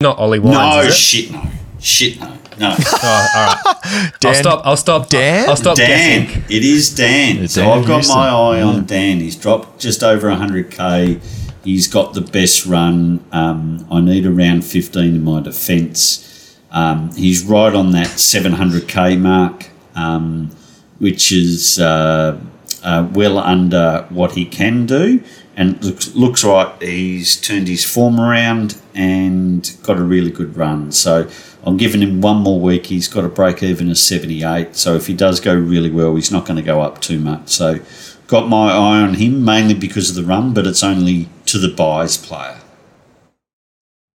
Not 0.00 0.18
Ollie 0.18 0.38
Wines. 0.40 0.54
No, 0.56 0.80
is 0.80 0.94
it? 0.94 0.98
shit, 0.98 1.30
no, 1.30 1.42
shit, 1.80 2.20
no, 2.20 2.36
no. 2.58 2.76
Oh, 3.02 3.28
all 3.34 3.46
right. 3.46 4.12
Dan, 4.20 4.30
I'll 4.30 4.34
stop. 4.34 4.66
I'll 4.66 4.76
stop. 4.76 5.08
Dan? 5.08 5.48
I'll 5.48 5.56
stop 5.56 5.76
Dan, 5.76 6.26
guessing. 6.26 6.42
it 6.50 6.64
is 6.64 6.94
Dan. 6.94 7.38
It's 7.44 7.54
so 7.54 7.62
Dan 7.62 7.78
I've 7.78 7.86
got 7.86 7.94
Houston. 7.94 8.16
my 8.16 8.28
eye 8.28 8.62
on 8.62 8.84
Dan. 8.86 9.18
He's 9.20 9.36
dropped 9.36 9.80
just 9.80 10.02
over 10.02 10.28
100k. 10.28 11.20
He's 11.64 11.88
got 11.88 12.14
the 12.14 12.20
best 12.20 12.66
run. 12.66 13.24
Um, 13.32 13.86
I 13.90 14.00
need 14.00 14.26
around 14.26 14.64
15 14.64 15.04
in 15.14 15.24
my 15.24 15.40
defence. 15.40 16.58
Um, 16.70 17.12
he's 17.14 17.44
right 17.44 17.74
on 17.74 17.90
that 17.92 18.06
700k 18.08 19.18
mark, 19.18 19.68
um, 19.94 20.50
which 20.98 21.32
is 21.32 21.78
uh, 21.78 22.38
uh, 22.82 23.08
well 23.12 23.38
under 23.38 24.06
what 24.10 24.32
he 24.32 24.44
can 24.44 24.86
do. 24.86 25.22
And 25.56 25.82
looks, 25.84 26.14
looks 26.14 26.44
right. 26.44 26.70
He's 26.82 27.38
turned 27.38 27.68
his 27.68 27.84
form 27.84 28.18
around 28.20 28.80
and 28.94 29.76
got 29.82 29.98
a 29.98 30.02
really 30.02 30.30
good 30.30 30.56
run. 30.56 30.92
So 30.92 31.28
I'm 31.64 31.76
giving 31.76 32.00
him 32.00 32.20
one 32.20 32.38
more 32.38 32.58
week. 32.58 32.86
He's 32.86 33.08
got 33.08 33.24
a 33.24 33.28
break 33.28 33.62
even 33.62 33.90
of 33.90 33.98
78. 33.98 34.76
So 34.76 34.94
if 34.94 35.06
he 35.06 35.14
does 35.14 35.40
go 35.40 35.54
really 35.54 35.90
well, 35.90 36.14
he's 36.16 36.30
not 36.32 36.46
going 36.46 36.56
to 36.56 36.62
go 36.62 36.80
up 36.80 37.00
too 37.00 37.18
much. 37.18 37.48
So 37.48 37.80
got 38.26 38.48
my 38.48 38.70
eye 38.72 39.00
on 39.02 39.14
him 39.14 39.44
mainly 39.44 39.74
because 39.74 40.08
of 40.10 40.16
the 40.16 40.24
run, 40.24 40.54
but 40.54 40.66
it's 40.66 40.82
only 40.82 41.28
to 41.46 41.58
the 41.58 41.68
buys 41.68 42.16
player. 42.16 42.56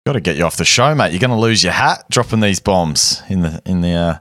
Got 0.07 0.13
to 0.15 0.21
get 0.21 0.37
you 0.37 0.45
off 0.45 0.57
the 0.57 0.67
show, 0.67 0.95
mate. 0.95 1.13
You're 1.13 1.21
going 1.21 1.31
to 1.31 1.37
lose 1.37 1.65
your 1.65 1.73
hat 1.73 2.05
dropping 2.11 2.41
these 2.41 2.61
bombs 2.61 3.23
in 3.31 3.41
the 3.41 3.63
in 3.65 3.81
the. 3.81 3.93
Uh, 3.93 4.19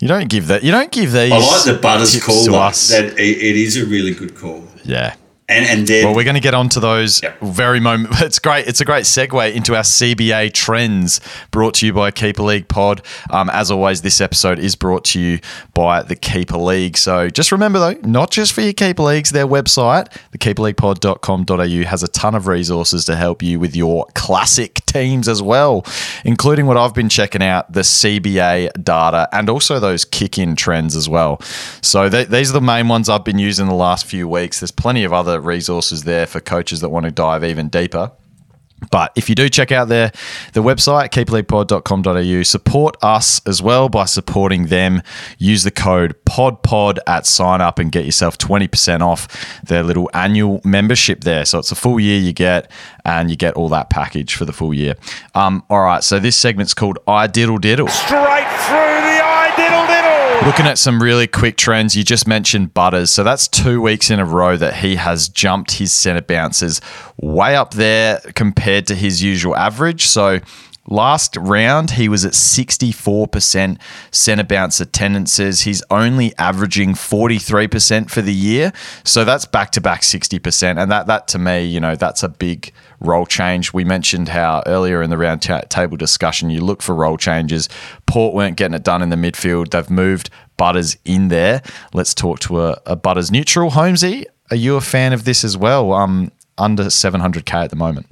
you 0.00 0.08
don't 0.08 0.28
give 0.30 0.46
that. 0.46 0.62
You 0.64 0.72
don't 0.72 0.90
give 0.90 1.12
these. 1.12 1.32
I 1.32 1.36
like 1.36 1.64
the 1.64 1.78
Butters 1.82 2.22
call. 2.22 2.46
to 2.46 2.54
us. 2.54 2.88
That 2.88 3.04
it, 3.04 3.18
it 3.18 3.56
is 3.56 3.76
a 3.76 3.84
really 3.84 4.14
good 4.14 4.34
call. 4.34 4.66
yeah. 4.84 5.16
And 5.50 5.64
and 5.66 5.86
then 5.86 6.04
Well, 6.04 6.14
we're 6.14 6.24
going 6.24 6.34
to 6.34 6.40
get 6.40 6.54
onto 6.54 6.78
those 6.78 7.22
Yep. 7.22 7.40
very 7.40 7.80
moment. 7.80 8.14
It's 8.28 8.38
great. 8.38 8.66
It's 8.68 8.80
a 8.80 8.84
great 8.84 9.04
segue 9.04 9.54
into 9.54 9.74
our 9.74 9.82
CBA 9.82 10.52
trends 10.52 11.20
brought 11.50 11.74
to 11.74 11.86
you 11.86 11.92
by 11.94 12.10
Keeper 12.10 12.42
League 12.42 12.68
Pod. 12.68 13.00
Um, 13.30 13.48
as 13.50 13.70
always, 13.70 14.02
this 14.02 14.20
episode 14.20 14.58
is 14.58 14.76
brought 14.76 15.04
to 15.06 15.20
you 15.20 15.38
by 15.72 16.02
the 16.02 16.16
Keeper 16.16 16.58
League. 16.58 16.98
So 16.98 17.30
just 17.30 17.50
remember, 17.52 17.78
though, 17.78 17.94
not 18.02 18.30
just 18.30 18.52
for 18.52 18.60
your 18.60 18.74
Keeper 18.74 19.02
Leagues, 19.02 19.30
their 19.30 19.46
website, 19.46 20.08
thekeeperleaguepod.com.au, 20.36 21.88
has 21.88 22.02
a 22.02 22.08
ton 22.08 22.34
of 22.34 22.46
resources 22.46 23.04
to 23.06 23.16
help 23.16 23.42
you 23.42 23.58
with 23.58 23.74
your 23.74 24.06
classic 24.14 24.84
teams 24.86 25.28
as 25.28 25.42
well, 25.42 25.84
including 26.24 26.66
what 26.66 26.76
I've 26.76 26.94
been 26.94 27.08
checking 27.08 27.42
out 27.42 27.72
the 27.72 27.80
CBA 27.80 28.84
data 28.84 29.28
and 29.32 29.48
also 29.48 29.80
those 29.80 30.04
kick 30.04 30.38
in 30.38 30.56
trends 30.56 30.94
as 30.96 31.08
well. 31.08 31.40
So 31.82 32.08
th- 32.08 32.28
these 32.28 32.50
are 32.50 32.54
the 32.54 32.60
main 32.60 32.88
ones 32.88 33.08
I've 33.08 33.24
been 33.24 33.38
using 33.38 33.66
the 33.66 33.74
last 33.74 34.06
few 34.06 34.28
weeks. 34.28 34.60
There's 34.60 34.70
plenty 34.70 35.04
of 35.04 35.12
other 35.12 35.37
resources 35.44 36.04
there 36.04 36.26
for 36.26 36.40
coaches 36.40 36.80
that 36.80 36.88
want 36.88 37.04
to 37.06 37.12
dive 37.12 37.44
even 37.44 37.68
deeper. 37.68 38.12
But 38.90 39.12
if 39.16 39.28
you 39.28 39.34
do 39.34 39.48
check 39.48 39.72
out 39.72 39.88
their 39.88 40.12
the 40.52 40.62
website, 40.62 41.10
keepleaguepod.com.au, 41.10 42.42
support 42.44 42.96
us 43.02 43.40
as 43.46 43.60
well 43.60 43.88
by 43.88 44.04
supporting 44.04 44.66
them. 44.66 45.02
Use 45.36 45.64
the 45.64 45.70
code 45.70 46.14
PODPOD 46.24 46.98
at 47.06 47.26
sign 47.26 47.60
up 47.60 47.78
and 47.78 47.90
get 47.90 48.04
yourself 48.04 48.38
20% 48.38 49.00
off 49.00 49.62
their 49.64 49.82
little 49.82 50.08
annual 50.14 50.60
membership 50.64 51.22
there. 51.22 51.44
So 51.44 51.58
it's 51.58 51.72
a 51.72 51.76
full 51.76 51.98
year 51.98 52.18
you 52.18 52.32
get, 52.32 52.70
and 53.04 53.30
you 53.30 53.36
get 53.36 53.54
all 53.54 53.68
that 53.70 53.90
package 53.90 54.36
for 54.36 54.44
the 54.44 54.52
full 54.52 54.72
year. 54.72 54.94
Um, 55.34 55.64
all 55.68 55.82
right, 55.82 56.04
so 56.04 56.20
this 56.20 56.36
segment's 56.36 56.74
called 56.74 56.98
I 57.08 57.26
Diddle 57.26 57.58
Diddle. 57.58 57.88
straight 57.88 58.48
through 58.68 58.87
Looking 60.46 60.66
at 60.66 60.78
some 60.78 61.02
really 61.02 61.26
quick 61.26 61.56
trends, 61.56 61.96
you 61.96 62.04
just 62.04 62.26
mentioned 62.26 62.72
Butters. 62.72 63.10
So 63.10 63.22
that's 63.22 63.48
two 63.48 63.82
weeks 63.82 64.10
in 64.10 64.18
a 64.18 64.24
row 64.24 64.56
that 64.56 64.76
he 64.76 64.96
has 64.96 65.28
jumped 65.28 65.72
his 65.72 65.92
centre 65.92 66.22
bounces 66.22 66.80
way 67.18 67.54
up 67.54 67.74
there 67.74 68.20
compared 68.34 68.86
to 68.86 68.94
his 68.94 69.22
usual 69.22 69.54
average. 69.56 70.06
So 70.06 70.40
last 70.88 71.36
round, 71.36 71.92
he 71.92 72.08
was 72.08 72.24
at 72.24 72.32
64% 72.32 73.78
centre 74.10 74.44
bounce 74.44 74.80
attendances. 74.80 75.62
He's 75.62 75.82
only 75.90 76.36
averaging 76.38 76.94
43% 76.94 78.10
for 78.10 78.22
the 78.22 78.34
year. 78.34 78.72
So 79.04 79.24
that's 79.24 79.44
back 79.44 79.70
to 79.72 79.80
back 79.80 80.02
60%. 80.02 80.80
And 80.80 80.90
that, 80.90 81.06
that 81.06 81.28
to 81.28 81.38
me, 81.38 81.64
you 81.64 81.80
know, 81.80 81.94
that's 81.94 82.22
a 82.22 82.28
big 82.28 82.72
role 83.00 83.26
change. 83.26 83.72
We 83.72 83.84
mentioned 83.84 84.28
how 84.28 84.62
earlier 84.66 85.02
in 85.02 85.10
the 85.10 85.18
round 85.18 85.42
ta- 85.42 85.62
table 85.68 85.96
discussion, 85.96 86.50
you 86.50 86.60
look 86.60 86.82
for 86.82 86.94
role 86.94 87.16
changes. 87.16 87.68
Port 88.06 88.34
weren't 88.34 88.56
getting 88.56 88.74
it 88.74 88.82
done 88.82 89.02
in 89.02 89.10
the 89.10 89.16
midfield. 89.16 89.70
They've 89.70 89.90
moved 89.90 90.30
Butters 90.56 90.96
in 91.04 91.28
there. 91.28 91.62
Let's 91.92 92.14
talk 92.14 92.40
to 92.40 92.62
a, 92.62 92.80
a 92.84 92.96
Butters 92.96 93.30
neutral. 93.30 93.70
Holmesy, 93.70 94.26
are 94.50 94.56
you 94.56 94.74
a 94.74 94.80
fan 94.80 95.12
of 95.12 95.24
this 95.24 95.44
as 95.44 95.56
well? 95.56 95.92
Um, 95.92 96.32
under 96.56 96.84
700k 96.84 97.54
at 97.54 97.70
the 97.70 97.76
moment. 97.76 98.06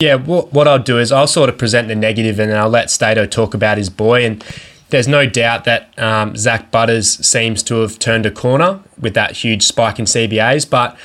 Yeah, 0.00 0.14
what, 0.14 0.52
what 0.52 0.68
I'll 0.68 0.78
do 0.78 0.98
is 0.98 1.10
I'll 1.10 1.26
sort 1.26 1.48
of 1.48 1.58
present 1.58 1.88
the 1.88 1.96
negative 1.96 2.38
and 2.38 2.52
then 2.52 2.58
I'll 2.58 2.68
let 2.68 2.88
Stato 2.88 3.26
talk 3.26 3.52
about 3.52 3.78
his 3.78 3.90
boy. 3.90 4.24
And 4.24 4.44
there's 4.90 5.08
no 5.08 5.26
doubt 5.26 5.64
that 5.64 5.98
um, 5.98 6.36
Zak 6.36 6.70
Butters 6.70 7.26
seems 7.26 7.64
to 7.64 7.80
have 7.80 7.98
turned 7.98 8.24
a 8.24 8.30
corner 8.30 8.80
with 9.00 9.14
that 9.14 9.32
huge 9.32 9.64
spike 9.64 9.98
in 9.98 10.04
CBAs. 10.04 10.70
But 10.70 10.96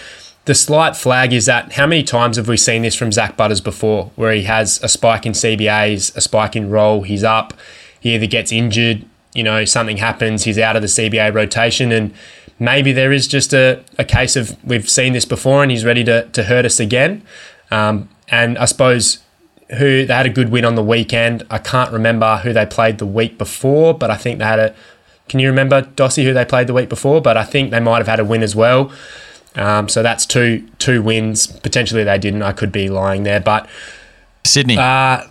the 0.45 0.53
slight 0.53 0.95
flag 0.95 1.33
is 1.33 1.47
that 1.47 1.73
how 1.73 1.87
many 1.87 2.03
times 2.03 2.37
have 2.37 2.47
we 2.47 2.55
seen 2.55 2.83
this 2.83 2.93
from 2.93 3.11
Zak 3.11 3.35
Butters 3.35 3.61
before, 3.61 4.11
where 4.15 4.31
he 4.31 4.43
has 4.43 4.79
a 4.83 4.87
spike 4.87 5.25
in 5.25 5.31
CBAs, 5.31 6.15
a 6.15 6.21
spike 6.21 6.55
in 6.55 6.69
roll, 6.69 7.01
he's 7.01 7.23
up, 7.23 7.55
he 7.99 8.13
either 8.13 8.27
gets 8.27 8.51
injured, 8.51 9.05
you 9.33 9.41
know, 9.41 9.65
something 9.65 9.97
happens, 9.97 10.43
he's 10.43 10.59
out 10.59 10.75
of 10.75 10.83
the 10.83 10.87
CBA 10.87 11.33
rotation, 11.33 11.91
and 11.91 12.13
maybe 12.59 12.91
there 12.91 13.11
is 13.11 13.27
just 13.27 13.53
a, 13.53 13.83
a 13.97 14.05
case 14.05 14.35
of 14.35 14.55
we've 14.63 14.87
seen 14.87 15.13
this 15.13 15.25
before 15.25 15.63
and 15.63 15.71
he's 15.71 15.83
ready 15.83 16.03
to, 16.03 16.27
to 16.29 16.43
hurt 16.43 16.65
us 16.65 16.79
again. 16.79 17.23
Um, 17.71 18.09
and 18.29 18.57
I 18.57 18.65
suppose 18.65 19.19
who 19.77 20.05
they 20.05 20.13
had 20.13 20.25
a 20.25 20.29
good 20.29 20.49
win 20.49 20.65
on 20.65 20.75
the 20.75 20.83
weekend. 20.83 21.45
I 21.49 21.57
can't 21.57 21.91
remember 21.91 22.37
who 22.37 22.53
they 22.53 22.65
played 22.65 22.97
the 22.97 23.05
week 23.05 23.37
before, 23.37 23.93
but 23.93 24.11
I 24.11 24.17
think 24.17 24.39
they 24.39 24.45
had 24.45 24.59
a. 24.59 24.75
Can 25.29 25.39
you 25.39 25.47
remember 25.47 25.81
Dossie 25.81 26.23
who 26.23 26.33
they 26.33 26.45
played 26.45 26.67
the 26.67 26.73
week 26.73 26.89
before? 26.89 27.21
But 27.21 27.37
I 27.37 27.43
think 27.43 27.71
they 27.71 27.79
might 27.79 27.97
have 27.97 28.07
had 28.07 28.19
a 28.19 28.25
win 28.25 28.43
as 28.43 28.55
well. 28.55 28.91
Um, 29.55 29.87
so 29.87 30.03
that's 30.03 30.25
two 30.25 30.67
two 30.79 31.01
wins. 31.01 31.47
Potentially 31.47 32.03
they 32.03 32.17
didn't. 32.17 32.41
I 32.43 32.53
could 32.53 32.71
be 32.71 32.89
lying 32.89 33.23
there, 33.23 33.39
but 33.39 33.67
Sydney, 34.43 34.77
uh, 34.77 35.23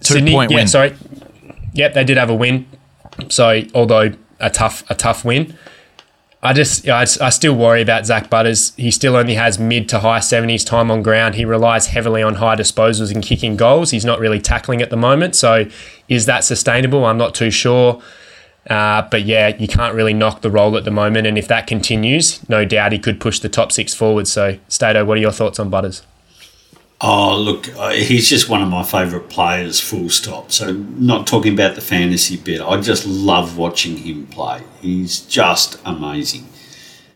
two 0.00 0.14
Sydney, 0.14 0.32
point 0.32 0.50
yeah, 0.50 0.58
win. 0.58 0.68
sorry. 0.68 0.94
Yep, 1.74 1.94
they 1.94 2.04
did 2.04 2.16
have 2.16 2.30
a 2.30 2.34
win. 2.34 2.66
So 3.28 3.62
although 3.74 4.12
a 4.40 4.50
tough 4.50 4.88
a 4.90 4.94
tough 4.94 5.24
win, 5.24 5.56
I 6.44 6.52
just 6.52 6.88
I, 6.88 7.02
I 7.02 7.30
still 7.30 7.54
worry 7.54 7.82
about 7.82 8.04
Zak 8.04 8.28
Butters. 8.28 8.74
He 8.76 8.90
still 8.90 9.14
only 9.14 9.34
has 9.34 9.60
mid 9.60 9.88
to 9.90 10.00
high 10.00 10.18
seventies 10.18 10.64
time 10.64 10.90
on 10.90 11.02
ground. 11.02 11.36
He 11.36 11.44
relies 11.44 11.86
heavily 11.86 12.22
on 12.22 12.34
high 12.34 12.56
disposals 12.56 13.14
and 13.14 13.22
kicking 13.22 13.56
goals. 13.56 13.92
He's 13.92 14.04
not 14.04 14.18
really 14.18 14.40
tackling 14.40 14.82
at 14.82 14.90
the 14.90 14.96
moment. 14.96 15.36
So 15.36 15.66
is 16.08 16.26
that 16.26 16.42
sustainable? 16.42 17.04
I'm 17.04 17.18
not 17.18 17.34
too 17.34 17.50
sure. 17.50 18.02
Uh, 18.68 19.02
but 19.10 19.22
yeah, 19.22 19.48
you 19.56 19.68
can't 19.68 19.94
really 19.94 20.14
knock 20.14 20.40
the 20.40 20.50
role 20.50 20.76
at 20.76 20.84
the 20.84 20.90
moment. 20.90 21.26
And 21.26 21.38
if 21.38 21.48
that 21.48 21.66
continues, 21.66 22.48
no 22.48 22.64
doubt 22.64 22.92
he 22.92 22.98
could 22.98 23.20
push 23.20 23.38
the 23.38 23.48
top 23.48 23.70
six 23.70 23.94
forward. 23.94 24.26
So 24.26 24.58
Stato, 24.68 25.04
what 25.04 25.18
are 25.18 25.20
your 25.20 25.32
thoughts 25.32 25.60
on 25.60 25.70
Butters? 25.70 26.02
Oh, 27.04 27.36
look, 27.36 27.68
uh, 27.76 27.90
he's 27.90 28.28
just 28.28 28.48
one 28.48 28.62
of 28.62 28.68
my 28.68 28.84
favourite 28.84 29.28
players, 29.28 29.80
full 29.80 30.08
stop. 30.08 30.52
So, 30.52 30.72
not 30.72 31.26
talking 31.26 31.52
about 31.52 31.74
the 31.74 31.80
fantasy 31.80 32.36
bit, 32.36 32.60
I 32.60 32.80
just 32.80 33.04
love 33.04 33.58
watching 33.58 33.96
him 33.96 34.26
play. 34.28 34.62
He's 34.80 35.18
just 35.20 35.80
amazing. 35.84 36.46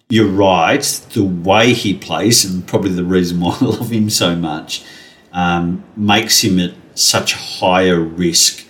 You're 0.08 0.26
right, 0.26 0.82
the 1.12 1.22
way 1.22 1.72
he 1.72 1.94
plays, 1.94 2.44
and 2.44 2.66
probably 2.66 2.90
the 2.90 3.04
reason 3.04 3.38
why 3.38 3.56
I 3.60 3.64
love 3.64 3.90
him 3.92 4.10
so 4.10 4.34
much, 4.34 4.84
um, 5.32 5.84
makes 5.96 6.42
him 6.42 6.58
at 6.58 6.74
such 6.96 7.34
higher 7.34 8.00
risk 8.00 8.66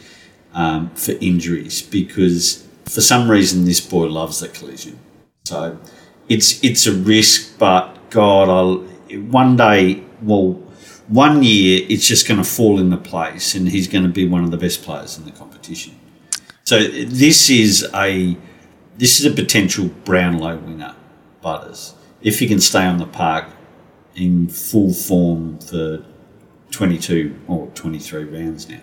um, 0.53 0.91
for 0.91 1.12
injuries 1.12 1.81
because 1.81 2.67
for 2.85 3.01
some 3.01 3.31
reason 3.31 3.64
this 3.64 3.81
boy 3.81 4.05
loves 4.07 4.41
the 4.41 4.49
collision. 4.49 4.99
So, 5.47 5.79
it's 6.29 6.62
it's 6.62 6.87
a 6.87 6.93
risk, 6.93 7.59
but 7.59 8.11
God, 8.11 8.51
I'll, 8.51 8.79
one 9.31 9.57
day, 9.57 10.03
well, 10.21 10.62
one 11.09 11.43
year 11.43 11.87
it's 11.89 12.07
just 12.07 12.27
going 12.27 12.43
to 12.43 12.49
fall 12.49 12.79
into 12.79 12.97
place 12.97 13.55
and 13.55 13.69
he's 13.69 13.89
going 13.89 14.05
to 14.05 14.11
be 14.11 14.27
one 14.27 14.45
of 14.45 14.51
the 14.51 14.57
best 14.57 14.83
players 14.83 15.19
in 15.19 15.25
the 15.25 15.31
competition. 15.31 15.99
So 16.65 16.81
this 16.81 17.49
is 17.49 17.89
a 17.95 18.37
this 18.99 19.21
is 19.21 19.27
a 19.27 19.31
potential 19.31 19.89
Brownlow 20.05 20.57
winner, 20.57 20.97
Butters. 21.43 21.95
If 22.23 22.39
he 22.39 22.49
can 22.49 22.61
stay 22.61 22.85
on 22.85 22.99
the 22.99 23.07
park 23.07 23.47
in 24.15 24.49
full 24.49 24.93
form 24.93 25.59
for 25.59 26.05
22 26.71 27.39
or 27.47 27.69
23 27.69 28.25
rounds 28.25 28.69
now. 28.69 28.81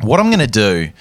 what 0.00 0.20
I'm 0.20 0.26
going 0.26 0.40
to 0.40 0.46
do 0.46 0.92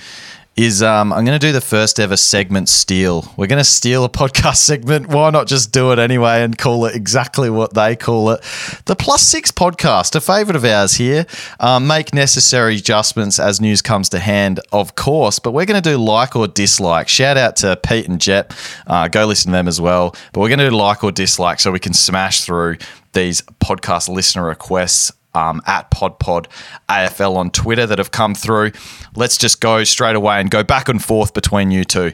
is 0.55 0.84
um, 0.84 1.11
I'm 1.11 1.26
going 1.26 1.39
to 1.39 1.45
do 1.45 1.51
the 1.51 1.61
first 1.61 1.99
ever 1.99 2.16
segment 2.16 2.70
steal. 2.70 3.34
We're 3.38 3.47
going 3.47 3.59
to 3.59 3.64
steal 3.64 4.03
a 4.03 4.09
podcast 4.09 4.57
segment. 4.57 5.07
Why 5.07 5.32
not 5.32 5.47
just 5.47 5.72
do 5.72 5.91
it 5.91 5.99
anyway 5.99 6.43
and 6.43 6.55
call 6.55 6.86
it 6.86 6.95
exactly 6.95 7.49
what 7.49 7.74
they 7.74 7.95
call 7.95 8.30
it? 8.32 8.41
The 8.86 8.95
Plus 8.95 9.22
Six 9.24 9.51
podcast, 9.51 10.16
a 10.16 10.22
favourite 10.22 10.55
of 10.55 10.64
ours 10.64 10.93
here. 10.93 11.26
Um, 11.59 11.88
make 11.88 12.14
necessary 12.14 12.76
adjustments 12.76 13.39
as 13.39 13.59
news 13.59 13.82
comes 13.82 14.09
to 14.09 14.20
hand, 14.20 14.59
of 14.72 14.93
course, 14.93 15.39
but 15.39 15.53
we're 15.53 15.66
going 15.66 15.82
to 15.82 15.89
do 15.89 15.97
like 15.97 16.36
or 16.36 16.47
dislike. 16.47 17.07
Shout 17.07 17.36
out 17.36 17.55
to 17.57 17.76
Pete 17.78 18.07
and 18.07 18.22
Jep. 18.22 18.53
Uh, 18.86 19.07
go 19.07 19.26
listen 19.26 19.51
to 19.51 19.57
them 19.57 19.68
as 19.68 19.82
well. 19.82 20.16
But 20.34 20.41
we're 20.41 20.49
going 20.49 20.59
to 20.59 20.70
do 20.70 20.76
like 20.76 21.03
or 21.03 21.11
dislike 21.11 21.61
so 21.61 21.72
we 21.72 21.80
can 21.80 21.93
smash 21.93 22.41
through 22.41 22.78
these 23.14 23.41
podcast 23.41 24.09
listener 24.09 24.43
requests 24.43 25.11
um, 25.34 25.61
at 25.66 25.89
PodPod 25.91 26.47
AFL 26.89 27.36
on 27.36 27.49
Twitter 27.51 27.86
that 27.88 27.97
have 27.97 28.11
come 28.11 28.36
through. 28.36 28.72
Let's 29.16 29.38
just 29.38 29.61
go 29.61 29.84
straight 29.84 30.16
away 30.16 30.39
and 30.39 30.49
go 30.51 30.64
back 30.64 30.89
and 30.89 31.03
forth 31.03 31.34
between 31.34 31.72
you 31.72 31.84
two. 31.84 32.11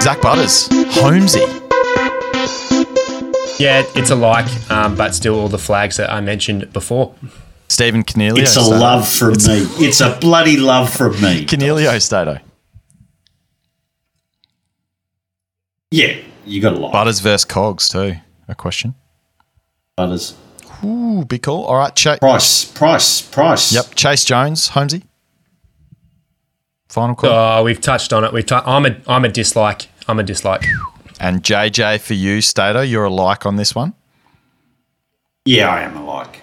Zak 0.00 0.20
Butters, 0.20 0.68
Holmesy. 0.94 1.40
Yeah, 3.62 3.84
it's 3.94 4.10
a 4.10 4.16
like, 4.16 4.46
um, 4.70 4.96
but 4.96 5.14
still 5.14 5.38
all 5.38 5.48
the 5.48 5.58
flags 5.58 5.96
that 5.96 6.10
I 6.10 6.20
mentioned 6.20 6.72
before. 6.72 7.14
Stephen 7.68 8.02
Coniglio. 8.02 8.38
It's 8.38 8.56
a 8.56 8.60
Stato. 8.62 8.78
love 8.78 9.08
from 9.08 9.32
me. 9.32 9.66
It's 9.86 10.00
a 10.00 10.18
bloody 10.20 10.56
love 10.56 10.92
from 10.92 11.12
me. 11.20 11.46
Coniglio 11.46 12.00
Stato. 12.02 12.38
Yeah, 15.90 16.16
you 16.44 16.60
got 16.60 16.74
a 16.74 16.76
lot. 16.76 16.92
Butters 16.92 17.20
versus 17.20 17.44
Cogs 17.44 17.88
too. 17.88 18.16
A 18.48 18.54
question. 18.54 18.94
Butters. 19.96 20.34
Ooh, 20.84 21.24
be 21.24 21.38
cool. 21.38 21.64
All 21.64 21.76
right, 21.76 21.94
Chayce. 21.94 22.18
Price, 22.18 22.64
price, 22.64 23.22
price. 23.22 23.72
Yep, 23.72 23.84
Chayce 23.94 24.26
Jones, 24.26 24.68
Holmesy. 24.68 25.04
Final 26.88 27.14
call. 27.14 27.30
Oh, 27.30 27.64
we've 27.64 27.80
touched 27.80 28.12
on 28.12 28.24
it. 28.24 28.32
We've 28.32 28.44
t- 28.46 28.54
I'm 28.54 28.86
a 28.86 28.96
I'm 29.06 29.24
a 29.24 29.28
dislike. 29.28 29.88
I'm 30.06 30.18
a 30.18 30.22
dislike. 30.22 30.64
And 31.20 31.42
JJ 31.42 32.00
for 32.00 32.14
you, 32.14 32.40
Stato. 32.40 32.82
You're 32.82 33.04
a 33.04 33.10
like 33.10 33.46
on 33.46 33.56
this 33.56 33.74
one. 33.74 33.94
Yeah, 35.44 35.68
I 35.70 35.82
am 35.82 35.96
a 35.96 36.04
like. 36.04 36.40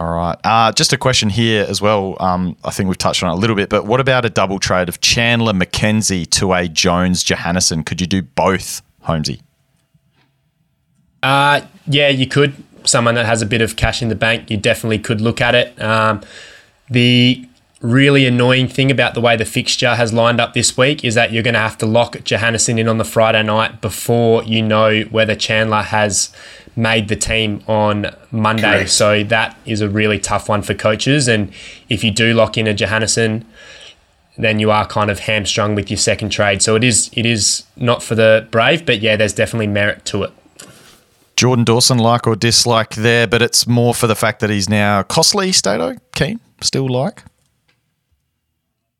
All 0.00 0.12
right. 0.12 0.36
Uh, 0.44 0.72
just 0.72 0.92
a 0.92 0.98
question 0.98 1.30
here 1.30 1.64
as 1.68 1.80
well. 1.80 2.16
Um, 2.20 2.56
I 2.64 2.70
think 2.70 2.88
we've 2.88 2.98
touched 2.98 3.22
on 3.22 3.30
it 3.30 3.34
a 3.34 3.36
little 3.36 3.56
bit, 3.56 3.68
but 3.68 3.86
what 3.86 4.00
about 4.00 4.24
a 4.24 4.30
double 4.30 4.58
trade 4.58 4.88
of 4.88 5.00
Chandler 5.00 5.52
McKenzie 5.52 6.28
to 6.30 6.52
a 6.52 6.68
Jones 6.68 7.22
Johannisen? 7.24 7.86
Could 7.86 8.00
you 8.00 8.06
do 8.06 8.22
both, 8.22 8.82
Holmesy? 9.02 9.40
Uh, 11.24 11.62
yeah, 11.86 12.08
you 12.08 12.26
could. 12.26 12.54
Someone 12.84 13.14
that 13.14 13.24
has 13.24 13.40
a 13.40 13.46
bit 13.46 13.62
of 13.62 13.76
cash 13.76 14.02
in 14.02 14.08
the 14.08 14.14
bank, 14.14 14.50
you 14.50 14.58
definitely 14.58 14.98
could 14.98 15.22
look 15.22 15.40
at 15.40 15.54
it. 15.54 15.80
Um, 15.80 16.20
the 16.90 17.48
really 17.80 18.26
annoying 18.26 18.68
thing 18.68 18.90
about 18.90 19.14
the 19.14 19.20
way 19.20 19.36
the 19.36 19.44
fixture 19.44 19.94
has 19.94 20.12
lined 20.12 20.40
up 20.40 20.52
this 20.52 20.76
week 20.76 21.02
is 21.02 21.14
that 21.14 21.32
you're 21.32 21.42
going 21.42 21.54
to 21.54 21.60
have 21.60 21.78
to 21.78 21.86
lock 21.86 22.16
Johannisen 22.16 22.78
in 22.78 22.88
on 22.88 22.98
the 22.98 23.04
Friday 23.04 23.42
night 23.42 23.80
before 23.80 24.42
you 24.44 24.62
know 24.62 25.02
whether 25.04 25.34
Chandler 25.34 25.82
has 25.82 26.34
made 26.76 27.08
the 27.08 27.16
team 27.16 27.62
on 27.66 28.14
Monday. 28.30 28.62
Correct. 28.62 28.90
So 28.90 29.24
that 29.24 29.56
is 29.64 29.80
a 29.80 29.88
really 29.88 30.18
tough 30.18 30.48
one 30.48 30.60
for 30.60 30.74
coaches. 30.74 31.26
And 31.26 31.52
if 31.88 32.04
you 32.04 32.10
do 32.10 32.34
lock 32.34 32.58
in 32.58 32.66
a 32.66 32.74
Johannisen, 32.74 33.44
then 34.36 34.58
you 34.58 34.70
are 34.70 34.86
kind 34.86 35.10
of 35.10 35.20
hamstrung 35.20 35.74
with 35.74 35.90
your 35.90 35.98
second 35.98 36.30
trade. 36.30 36.60
So 36.60 36.74
it 36.76 36.84
is 36.84 37.10
it 37.14 37.24
is 37.24 37.64
not 37.76 38.02
for 38.02 38.14
the 38.14 38.46
brave, 38.50 38.84
but 38.84 39.00
yeah, 39.00 39.16
there's 39.16 39.32
definitely 39.32 39.68
merit 39.68 40.04
to 40.06 40.24
it. 40.24 40.32
Jordan 41.36 41.64
Dawson, 41.64 41.98
like 41.98 42.26
or 42.26 42.36
dislike 42.36 42.94
there, 42.94 43.26
but 43.26 43.42
it's 43.42 43.66
more 43.66 43.94
for 43.94 44.06
the 44.06 44.14
fact 44.14 44.40
that 44.40 44.50
he's 44.50 44.68
now 44.68 45.02
costly, 45.02 45.52
Stato. 45.52 45.96
Keen, 46.14 46.40
still 46.60 46.88
like. 46.88 47.22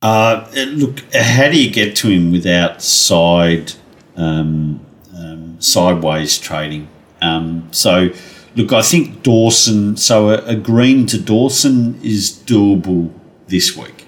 Uh, 0.03 0.47
look, 0.55 1.01
how 1.15 1.49
do 1.49 1.61
you 1.61 1.71
get 1.71 1.97
to 1.97 2.09
him 2.09 2.31
without 2.31 2.83
side 2.83 3.73
um, 4.17 4.85
um, 5.17 5.57
sideways 5.61 6.39
trading? 6.39 6.89
Um, 7.23 7.69
so, 7.71 8.11
look, 8.55 8.73
I 8.73 8.83
think 8.83 9.23
Dawson. 9.23 9.97
So, 9.97 10.29
a, 10.29 10.45
a 10.45 10.57
green 10.57 11.07
to 11.07 11.19
Dawson 11.19 11.99
is 12.03 12.31
doable 12.31 13.13
this 13.47 13.77
week. 13.77 14.05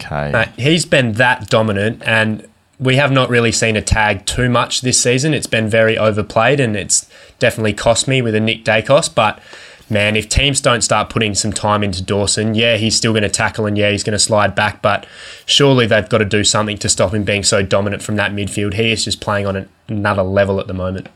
Okay. 0.00 0.32
Uh, 0.32 0.46
he's 0.56 0.84
been 0.84 1.12
that 1.12 1.48
dominant, 1.48 2.02
and 2.04 2.46
we 2.84 2.96
have 2.96 3.10
not 3.10 3.30
really 3.30 3.50
seen 3.50 3.76
a 3.76 3.82
tag 3.82 4.26
too 4.26 4.50
much 4.50 4.82
this 4.82 5.02
season. 5.02 5.32
It's 5.32 5.46
been 5.46 5.68
very 5.68 5.96
overplayed, 5.96 6.60
and 6.60 6.76
it's 6.76 7.08
definitely 7.38 7.72
cost 7.72 8.06
me 8.06 8.20
with 8.20 8.34
a 8.34 8.40
Nick 8.40 8.64
Daicos. 8.64 9.12
But 9.12 9.40
man, 9.88 10.16
if 10.16 10.28
teams 10.28 10.60
don't 10.60 10.82
start 10.82 11.08
putting 11.08 11.34
some 11.34 11.52
time 11.52 11.82
into 11.82 12.02
Dawson, 12.02 12.54
yeah, 12.54 12.76
he's 12.76 12.94
still 12.94 13.12
going 13.12 13.22
to 13.22 13.30
tackle, 13.30 13.64
and 13.64 13.78
yeah, 13.78 13.90
he's 13.90 14.04
going 14.04 14.12
to 14.12 14.18
slide 14.18 14.54
back. 14.54 14.82
But 14.82 15.06
surely 15.46 15.86
they've 15.86 16.08
got 16.08 16.18
to 16.18 16.26
do 16.26 16.44
something 16.44 16.76
to 16.78 16.88
stop 16.88 17.14
him 17.14 17.24
being 17.24 17.42
so 17.42 17.62
dominant 17.62 18.02
from 18.02 18.16
that 18.16 18.32
midfield. 18.32 18.74
He 18.74 18.92
is 18.92 19.04
just 19.04 19.20
playing 19.20 19.46
on 19.46 19.66
another 19.88 20.22
level 20.22 20.60
at 20.60 20.66
the 20.66 20.74
moment. 20.74 21.08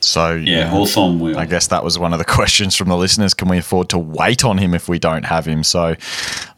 So 0.00 0.34
Yeah, 0.34 0.68
Hawthorn 0.68 1.18
will. 1.18 1.36
I 1.36 1.46
guess 1.46 1.66
that 1.68 1.82
was 1.82 1.98
one 1.98 2.12
of 2.12 2.20
the 2.20 2.24
questions 2.36 2.76
from 2.76 2.88
the 2.88 2.96
listeners. 2.96 3.34
Can 3.34 3.48
we 3.48 3.58
afford 3.58 3.88
to 3.88 3.98
wait 3.98 4.44
on 4.44 4.58
him 4.58 4.72
if 4.72 4.88
we 4.88 5.00
don't 5.00 5.24
have 5.24 5.46
him? 5.46 5.64
So 5.64 5.96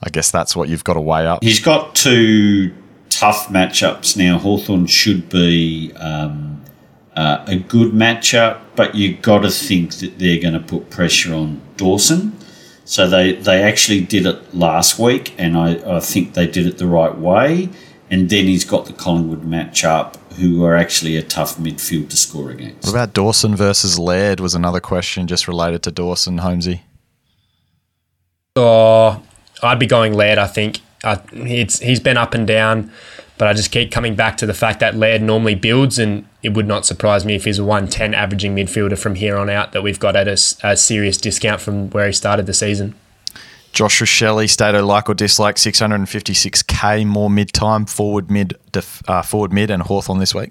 I 0.02 0.11
guess 0.11 0.30
that's 0.30 0.54
what 0.54 0.68
you've 0.68 0.84
got 0.84 0.94
to 0.94 1.00
weigh 1.00 1.26
up. 1.26 1.42
He's 1.42 1.61
got 1.61 1.94
two 1.94 2.74
tough 3.20 3.48
matchups 3.48 4.16
now. 4.16 4.38
Hawthorn 4.38 4.86
should 4.86 5.28
be 5.28 5.92
um, 5.96 6.64
uh, 7.14 7.44
a 7.46 7.56
good 7.56 7.92
matchup, 7.92 8.62
but 8.74 8.94
you've 8.94 9.20
got 9.20 9.40
to 9.40 9.50
think 9.50 9.96
that 9.96 10.18
they're 10.18 10.40
going 10.40 10.54
to 10.54 10.60
put 10.60 10.88
pressure 10.88 11.34
on 11.34 11.60
Dawson. 11.76 12.34
So 12.86 13.06
they, 13.06 13.34
they 13.34 13.62
actually 13.62 14.00
did 14.00 14.24
it 14.24 14.54
last 14.54 14.98
week, 14.98 15.34
and 15.36 15.54
I, 15.56 15.96
I 15.96 16.00
think 16.00 16.32
they 16.32 16.46
did 16.46 16.66
it 16.66 16.78
the 16.78 16.86
right 16.86 17.14
way. 17.14 17.68
And 18.10 18.30
then 18.30 18.46
he's 18.46 18.64
got 18.64 18.86
the 18.86 18.94
Collingwood 18.94 19.42
matchup, 19.42 20.16
who 20.36 20.64
are 20.64 20.74
actually 20.74 21.16
a 21.16 21.22
tough 21.22 21.58
midfield 21.58 22.08
to 22.08 22.16
score 22.16 22.50
against. 22.50 22.86
What 22.86 22.94
about 22.94 23.12
Dawson 23.12 23.54
versus 23.54 23.98
Laird 23.98 24.40
was 24.40 24.54
another 24.54 24.80
question 24.80 25.26
just 25.26 25.46
related 25.46 25.82
to 25.82 25.90
Dawson, 25.90 26.38
Holmesy. 26.38 26.82
Oh, 28.56 29.22
I'd 29.62 29.78
be 29.78 29.86
going 29.86 30.14
Laird. 30.14 30.38
I 30.38 30.46
think 30.46 30.80
uh, 31.05 31.16
it's 31.32 31.78
he's 31.80 32.01
been 32.01 32.16
up 32.16 32.34
and 32.34 32.46
down, 32.46 32.90
but 33.38 33.48
I 33.48 33.53
just 33.55 33.70
keep 33.70 33.90
coming 33.90 34.14
back 34.14 34.36
to 34.38 34.46
the 34.46 34.55
fact 34.55 34.80
that 34.80 34.94
Laird 34.96 35.22
normally 35.22 35.55
builds, 35.55 35.98
and 35.98 36.26
it 36.42 36.51
would 36.55 36.66
not 36.66 36.84
surprise 36.86 37.24
me 37.24 37.34
if 37.34 37.44
he's 37.44 37.59
a 37.59 37.64
one 37.64 37.88
ten 37.88 38.14
averaging 38.14 38.55
midfielder 38.55 38.98
from 38.98 39.14
here 39.14 39.36
on 39.36 39.48
out 39.48 39.72
that 39.72 39.82
we've 39.82 39.98
got 40.01 40.16
at 40.16 40.28
a, 40.28 40.32
s- 40.32 40.59
a 40.62 40.76
serious 40.76 41.16
discount 41.16 41.61
from 41.61 41.90
where 41.90 42.07
he 42.07 42.12
started 42.12 42.46
the 42.46 42.55
season. 42.55 42.94
Josh 43.72 44.01
Rachele, 44.01 44.51
Stato, 44.51 44.84
like 44.84 45.09
or 45.09 45.14
dislike, 45.14 45.55
656k 45.55 47.07
more 47.07 47.30
mid 47.30 47.53
time, 47.53 47.86
forward 47.86 48.28
mid, 48.30 48.55
def, 48.72 49.01
uh, 49.09 49.22
forward 49.22 49.53
mid, 49.53 49.70
and 49.70 49.82
Hawthorn 49.84 50.18
this 50.18 50.34
week. 50.34 50.51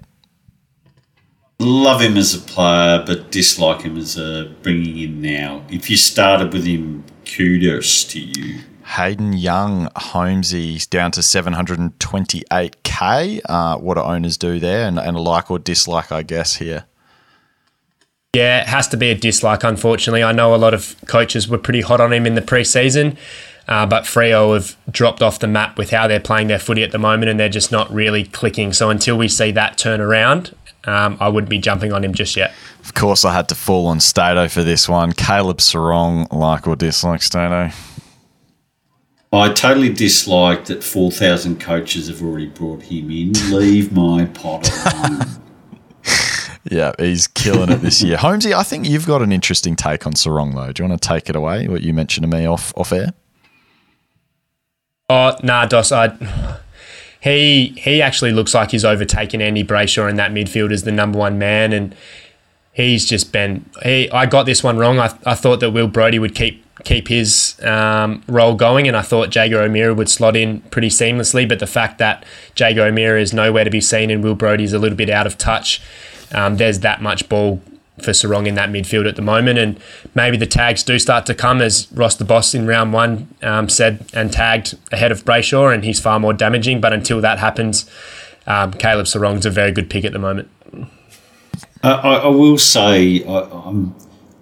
Love 1.58 2.00
him 2.00 2.16
as 2.16 2.34
a 2.34 2.38
player, 2.38 3.04
but 3.06 3.30
dislike 3.30 3.82
him 3.82 3.98
as 3.98 4.16
a 4.16 4.50
bringing 4.62 4.96
in 4.98 5.20
now. 5.20 5.62
If 5.68 5.90
you 5.90 5.98
started 5.98 6.54
with 6.54 6.64
him, 6.64 7.04
kudos 7.26 8.04
to 8.04 8.20
you. 8.20 8.60
Hayden 8.96 9.34
Young, 9.34 9.88
Holmesy's 9.94 10.86
down 10.86 11.12
to 11.12 11.20
728k. 11.20 13.40
Uh, 13.44 13.78
what 13.78 13.94
do 13.94 14.00
owners 14.00 14.36
do 14.36 14.58
there? 14.58 14.88
And, 14.88 14.98
and 14.98 15.16
a 15.16 15.20
like 15.20 15.48
or 15.50 15.60
dislike, 15.60 16.10
I 16.10 16.22
guess, 16.22 16.56
here. 16.56 16.86
Yeah, 18.34 18.62
it 18.62 18.68
has 18.68 18.88
to 18.88 18.96
be 18.96 19.10
a 19.10 19.14
dislike, 19.14 19.62
unfortunately. 19.64 20.22
I 20.22 20.32
know 20.32 20.54
a 20.54 20.56
lot 20.56 20.72
of 20.74 20.96
coaches 21.06 21.48
were 21.48 21.58
pretty 21.58 21.82
hot 21.82 22.00
on 22.00 22.12
him 22.12 22.26
in 22.26 22.34
the 22.34 22.42
preseason, 22.42 23.16
uh, 23.68 23.86
but 23.86 24.04
Freo 24.04 24.54
have 24.54 24.76
dropped 24.90 25.22
off 25.22 25.38
the 25.38 25.48
map 25.48 25.78
with 25.78 25.90
how 25.90 26.08
they're 26.08 26.20
playing 26.20 26.48
their 26.48 26.58
footy 26.58 26.82
at 26.82 26.90
the 26.90 26.98
moment, 26.98 27.30
and 27.30 27.38
they're 27.38 27.48
just 27.48 27.72
not 27.72 27.92
really 27.92 28.24
clicking. 28.24 28.72
So 28.72 28.90
until 28.90 29.16
we 29.16 29.28
see 29.28 29.52
that 29.52 29.78
turn 29.78 30.00
around, 30.00 30.54
um, 30.84 31.16
I 31.20 31.28
wouldn't 31.28 31.50
be 31.50 31.58
jumping 31.58 31.92
on 31.92 32.04
him 32.04 32.14
just 32.14 32.36
yet. 32.36 32.54
Of 32.84 32.94
course, 32.94 33.24
I 33.24 33.32
had 33.32 33.48
to 33.48 33.54
fall 33.54 33.86
on 33.86 34.00
Stato 34.00 34.48
for 34.48 34.64
this 34.64 34.88
one. 34.88 35.12
Caleb 35.12 35.58
Serong, 35.58 36.32
like 36.32 36.66
or 36.66 36.76
dislike, 36.76 37.22
Stato. 37.22 37.70
I 39.32 39.52
totally 39.52 39.92
dislike 39.92 40.64
that 40.64 40.82
4,000 40.82 41.60
coaches 41.60 42.08
have 42.08 42.20
already 42.20 42.48
brought 42.48 42.82
him 42.82 43.10
in. 43.10 43.32
Leave 43.50 43.92
my 43.92 44.26
pot 44.26 44.68
alone. 44.94 45.26
Yeah, 46.70 46.92
he's 46.98 47.26
killing 47.26 47.70
it 47.70 47.78
this 47.78 48.02
year. 48.02 48.16
Holmesy, 48.18 48.52
I 48.52 48.62
think 48.62 48.86
you've 48.86 49.06
got 49.06 49.22
an 49.22 49.32
interesting 49.32 49.76
take 49.76 50.06
on 50.06 50.12
Serong, 50.12 50.54
though. 50.54 50.72
Do 50.72 50.82
you 50.82 50.88
want 50.88 51.00
to 51.00 51.08
take 51.08 51.30
it 51.30 51.34
away? 51.34 51.66
What 51.68 51.80
you 51.80 51.94
mentioned 51.94 52.30
to 52.30 52.36
me 52.36 52.44
off 52.44 52.76
off 52.76 52.92
air? 52.92 53.14
Oh, 55.08 55.36
nah, 55.42 55.64
Dos, 55.64 55.90
I, 55.90 56.58
he 57.20 57.68
he 57.78 58.02
actually 58.02 58.32
looks 58.32 58.54
like 58.54 58.72
he's 58.72 58.84
overtaken 58.84 59.40
Andy 59.40 59.64
Brayshaw 59.64 60.08
in 60.08 60.16
that 60.16 60.32
midfield 60.32 60.70
as 60.70 60.84
the 60.84 60.92
number 60.92 61.18
one 61.18 61.38
man, 61.38 61.72
and 61.72 61.94
he's 62.72 63.06
just 63.06 63.32
been. 63.32 63.68
He, 63.82 64.10
I 64.10 64.26
got 64.26 64.44
this 64.44 64.62
one 64.62 64.76
wrong. 64.76 64.98
I, 64.98 65.16
I 65.24 65.34
thought 65.34 65.60
that 65.60 65.70
Will 65.70 65.88
Brodie 65.88 66.18
would 66.18 66.34
keep 66.34 66.64
keep 66.84 67.08
his 67.08 67.60
um, 67.62 68.22
role 68.26 68.54
going, 68.54 68.88
and 68.88 68.96
I 68.96 69.02
thought 69.02 69.34
Jaeger 69.34 69.60
O'Meara 69.60 69.94
would 69.94 70.08
slot 70.08 70.36
in 70.36 70.60
pretty 70.62 70.88
seamlessly. 70.88 71.48
But 71.48 71.58
the 71.58 71.66
fact 71.66 71.98
that 71.98 72.24
Jaeger 72.56 72.84
O'Meara 72.84 73.20
is 73.20 73.32
nowhere 73.32 73.64
to 73.64 73.70
be 73.70 73.80
seen 73.80 74.10
and 74.10 74.22
Will 74.22 74.34
Brodie's 74.34 74.72
a 74.72 74.78
little 74.78 74.96
bit 74.96 75.10
out 75.10 75.26
of 75.26 75.38
touch, 75.38 75.82
um, 76.32 76.56
there's 76.56 76.80
that 76.80 77.02
much 77.02 77.28
ball 77.28 77.60
for 77.98 78.12
Serong 78.12 78.46
in 78.46 78.54
that 78.54 78.70
midfield 78.70 79.08
at 79.08 79.16
the 79.16 79.22
moment. 79.22 79.58
And 79.58 79.78
maybe 80.14 80.36
the 80.36 80.46
tags 80.46 80.82
do 80.82 80.98
start 80.98 81.26
to 81.26 81.34
come, 81.34 81.60
as 81.60 81.90
Ross 81.92 82.16
the 82.16 82.24
Boss 82.24 82.54
in 82.54 82.66
round 82.66 82.92
one 82.92 83.28
um, 83.42 83.68
said 83.68 84.06
and 84.12 84.32
tagged 84.32 84.76
ahead 84.92 85.12
of 85.12 85.24
Brayshaw, 85.24 85.72
and 85.72 85.84
he's 85.84 86.00
far 86.00 86.18
more 86.18 86.32
damaging. 86.32 86.80
But 86.80 86.92
until 86.92 87.20
that 87.20 87.38
happens, 87.38 87.88
um, 88.46 88.72
Caleb 88.72 89.06
Serong's 89.06 89.46
a 89.46 89.50
very 89.50 89.72
good 89.72 89.90
pick 89.90 90.04
at 90.04 90.12
the 90.12 90.18
moment. 90.18 90.48
Uh, 91.82 92.00
I, 92.02 92.14
I, 92.16 92.28
will 92.28 92.58
say, 92.58 93.24
I, 93.24 93.40
I'm, 93.40 93.94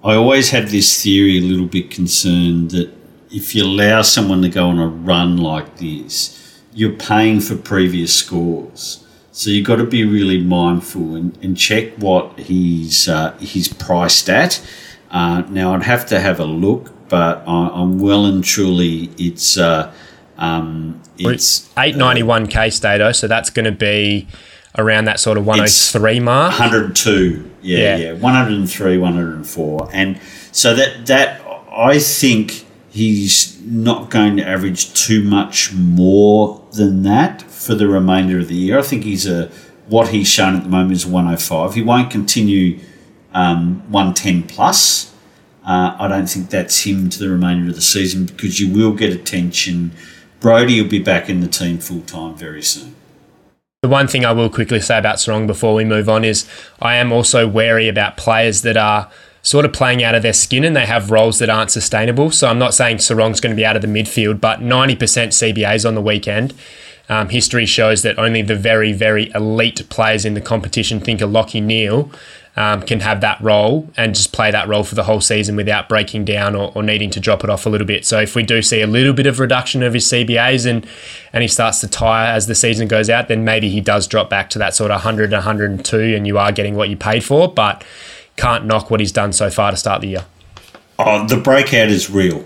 I 0.08 0.14
always 0.14 0.50
have 0.50 0.70
this 0.70 1.02
theory 1.02 1.36
a 1.36 1.42
little 1.42 1.66
bit 1.66 1.90
concerned 1.90 2.70
that 2.70 2.90
if 3.30 3.54
you 3.54 3.62
allow 3.62 4.00
someone 4.00 4.40
to 4.40 4.48
go 4.48 4.68
on 4.68 4.78
a 4.78 4.88
run 4.88 5.36
like 5.36 5.76
this, 5.76 6.62
you're 6.72 6.96
paying 6.96 7.40
for 7.40 7.56
previous 7.56 8.14
scores. 8.14 9.04
So 9.32 9.50
you've 9.50 9.66
got 9.66 9.76
to 9.76 9.84
be 9.84 10.04
really 10.04 10.40
mindful 10.42 11.14
and, 11.14 11.36
and 11.42 11.58
check 11.58 11.92
what 11.98 12.38
he's 12.38 13.06
uh, 13.06 13.36
he's 13.36 13.68
priced 13.68 14.30
at. 14.30 14.66
Uh, 15.10 15.42
now 15.50 15.74
I'd 15.74 15.82
have 15.82 16.06
to 16.06 16.20
have 16.20 16.40
a 16.40 16.44
look, 16.46 16.90
but 17.10 17.42
I, 17.46 17.82
am 17.82 17.98
well 17.98 18.24
and 18.24 18.42
truly 18.42 19.10
it's 19.18 19.58
uh, 19.58 19.92
um, 20.38 21.02
it's 21.18 21.68
eight 21.76 21.96
ninety 21.96 22.22
one 22.22 22.46
k 22.46 22.70
stato, 22.70 23.12
so 23.12 23.28
that's 23.28 23.50
going 23.50 23.66
to 23.66 23.72
be 23.72 24.26
around 24.78 25.04
that 25.06 25.20
sort 25.20 25.36
of 25.36 25.46
one 25.46 25.58
hundred 25.58 25.70
oh 25.70 25.98
three 25.98 26.20
mark. 26.20 26.58
One 26.58 26.70
hundred 26.70 26.96
two, 26.96 27.50
yeah, 27.60 27.78
yeah, 27.78 27.96
yeah, 27.96 28.12
one 28.14 28.34
hundred 28.34 28.54
and 28.54 28.70
three, 28.70 28.96
one 28.96 29.14
hundred 29.14 29.34
and 29.34 29.46
four, 29.46 29.90
and 29.92 30.20
so 30.52 30.74
that 30.74 31.06
that 31.06 31.42
I 31.70 31.98
think 31.98 32.64
he's 32.90 33.60
not 33.62 34.10
going 34.10 34.36
to 34.38 34.46
average 34.46 34.94
too 34.94 35.22
much 35.22 35.72
more 35.72 36.64
than 36.72 37.02
that 37.02 37.42
for 37.42 37.74
the 37.74 37.86
remainder 37.86 38.38
of 38.38 38.48
the 38.48 38.54
year. 38.54 38.78
I 38.78 38.82
think 38.82 39.04
he's 39.04 39.26
a 39.26 39.50
what 39.88 40.08
he's 40.08 40.28
shown 40.28 40.54
at 40.54 40.62
the 40.62 40.68
moment 40.68 40.92
is 40.92 41.06
105. 41.06 41.74
He 41.74 41.82
won't 41.82 42.10
continue 42.10 42.78
um, 43.32 43.80
110 43.90 44.42
plus. 44.44 45.14
Uh, 45.64 45.96
I 45.98 46.08
don't 46.08 46.28
think 46.28 46.50
that's 46.50 46.80
him 46.86 47.08
to 47.10 47.18
the 47.18 47.28
remainder 47.28 47.70
of 47.70 47.74
the 47.74 47.82
season 47.82 48.26
because 48.26 48.60
you 48.60 48.72
will 48.72 48.92
get 48.92 49.12
attention. 49.12 49.92
Brodie 50.40 50.80
will 50.80 50.88
be 50.88 50.98
back 50.98 51.28
in 51.28 51.40
the 51.40 51.48
team 51.48 51.78
full 51.78 52.02
time 52.02 52.34
very 52.34 52.62
soon. 52.62 52.94
The 53.82 53.88
one 53.88 54.08
thing 54.08 54.24
I 54.24 54.32
will 54.32 54.50
quickly 54.50 54.80
say 54.80 54.98
about 54.98 55.18
Serong 55.18 55.46
before 55.46 55.72
we 55.72 55.84
move 55.84 56.08
on 56.08 56.24
is 56.24 56.50
I 56.82 56.96
am 56.96 57.12
also 57.12 57.46
wary 57.46 57.86
about 57.86 58.16
players 58.16 58.62
that 58.62 58.76
are 58.76 59.08
sort 59.40 59.64
of 59.64 59.72
playing 59.72 60.02
out 60.02 60.16
of 60.16 60.22
their 60.24 60.32
skin 60.32 60.64
and 60.64 60.74
they 60.74 60.84
have 60.84 61.12
roles 61.12 61.38
that 61.38 61.48
aren't 61.48 61.70
sustainable. 61.70 62.32
So 62.32 62.48
I'm 62.48 62.58
not 62.58 62.74
saying 62.74 62.96
Serong's 62.96 63.40
going 63.40 63.52
to 63.52 63.56
be 63.56 63.64
out 63.64 63.76
of 63.76 63.82
the 63.82 63.86
midfield, 63.86 64.40
but 64.40 64.58
90% 64.58 64.96
CBAs 64.96 65.86
on 65.86 65.94
the 65.94 66.02
weekend. 66.02 66.54
Um, 67.08 67.28
history 67.28 67.66
shows 67.66 68.02
that 68.02 68.18
only 68.18 68.42
the 68.42 68.56
very, 68.56 68.92
very 68.92 69.30
elite 69.32 69.88
players 69.90 70.24
in 70.24 70.34
the 70.34 70.40
competition, 70.40 70.98
think 70.98 71.20
of 71.20 71.30
Lachie 71.30 71.62
Neale, 71.62 72.10
um, 72.58 72.82
can 72.82 72.98
have 72.98 73.20
that 73.20 73.40
role 73.40 73.88
and 73.96 74.16
just 74.16 74.32
play 74.32 74.50
that 74.50 74.66
role 74.66 74.82
for 74.82 74.96
the 74.96 75.04
whole 75.04 75.20
season 75.20 75.54
without 75.54 75.88
breaking 75.88 76.24
down 76.24 76.56
or, 76.56 76.72
or, 76.74 76.82
needing 76.82 77.08
to 77.08 77.20
drop 77.20 77.44
it 77.44 77.50
off 77.50 77.66
a 77.66 77.68
little 77.68 77.86
bit. 77.86 78.04
So 78.04 78.18
if 78.18 78.34
we 78.34 78.42
do 78.42 78.62
see 78.62 78.80
a 78.80 78.86
little 78.88 79.12
bit 79.12 79.26
of 79.26 79.38
reduction 79.38 79.80
of 79.84 79.94
his 79.94 80.04
CBAs 80.06 80.68
and 80.68 80.84
and 81.32 81.42
he 81.42 81.48
starts 81.48 81.80
to 81.82 81.88
tire 81.88 82.26
as 82.26 82.48
the 82.48 82.56
season 82.56 82.88
goes 82.88 83.08
out, 83.08 83.28
then 83.28 83.44
maybe 83.44 83.68
he 83.68 83.80
does 83.80 84.08
drop 84.08 84.28
back 84.28 84.50
to 84.50 84.58
that 84.58 84.74
sort 84.74 84.90
of 84.90 84.96
100, 84.96 85.30
102, 85.30 85.98
and 86.16 86.26
you 86.26 86.36
are 86.36 86.50
getting 86.50 86.74
what 86.74 86.88
you 86.88 86.96
paid 86.96 87.22
for. 87.22 87.46
But 87.46 87.84
can't 88.34 88.66
knock 88.66 88.90
what 88.90 88.98
he's 88.98 89.12
done 89.12 89.32
so 89.32 89.50
far 89.50 89.70
to 89.70 89.76
start 89.76 90.00
the 90.00 90.08
year. 90.08 90.24
Oh, 90.98 91.24
the 91.28 91.36
breakout 91.36 91.90
is 91.90 92.10
real. 92.10 92.44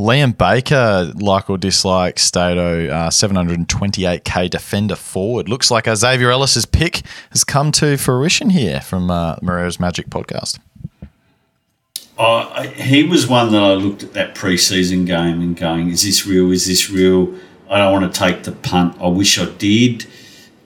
Liam 0.00 0.36
Baker, 0.36 1.12
like 1.16 1.50
or 1.50 1.58
dislike, 1.58 2.18
Stato, 2.18 2.88
uh, 2.88 3.10
728k 3.10 4.48
defender 4.48 4.96
forward. 4.96 5.48
Looks 5.48 5.70
like 5.70 5.86
Xavier 5.86 6.30
Ellis's 6.30 6.64
pick 6.64 7.02
has 7.30 7.44
come 7.44 7.70
to 7.72 7.96
fruition 7.96 8.50
here 8.50 8.80
from 8.80 9.10
uh, 9.10 9.36
Magic 9.42 10.08
podcast. 10.08 10.58
Uh, 12.18 12.62
he 12.62 13.02
was 13.02 13.26
one 13.26 13.52
that 13.52 13.62
I 13.62 13.74
looked 13.74 14.02
at 14.02 14.12
that 14.14 14.34
preseason 14.34 15.06
game 15.06 15.40
and 15.40 15.56
going, 15.56 15.88
is 15.88 16.02
this 16.02 16.26
real? 16.26 16.50
Is 16.50 16.66
this 16.66 16.90
real? 16.90 17.34
I 17.68 17.78
don't 17.78 17.92
want 17.92 18.12
to 18.12 18.18
take 18.18 18.42
the 18.42 18.52
punt. 18.52 18.96
I 19.00 19.08
wish 19.08 19.38
I 19.38 19.46
did. 19.46 20.06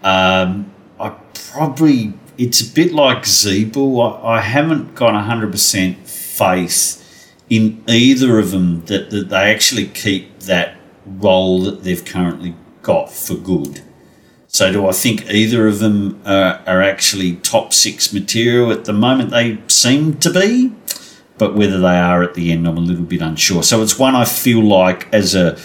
Um, 0.03 0.73
I 0.99 1.11
probably, 1.53 2.15
it's 2.39 2.61
a 2.61 2.73
bit 2.73 2.93
like 2.93 3.23
Ziebell. 3.23 4.25
I, 4.25 4.37
I 4.37 4.41
haven't 4.41 4.95
got 4.95 5.13
100% 5.15 5.97
faith 6.07 7.04
in 7.51 7.83
either 7.87 8.39
of 8.39 8.51
them 8.51 8.85
that, 8.87 9.11
that 9.11 9.29
they 9.29 9.53
actually 9.53 9.87
keep 9.87 10.41
that 10.41 10.77
role 11.07 11.63
that 11.63 11.85
they've 11.85 12.05
currently 12.05 12.55
got 12.83 13.11
for 13.11 13.35
good. 13.35 13.83
So, 14.47 14.73
do 14.73 14.87
I 14.87 14.93
think 14.93 15.29
either 15.29 15.67
of 15.67 15.81
them 15.81 16.23
are, 16.25 16.63
are 16.67 16.81
actually 16.81 17.37
top 17.37 17.73
six 17.73 18.13
material 18.13 18.71
at 18.71 18.85
the 18.85 18.93
moment? 18.93 19.31
They 19.31 19.59
seem 19.67 20.19
to 20.19 20.31
be, 20.31 20.73
but 21.39 21.57
whether 21.57 21.81
they 21.81 21.99
are 21.99 22.23
at 22.23 22.35
the 22.35 22.53
end, 22.53 22.69
I'm 22.69 22.77
a 22.77 22.81
little 22.81 23.05
bit 23.05 23.21
unsure. 23.21 23.65
So, 23.65 23.83
it's 23.83 23.99
one 23.99 24.15
I 24.15 24.25
feel 24.25 24.63
like 24.63 25.13
as 25.13 25.35
a 25.35 25.59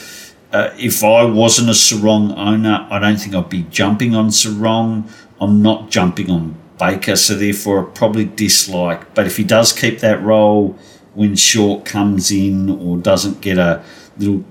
uh, 0.51 0.73
if 0.79 1.03
I 1.03 1.23
wasn't 1.25 1.69
a 1.69 1.73
Serong 1.73 2.35
owner, 2.35 2.87
I 2.89 2.97
don't 2.97 3.17
think 3.17 3.35
I'd 3.35 3.49
be 3.49 3.63
jumping 3.63 4.15
on 4.15 4.29
Serong. 4.29 5.07
I'm 5.39 5.61
not 5.61 5.91
jumping 5.91 6.31
on 6.31 6.55
Baker, 6.79 7.15
so 7.15 7.35
therefore 7.35 7.85
I 7.85 7.91
probably 7.91 8.25
dislike. 8.25 9.13
But 9.13 9.27
if 9.27 9.37
he 9.37 9.43
does 9.43 9.71
keep 9.71 9.99
that 9.99 10.21
role, 10.23 10.77
when 11.13 11.35
Short 11.35 11.85
comes 11.85 12.31
in 12.31 12.69
or 12.69 12.97
doesn't 12.97 13.41
get 13.41 13.57
a 13.57 13.83
little 14.17 14.43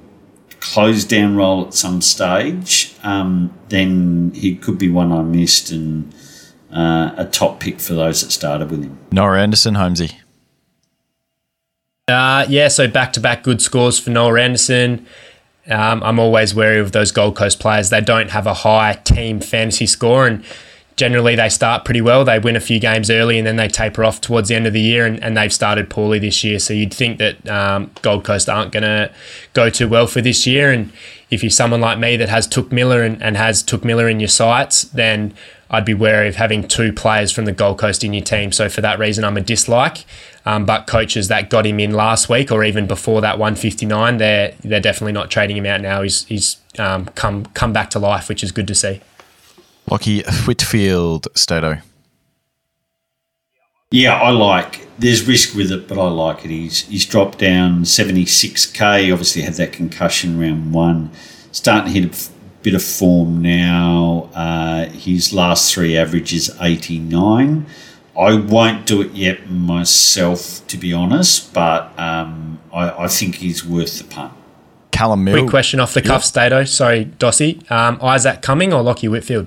closed 0.60 1.08
down 1.08 1.36
role 1.36 1.66
at 1.66 1.74
some 1.74 2.00
stage, 2.00 2.94
um, 3.02 3.52
then 3.68 4.32
he 4.34 4.56
could 4.56 4.78
be 4.78 4.88
one 4.88 5.12
I 5.12 5.22
missed 5.22 5.70
and 5.70 6.12
uh, 6.72 7.12
a 7.16 7.24
top 7.24 7.60
pick 7.60 7.80
for 7.80 7.94
those 7.94 8.22
that 8.22 8.30
started 8.30 8.70
with 8.70 8.82
him. 8.82 8.98
Noah 9.12 9.38
Anderson, 9.38 9.74
Holmesy. 9.74 10.10
Uh, 12.08 12.46
yeah, 12.48 12.68
so 12.68 12.88
back 12.88 13.12
to 13.12 13.20
back 13.20 13.42
good 13.42 13.60
scores 13.60 13.98
for 13.98 14.10
Noah 14.10 14.40
Anderson. 14.40 15.06
Um, 15.68 16.02
I'm 16.02 16.18
always 16.18 16.54
wary 16.54 16.80
of 16.80 16.92
those 16.92 17.12
Gold 17.12 17.36
Coast 17.36 17.60
players. 17.60 17.90
They 17.90 18.00
don't 18.00 18.30
have 18.30 18.46
a 18.46 18.54
high 18.54 18.94
team 19.04 19.40
fantasy 19.40 19.86
score, 19.86 20.26
and 20.26 20.42
generally 20.98 21.36
they 21.36 21.48
start 21.48 21.84
pretty 21.84 22.00
well. 22.00 22.24
They 22.24 22.38
win 22.38 22.56
a 22.56 22.60
few 22.60 22.80
games 22.80 23.08
early 23.08 23.38
and 23.38 23.46
then 23.46 23.56
they 23.56 23.68
taper 23.68 24.04
off 24.04 24.20
towards 24.20 24.48
the 24.48 24.56
end 24.56 24.66
of 24.66 24.72
the 24.72 24.80
year, 24.80 25.06
and, 25.06 25.22
and 25.22 25.36
they've 25.36 25.52
started 25.52 25.88
poorly 25.88 26.18
this 26.18 26.42
year. 26.44 26.58
So 26.58 26.74
you'd 26.74 26.92
think 26.92 27.18
that 27.18 27.48
um, 27.48 27.90
Gold 28.02 28.24
Coast 28.24 28.48
aren't 28.48 28.72
going 28.72 28.82
to 28.82 29.10
go 29.54 29.70
too 29.70 29.88
well 29.88 30.06
for 30.06 30.20
this 30.20 30.46
year. 30.46 30.72
And 30.72 30.92
if 31.30 31.42
you're 31.42 31.50
someone 31.50 31.80
like 31.80 31.98
me 31.98 32.16
that 32.16 32.28
has 32.28 32.46
Touk 32.48 32.72
Miller 32.72 33.02
and, 33.02 33.22
and 33.22 33.36
has 33.36 33.62
Touk 33.62 33.84
Miller 33.84 34.08
in 34.08 34.18
your 34.18 34.28
sights, 34.28 34.82
then 34.82 35.32
I'd 35.70 35.84
be 35.84 35.94
wary 35.94 36.28
of 36.28 36.36
having 36.36 36.66
two 36.66 36.92
players 36.92 37.30
from 37.30 37.44
the 37.44 37.52
Gold 37.52 37.78
Coast 37.78 38.02
in 38.02 38.12
your 38.12 38.24
team. 38.24 38.50
So 38.50 38.68
for 38.68 38.80
that 38.80 38.98
reason, 38.98 39.24
I'm 39.24 39.36
a 39.36 39.40
dislike. 39.40 40.04
Um, 40.44 40.66
but 40.66 40.86
coaches 40.86 41.28
that 41.28 41.50
got 41.50 41.66
him 41.66 41.78
in 41.78 41.92
last 41.92 42.28
week 42.28 42.50
or 42.50 42.64
even 42.64 42.86
before 42.86 43.20
that 43.20 43.38
159, 43.38 44.16
they're 44.16 44.54
they're 44.60 44.80
definitely 44.80 45.12
not 45.12 45.30
trading 45.30 45.56
him 45.58 45.66
out 45.66 45.80
now. 45.80 46.02
He's 46.02 46.24
he's 46.24 46.56
um, 46.78 47.04
come 47.14 47.44
come 47.46 47.72
back 47.72 47.90
to 47.90 47.98
life, 47.98 48.28
which 48.28 48.42
is 48.42 48.50
good 48.50 48.66
to 48.66 48.74
see. 48.74 49.00
Lachie 49.88 50.46
Whitfield, 50.46 51.28
Stato. 51.34 51.78
Yeah, 53.90 54.20
I 54.20 54.30
like. 54.30 54.86
There's 54.98 55.26
risk 55.26 55.54
with 55.54 55.72
it, 55.72 55.88
but 55.88 55.98
I 55.98 56.08
like 56.08 56.44
it. 56.44 56.50
He's 56.50 56.86
he's 56.86 57.06
dropped 57.06 57.38
down 57.38 57.84
76k. 57.84 59.10
Obviously, 59.10 59.42
had 59.42 59.54
that 59.54 59.72
concussion 59.72 60.38
round 60.38 60.72
one. 60.72 61.10
Starting 61.52 61.92
to 61.92 62.00
hit 62.00 62.28
a 62.28 62.30
bit 62.62 62.74
of 62.74 62.84
form 62.84 63.40
now. 63.40 64.28
Uh, 64.34 64.86
his 64.90 65.32
last 65.32 65.72
three 65.72 65.96
averages 65.96 66.50
89. 66.60 67.66
I 68.18 68.34
won't 68.34 68.84
do 68.84 69.00
it 69.00 69.12
yet 69.12 69.48
myself, 69.48 70.66
to 70.66 70.76
be 70.76 70.92
honest, 70.92 71.54
but 71.54 71.96
um, 71.98 72.58
I, 72.72 73.04
I, 73.04 73.08
think 73.08 73.36
he's 73.36 73.64
worth 73.64 73.98
the 73.98 74.04
punt. 74.04 74.32
Callum 74.90 75.22
Mill. 75.22 75.38
Quick 75.38 75.50
question 75.50 75.78
off 75.78 75.94
the 75.94 76.02
cuff, 76.02 76.22
yep. 76.22 76.24
Stato. 76.24 76.64
Sorry, 76.64 77.04
Dossie. 77.04 77.70
Um, 77.70 77.98
Isaac 78.02 78.42
Cumming 78.42 78.72
or 78.72 78.82
Lachie 78.82 79.08
Whitfield? 79.08 79.46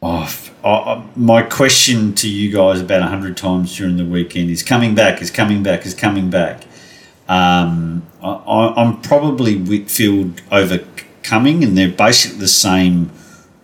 Oh, 0.00 0.32
uh, 0.62 1.02
my 1.16 1.42
question 1.42 2.14
to 2.14 2.28
you 2.28 2.52
guys 2.52 2.80
about 2.80 3.02
hundred 3.02 3.36
times 3.36 3.76
during 3.76 3.96
the 3.96 4.04
weekend 4.04 4.48
is 4.48 4.62
coming 4.62 4.94
back, 4.94 5.20
is 5.20 5.30
coming 5.30 5.64
back, 5.64 5.84
is 5.84 5.94
coming 5.94 6.30
back. 6.30 6.62
Um, 7.28 8.06
I, 8.22 8.74
am 8.76 9.00
probably 9.00 9.56
Whitfield 9.56 10.40
over 10.52 10.84
Cumming, 11.24 11.64
and 11.64 11.76
they're 11.76 11.90
basically 11.90 12.38
the 12.38 12.48
same 12.48 13.10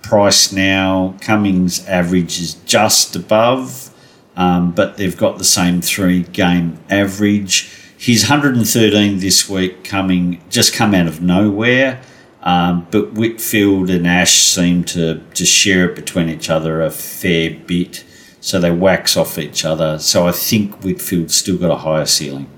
price 0.03 0.53
now. 0.53 1.15
Cumming's 1.21 1.87
average 1.87 2.41
is 2.41 2.55
just 2.67 3.15
above, 3.15 3.95
um, 4.37 4.73
but 4.73 4.97
they've 4.97 5.17
got 5.17 5.39
the 5.39 5.45
same 5.45 5.81
three 5.81 6.25
game 6.25 6.81
average. 6.91 7.71
He's 7.97 8.29
113 8.29 9.21
this 9.21 9.49
week, 9.49 9.85
coming 9.85 10.43
just 10.51 10.75
come 10.75 10.95
out 10.95 11.07
of 11.07 11.23
nowhere. 11.23 12.03
Um, 12.45 12.87
but 12.91 13.15
Whitfield 13.15 13.91
and 13.91 14.07
Ash 14.07 14.35
seem 14.35 14.85
to, 14.85 15.19
to 15.19 15.45
share 15.45 15.89
it 15.89 15.97
between 15.97 16.29
each 16.29 16.51
other 16.51 16.83
a 16.83 16.91
fair 16.91 17.59
bit. 17.67 18.05
So 18.41 18.61
they 18.61 18.71
wax 18.71 19.17
off 19.17 19.39
each 19.39 19.65
other. 19.65 19.99
So 19.99 20.29
I 20.29 20.33
think 20.33 20.83
Whitfield's 20.85 21.35
still 21.35 21.57
got 21.57 21.71
a 21.71 21.77
higher 21.77 22.05
ceiling. 22.05 22.49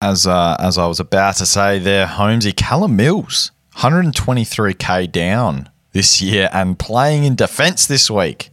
As 0.00 0.26
uh, 0.26 0.56
as 0.60 0.78
I 0.78 0.86
was 0.86 1.00
about 1.00 1.36
to 1.36 1.46
say 1.46 1.78
there, 1.78 2.06
Holmesy, 2.06 2.52
Callum 2.52 2.94
Mills, 2.94 3.50
123k 3.78 5.10
down 5.10 5.70
this 5.92 6.20
year 6.20 6.48
and 6.52 6.78
playing 6.78 7.24
in 7.24 7.34
defence 7.34 7.86
this 7.86 8.10
week. 8.10 8.50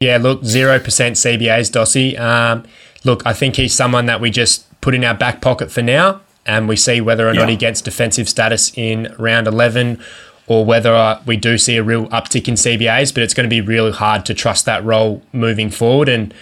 Yeah, 0.00 0.18
look, 0.18 0.42
0% 0.42 0.82
CBAs, 0.82 1.70
Dossie. 1.70 2.18
Um, 2.18 2.64
look, 3.04 3.26
I 3.26 3.32
think 3.32 3.56
he's 3.56 3.72
someone 3.72 4.06
that 4.06 4.20
we 4.20 4.30
just 4.30 4.68
put 4.80 4.94
in 4.94 5.02
our 5.02 5.14
back 5.14 5.40
pocket 5.40 5.70
for 5.72 5.82
now, 5.82 6.20
and 6.46 6.68
we 6.68 6.76
see 6.76 7.00
whether 7.00 7.28
or 7.28 7.32
not 7.34 7.42
Yeah. 7.42 7.50
he 7.50 7.56
gets 7.56 7.80
defensive 7.80 8.28
status 8.28 8.72
in 8.76 9.14
round 9.18 9.46
11 9.46 9.98
or 10.46 10.64
whether 10.64 10.94
uh, 10.94 11.20
we 11.24 11.36
do 11.38 11.56
see 11.56 11.76
a 11.76 11.82
real 11.82 12.06
uptick 12.08 12.46
in 12.48 12.54
CBAs, 12.54 13.14
but 13.14 13.22
it's 13.22 13.32
going 13.32 13.48
to 13.48 13.50
be 13.50 13.60
really 13.62 13.92
hard 13.92 14.26
to 14.26 14.34
trust 14.34 14.66
that 14.66 14.84
role 14.84 15.22
moving 15.32 15.70
forward. 15.70 16.08
And 16.08 16.34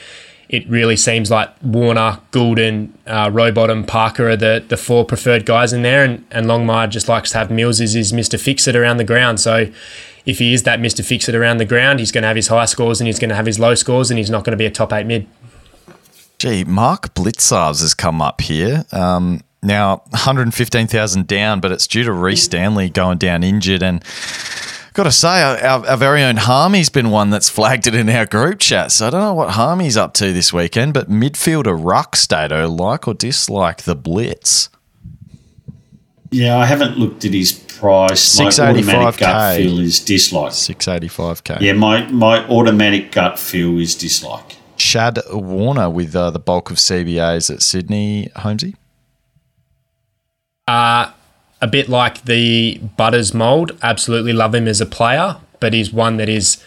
it 0.49 0.69
really 0.69 0.97
seems 0.97 1.31
like 1.31 1.49
Warner, 1.63 2.19
Gulden, 2.33 2.91
uh, 3.07 3.31
Rowbottom, 3.31 3.87
Parker 3.87 4.29
are 4.29 4.37
the, 4.37 4.63
the 4.67 4.77
four 4.77 5.05
preferred 5.05 5.47
guys 5.47 5.73
in 5.73 5.83
there, 5.83 6.05
and, 6.05 6.25
and 6.33 6.47
Longmire 6.47 6.89
just 6.91 7.09
likes 7.09 7.31
to 7.31 7.39
have 7.39 7.51
Mills 7.51 7.81
as 7.81 7.93
his 7.95 8.13
Mr. 8.13 8.39
Fix-It 8.41 8.75
around 8.75 8.97
the 8.97 9.05
ground. 9.05 9.39
So 9.41 9.69
if 10.27 10.39
he 10.41 10.53
is 10.53 10.65
that 10.65 10.81
Mr. 10.81 11.05
Fix-It 11.05 11.35
around 11.37 11.59
the 11.59 11.65
ground, 11.65 12.01
he's 12.01 12.11
going 12.13 12.23
to 12.23 12.29
have 12.29 12.37
his 12.37 12.49
high 12.49 12.65
scores 12.67 13.01
and 13.01 13.07
he's 13.07 13.19
going 13.21 13.31
to 13.31 13.37
have 13.37 13.47
his 13.47 13.59
low 13.61 13.77
scores, 13.77 14.11
and 14.11 14.19
he's 14.19 14.31
not 14.31 14.45
going 14.45 14.51
to 14.53 14.57
be 14.59 14.67
a 14.67 14.71
top 14.71 14.93
eight 14.93 15.07
mid. 15.07 15.27
Gee, 16.39 16.65
Mark 16.65 17.15
Blicavs 17.15 17.81
has 17.83 17.95
come 17.95 18.21
up 18.21 18.41
here. 18.41 18.85
Um, 18.91 19.43
now, 19.63 20.03
115,000 20.11 21.27
down, 21.27 21.61
but 21.61 21.71
it's 21.71 21.87
due 21.87 22.03
to 22.03 22.13
Rhys 22.13 22.43
Stanley 22.43 22.91
going 22.91 23.19
down 23.19 23.45
injured. 23.45 23.83
And 23.83 24.03
got 24.93 25.05
to 25.05 25.13
say, 25.13 25.43
our, 25.43 25.57
our, 25.59 25.87
our 25.87 25.97
very 25.97 26.23
own 26.23 26.37
Harmey's 26.37 26.89
been 26.89 27.11
one 27.11 27.31
that's 27.31 27.49
flagged 27.49 27.87
it 27.87 27.95
in 27.95 28.09
our 28.09 28.27
group 28.27 28.59
chat. 28.59 28.91
So 28.91 29.07
I 29.07 29.11
don't 29.11 29.21
know 29.21 29.35
what 29.35 29.51
Harmey's 29.51 29.97
up 29.97 30.15
to 30.15 30.33
this 30.33 30.53
weekend, 30.53 30.95
but 30.95 31.09
midfielder 31.09 31.79
Ruck 31.81 32.17
Stato, 32.17 32.69
like 32.69 33.07
or 33.07 33.15
dislike 33.15 33.83
the 33.83 33.95
Blitz? 33.95 34.69
Yeah, 36.33 36.57
I 36.57 36.65
haven't 36.65 36.99
looked 36.99 37.25
at 37.25 37.33
his 37.33 37.53
price. 37.53 38.39
My 38.39 38.47
685K. 38.47 38.79
automatic 38.79 39.21
gut 39.21 39.57
feel 39.57 39.79
is 39.79 40.01
dislike. 40.01 40.53
685k. 40.53 41.61
Yeah, 41.61 41.75
my, 41.75 42.07
my 42.11 42.45
automatic 42.49 43.13
gut 43.13 43.39
feel 43.39 43.79
is 43.79 43.95
dislike. 43.95 44.57
Chad 44.77 45.21
Warner 45.31 45.89
with 45.89 46.17
uh, 46.17 46.31
the 46.31 46.41
bulk 46.41 46.71
of 46.71 46.79
CBAs 46.79 47.53
at 47.55 47.63
Sydney, 47.63 48.31
Holmesy. 48.35 48.75
Uh, 50.67 51.11
a 51.61 51.67
bit 51.67 51.89
like 51.89 52.25
the 52.25 52.79
Butters 52.97 53.33
mold. 53.33 53.73
Absolutely 53.83 54.33
love 54.33 54.55
him 54.55 54.67
as 54.67 54.81
a 54.81 54.87
player, 54.87 55.37
but 55.61 55.73
he's 55.73 55.93
one 55.93 56.17
that 56.17 56.29
is 56.29 56.63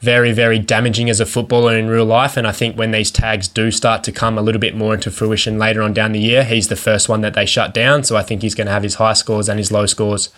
very, 0.00 0.32
very 0.32 0.58
damaging 0.58 1.10
as 1.10 1.20
a 1.20 1.26
footballer 1.26 1.76
in 1.76 1.88
real 1.88 2.06
life. 2.06 2.36
And 2.36 2.46
I 2.46 2.52
think 2.52 2.76
when 2.76 2.90
these 2.90 3.10
tags 3.10 3.48
do 3.48 3.70
start 3.70 4.02
to 4.04 4.12
come 4.12 4.38
a 4.38 4.42
little 4.42 4.60
bit 4.60 4.74
more 4.74 4.94
into 4.94 5.10
fruition 5.10 5.58
later 5.58 5.82
on 5.82 5.92
down 5.92 6.12
the 6.12 6.20
year, 6.20 6.42
he's 6.42 6.68
the 6.68 6.76
first 6.76 7.08
one 7.08 7.20
that 7.20 7.34
they 7.34 7.46
shut 7.46 7.74
down. 7.74 8.02
So 8.02 8.16
I 8.16 8.22
think 8.22 8.42
he's 8.42 8.54
going 8.54 8.66
to 8.66 8.72
have 8.72 8.82
his 8.82 8.94
high 8.94 9.12
scores 9.12 9.48
and 9.48 9.58
his 9.58 9.70
low 9.70 9.86
scores, 9.86 10.30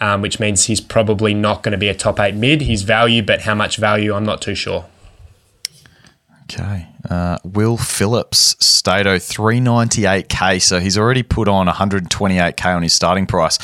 um, 0.00 0.20
which 0.20 0.38
means 0.38 0.66
he's 0.66 0.80
probably 0.80 1.34
not 1.34 1.62
going 1.62 1.72
to 1.72 1.78
be 1.78 1.88
a 1.88 1.94
top 1.94 2.20
eight 2.20 2.34
mid. 2.34 2.62
His 2.62 2.82
value, 2.82 3.22
but 3.22 3.42
how 3.42 3.54
much 3.54 3.78
value, 3.78 4.14
I'm 4.14 4.24
not 4.24 4.42
too 4.42 4.54
sure. 4.54 4.84
Okay. 6.44 6.86
Uh, 7.08 7.38
Will 7.44 7.76
Phillips, 7.76 8.56
Stato, 8.60 9.16
398k. 9.16 10.60
So 10.60 10.80
he's 10.80 10.98
already 10.98 11.22
put 11.22 11.48
on 11.48 11.66
128k 11.66 12.76
on 12.76 12.82
his 12.82 12.92
starting 12.92 13.26
price. 13.26 13.58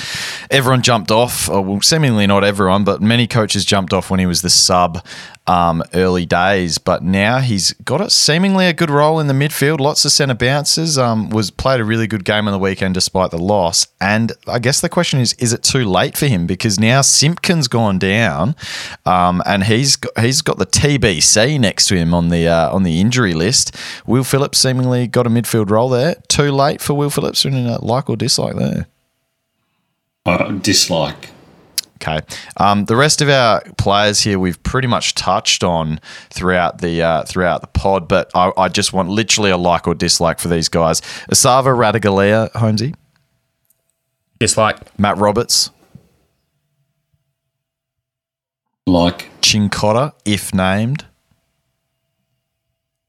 Everyone 0.50 0.82
jumped 0.82 1.10
off, 1.10 1.48
or 1.48 1.62
well, 1.62 1.80
seemingly 1.80 2.26
not 2.26 2.44
everyone, 2.44 2.84
but 2.84 3.02
many 3.02 3.26
coaches 3.26 3.64
jumped 3.64 3.92
off 3.92 4.10
when 4.10 4.20
he 4.20 4.26
was 4.26 4.42
the 4.42 4.50
sub 4.50 5.04
um, 5.46 5.82
early 5.94 6.26
days. 6.26 6.78
But 6.78 7.02
now 7.02 7.38
he's 7.38 7.72
got 7.84 8.00
a 8.00 8.10
seemingly 8.10 8.66
a 8.66 8.72
good 8.72 8.90
role 8.90 9.20
in 9.20 9.26
the 9.26 9.34
midfield. 9.34 9.80
Lots 9.80 10.04
of 10.04 10.12
centre 10.12 10.34
bounces. 10.34 10.98
Um, 10.98 11.30
was 11.30 11.50
played 11.50 11.80
a 11.80 11.84
really 11.84 12.06
good 12.06 12.24
game 12.24 12.46
on 12.46 12.52
the 12.52 12.58
weekend 12.58 12.94
despite 12.94 13.30
the 13.30 13.38
loss. 13.38 13.86
And 14.00 14.32
I 14.46 14.58
guess 14.58 14.80
the 14.80 14.88
question 14.88 15.20
is, 15.20 15.34
is 15.34 15.52
it 15.52 15.62
too 15.62 15.84
late 15.84 16.16
for 16.16 16.26
him? 16.26 16.46
Because 16.46 16.78
now 16.78 17.00
Simpkin's 17.00 17.68
gone 17.68 17.98
down, 17.98 18.56
um, 19.04 19.42
and 19.46 19.64
he's 19.64 19.96
got, 19.96 20.18
he's 20.18 20.42
got 20.42 20.58
the 20.58 20.66
TBC 20.66 21.58
next 21.60 21.86
to 21.86 21.96
him 21.96 22.14
on 22.14 22.28
the 22.28 22.48
uh, 22.48 22.74
on 22.74 22.82
the 22.82 23.00
injury 23.00 23.25
list. 23.34 23.74
Will 24.06 24.24
Phillips 24.24 24.58
seemingly 24.58 25.06
got 25.06 25.26
a 25.26 25.30
midfield 25.30 25.70
role 25.70 25.88
there. 25.88 26.16
Too 26.28 26.50
late 26.50 26.80
for 26.80 26.94
Will 26.94 27.10
Phillips, 27.10 27.44
or 27.44 27.48
in 27.48 27.66
a 27.66 27.84
like 27.84 28.08
or 28.10 28.16
dislike 28.16 28.56
there. 28.56 28.86
Uh, 30.24 30.52
dislike. 30.52 31.30
Okay. 31.96 32.20
Um, 32.58 32.84
the 32.84 32.96
rest 32.96 33.22
of 33.22 33.28
our 33.28 33.62
players 33.78 34.20
here 34.20 34.38
we've 34.38 34.62
pretty 34.62 34.86
much 34.86 35.14
touched 35.14 35.64
on 35.64 35.98
throughout 36.30 36.78
the 36.78 37.02
uh, 37.02 37.22
throughout 37.24 37.62
the 37.62 37.68
pod, 37.68 38.06
but 38.06 38.30
I, 38.34 38.52
I 38.56 38.68
just 38.68 38.92
want 38.92 39.08
literally 39.08 39.50
a 39.50 39.56
like 39.56 39.88
or 39.88 39.94
dislike 39.94 40.38
for 40.38 40.48
these 40.48 40.68
guys. 40.68 41.00
Asava 41.30 41.74
Radigalea, 41.74 42.52
Holmesy, 42.54 42.94
Dislike. 44.38 44.98
Matt 44.98 45.16
Roberts, 45.16 45.70
Like, 48.86 49.30
Chincotta, 49.40 50.12
if 50.24 50.54
named, 50.54 51.06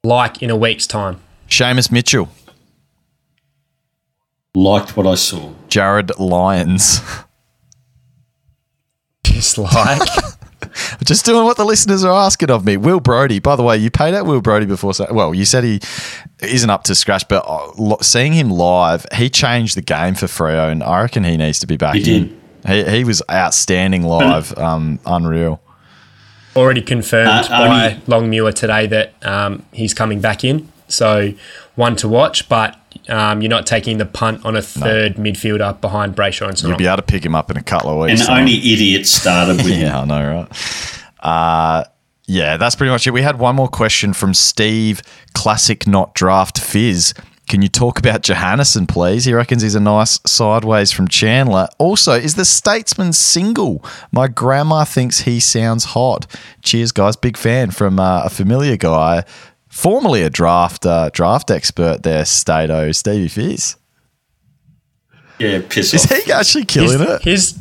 Like 0.08 0.42
in 0.42 0.50
a 0.50 0.56
week's 0.56 0.88
time. 0.88 1.20
Seamus 1.50 1.92
Mitchell, 1.92 2.30
liked 4.56 4.96
what 4.96 5.06
I 5.06 5.16
saw. 5.16 5.52
Jared 5.68 6.18
Lyons. 6.18 7.02
Dislike. 9.24 10.02
Just 11.04 11.26
doing 11.26 11.44
what 11.44 11.58
the 11.58 11.66
listeners 11.66 12.06
are 12.06 12.14
asking 12.14 12.50
of 12.52 12.66
me. 12.66 12.78
Will 12.78 13.02
Brodie, 13.02 13.40
by 13.40 13.58
the 13.58 13.64
way, 13.64 13.76
you 13.76 13.92
paid 13.92 14.14
out 14.14 14.26
Will 14.26 14.40
Brodie 14.40 14.66
before. 14.66 14.94
So, 14.94 15.08
well, 15.12 15.34
you 15.34 15.44
said 15.44 15.66
he 15.66 15.82
isn't 16.42 16.70
up 16.70 16.84
to 16.86 16.96
scratch, 16.96 17.28
but 17.28 17.44
uh, 17.46 17.98
seeing 18.02 18.32
him 18.32 18.50
live, 18.50 19.06
he 19.14 19.30
changed 19.30 19.76
the 19.76 19.82
game 19.82 20.16
for 20.16 20.28
Freo, 20.28 20.72
and 20.72 20.84
I 20.84 21.02
reckon 21.02 21.26
he 21.26 21.36
needs 21.36 21.60
to 21.60 21.68
be 21.68 21.76
back 21.76 21.96
He 21.96 22.16
in. 22.16 22.42
He, 22.66 22.84
he 22.86 23.04
was 23.04 23.22
outstanding 23.30 24.04
live, 24.04 24.58
um, 24.58 25.00
unreal. 25.06 25.62
Already 26.58 26.82
confirmed 26.82 27.30
Uh, 27.30 27.48
by 27.50 27.68
only- 28.08 28.30
Longmire 28.42 28.54
today 28.54 28.88
that 28.88 29.14
um, 29.26 29.64
he's 29.72 29.94
coming 29.94 30.20
back 30.22 30.44
in. 30.44 30.68
So 30.88 31.34
one 31.76 31.96
to 31.98 32.08
watch, 32.08 32.48
but 32.50 32.76
um, 33.10 33.42
you're 33.42 33.50
not 33.50 33.66
taking 33.68 33.98
the 33.98 34.06
punt 34.06 34.44
on 34.46 34.56
a 34.56 34.62
third 34.62 35.16
midfielder 35.18 35.80
behind 35.82 36.16
Brayshaw 36.16 36.50
and 36.50 36.62
You'll 36.64 36.78
be 36.78 36.88
able 36.88 36.98
to 36.98 37.02
pick 37.04 37.26
him 37.26 37.36
up 37.36 37.52
in 37.52 37.58
a 37.58 37.64
couple 37.64 37.90
of 37.92 37.98
weeks. 38.10 38.26
time. 38.26 38.40
only 38.40 38.56
idiots 38.58 39.12
started 39.12 39.58
with 39.58 39.68
him. 39.68 39.82
Yeah, 39.88 40.00
I 40.02 40.06
know, 40.06 40.48
right? 40.50 41.02
Uh, 41.20 41.84
yeah, 42.26 42.58
that's 42.58 42.76
pretty 42.76 42.92
much 42.92 43.06
it. 43.08 43.12
We 43.12 43.22
had 43.22 43.38
one 43.40 43.56
more 43.56 43.68
question 43.68 44.14
from 44.14 44.34
Steve, 44.34 45.02
classic 45.34 45.88
not 45.88 46.14
draft 46.14 46.60
fizz. 46.60 47.14
Can 47.48 47.62
you 47.62 47.70
talk 47.70 47.98
about 47.98 48.24
Johannisen, 48.24 48.88
please? 48.90 49.24
He 49.24 49.34
reckons 49.34 49.62
he's 49.62 49.76
a 49.76 49.80
nice 49.80 50.20
sideways 50.26 50.92
from 50.92 51.08
Chandler. 51.08 51.70
Also, 51.78 52.12
is 52.14 52.36
the 52.36 52.44
Statesman 52.44 53.14
single? 53.14 53.84
My 54.12 54.28
grandma 54.28 54.84
thinks 54.84 55.22
he 55.22 55.40
sounds 55.40 55.86
hot. 55.86 56.28
Cheers, 56.62 56.92
guys. 56.92 57.16
Big 57.16 57.38
fan 57.38 57.72
from 57.72 58.00
uh, 58.00 58.24
a 58.26 58.30
familiar 58.30 58.76
guy, 58.76 59.24
formerly 59.70 60.24
a 60.24 60.30
draft 60.30 60.86
uh, 60.86 61.10
draft 61.14 61.50
expert 61.50 62.04
there, 62.04 62.26
Stato, 62.26 62.92
Stevie 62.92 63.30
Fizz. 63.30 63.78
Yeah, 65.40 65.62
piss 65.70 65.94
off. 65.94 66.12
Is 66.12 66.26
he 66.26 66.32
actually 66.32 66.66
killing 66.66 67.00
his, 67.00 67.10
it? 67.10 67.22
his 67.22 67.60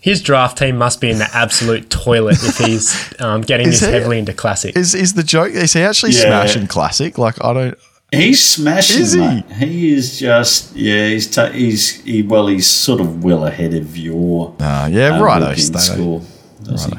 his 0.00 0.22
draft 0.22 0.56
team 0.56 0.78
must 0.78 1.00
be 1.00 1.10
in 1.10 1.18
the 1.18 1.28
absolute 1.34 1.90
toilet 1.90 2.38
if 2.42 2.56
he's 2.58 3.12
um, 3.20 3.40
getting 3.42 3.66
Is 3.68 3.80
this 3.80 3.88
he? 3.88 3.92
heavily 3.94 4.18
into 4.18 4.32
classic. 4.32 4.76
Is 4.76 4.94
is 4.94 5.14
the 5.14 5.24
joke? 5.24 5.52
Is 5.52 5.72
he 5.72 5.80
actually 5.82 6.12
Yeah. 6.12 6.22
smashing 6.46 6.68
classic? 6.68 7.18
Like 7.18 7.42
I 7.44 7.52
don't. 7.52 7.78
He's 8.12 8.44
smashing, 8.44 9.02
Is 9.02 9.12
he? 9.12 9.18
mate. 9.20 9.44
He 9.52 9.92
is 9.92 10.18
just, 10.18 10.74
yeah, 10.76 11.08
he's, 11.08 11.28
ta- 11.28 11.50
he's 11.50 12.00
he, 12.02 12.22
well, 12.22 12.46
he's 12.46 12.66
sort 12.68 13.00
of 13.00 13.24
well 13.24 13.44
ahead 13.46 13.74
of 13.74 13.96
your 13.96 14.54
Uh, 14.60 14.88
yeah, 14.90 15.20
uh, 15.20 15.54
Stato. 15.56 15.78
score. 15.80 16.20
he? 16.64 16.92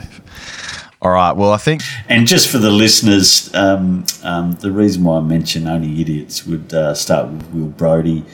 All 1.01 1.11
right. 1.11 1.31
Well, 1.31 1.51
I 1.53 1.57
think 1.57 1.83
And 2.09 2.27
just 2.27 2.49
for 2.49 2.57
the 2.57 2.71
listeners, 2.71 3.53
um, 3.55 4.05
um, 4.23 4.53
the 4.53 4.71
reason 4.71 5.03
why 5.03 5.17
I 5.17 5.21
mention 5.21 5.67
only 5.67 6.01
idiots 6.01 6.45
would 6.45 6.73
uh, 6.73 6.93
start 6.93 7.29
with 7.29 7.47
Will 7.53 7.67
Brodie. 7.67 8.25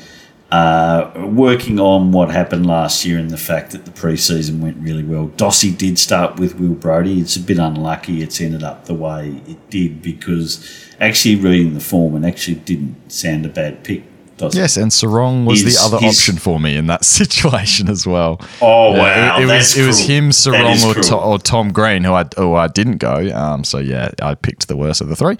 Uh, 0.51 1.11
working 1.34 1.80
on 1.80 2.11
what 2.11 2.30
happened 2.30 2.63
last 2.67 3.03
year 3.05 3.17
and 3.17 3.32
the 3.32 3.38
fact 3.38 3.71
that 3.71 3.86
the 3.86 3.91
preseason 3.91 4.59
went 4.59 4.78
really 4.78 5.04
well. 5.04 5.28
Dossie 5.29 5.75
did 5.75 5.97
start 5.97 6.39
with 6.39 6.59
Will 6.59 6.75
Brodie. 6.75 7.20
It's 7.20 7.36
a 7.36 7.39
bit 7.39 7.58
unlucky 7.58 8.21
it's 8.21 8.39
ended 8.39 8.62
up 8.63 8.86
the 8.86 8.93
way 8.93 9.41
it 9.47 9.70
did 9.71 10.04
because 10.04 10.63
actually 11.04 11.36
reading 11.36 11.74
the 11.74 11.80
form 11.80 12.16
and 12.16 12.25
actually 12.25 12.55
didn't 12.55 13.12
sound 13.12 13.46
a 13.46 13.50
bad 13.50 13.84
pick. 13.84 14.04
Yes, 14.51 14.75
and 14.75 14.92
Serong 14.92 15.46
was 15.46 15.62
He's- 15.62 15.78
the 15.78 15.86
other 15.86 16.00
he's- 16.00 16.17
option 16.17 16.36
for 16.38 16.59
me 16.59 16.75
in 16.75 16.88
that 16.88 17.05
situation 17.20 17.88
as 17.89 18.05
well. 18.05 18.42
Oh 18.62 18.92
wow, 18.92 19.38
it, 19.39 19.43
it 19.43 19.46
was 19.46 19.78
it 19.78 19.86
was 19.86 20.00
him, 20.00 20.32
Serong, 20.32 20.84
or, 20.86 21.01
to, 21.01 21.16
or 21.16 21.39
Tom 21.39 21.71
Green, 21.71 22.04
who 22.04 22.12
I 22.13 22.25
who 22.36 22.54
I 22.55 22.67
didn't 22.67 22.97
go. 22.97 23.30
Um, 23.34 23.63
so 23.63 23.78
yeah, 23.78 24.09
I 24.21 24.36
picked 24.36 24.67
the 24.67 24.75
worst 24.75 25.00
of 25.00 25.08
the 25.08 25.16
three, 25.16 25.38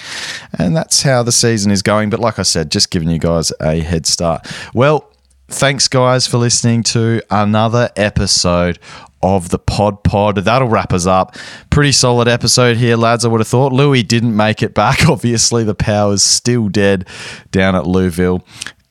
and 0.58 0.74
that's 0.74 1.02
how 1.02 1.22
the 1.24 1.34
season 1.34 1.70
is 1.72 1.82
going. 1.82 2.12
But 2.12 2.22
like 2.22 2.40
I 2.40 2.44
said, 2.44 2.72
just 2.72 2.92
giving 2.92 3.10
you 3.10 3.20
guys 3.20 3.52
a 3.60 3.80
head 3.82 4.06
start. 4.06 4.48
Well, 4.74 5.10
thanks 5.54 5.88
guys 5.88 6.26
for 6.28 6.38
listening 6.38 6.84
to 6.84 7.22
another 7.30 7.90
episode 7.96 8.80
of 9.22 9.50
the 9.50 9.60
Pod 9.60 10.04
Pod. 10.04 10.38
That'll 10.38 10.68
wrap 10.68 10.92
us 10.92 11.06
up. 11.06 11.36
Pretty 11.70 11.92
solid 11.92 12.28
episode 12.28 12.78
here, 12.78 12.98
lads. 12.98 13.24
I 13.24 13.28
would 13.30 13.40
have 13.40 13.48
thought 13.48 13.72
Lewy 13.72 14.06
didn't 14.06 14.36
make 14.36 14.62
it 14.64 14.74
back. 14.74 15.06
Obviously, 15.08 15.64
the 15.64 15.76
power's 15.76 16.24
still 16.24 16.70
dead 16.70 17.08
down 17.52 17.76
at 17.76 17.86
Louisville. 17.86 18.44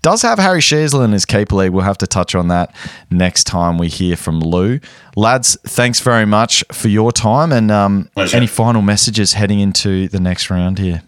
does 0.02 0.22
have 0.22 0.38
Harry 0.38 0.60
Sheezel 0.60 1.04
in 1.04 1.12
his 1.12 1.24
keeper 1.24 1.56
league. 1.56 1.72
We'll 1.72 1.84
have 1.84 1.98
to 1.98 2.06
touch 2.06 2.34
on 2.34 2.48
that 2.48 2.74
next 3.10 3.44
time 3.44 3.76
we 3.76 3.88
hear 3.88 4.16
from 4.16 4.40
Lou. 4.40 4.78
Lads, 5.16 5.58
thanks 5.64 6.00
very 6.00 6.26
much 6.26 6.64
for 6.72 6.88
your 6.88 7.12
time 7.12 7.52
and 7.52 7.70
um, 7.70 8.08
any 8.16 8.46
final 8.46 8.82
messages 8.82 9.34
heading 9.34 9.60
into 9.60 10.08
the 10.08 10.20
next 10.20 10.48
round 10.48 10.78
here. 10.78 11.02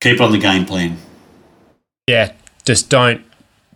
Keep 0.00 0.20
on 0.20 0.30
the 0.30 0.38
game 0.38 0.64
plan. 0.64 0.98
Yeah, 2.06 2.32
just 2.68 2.90
don't 2.90 3.24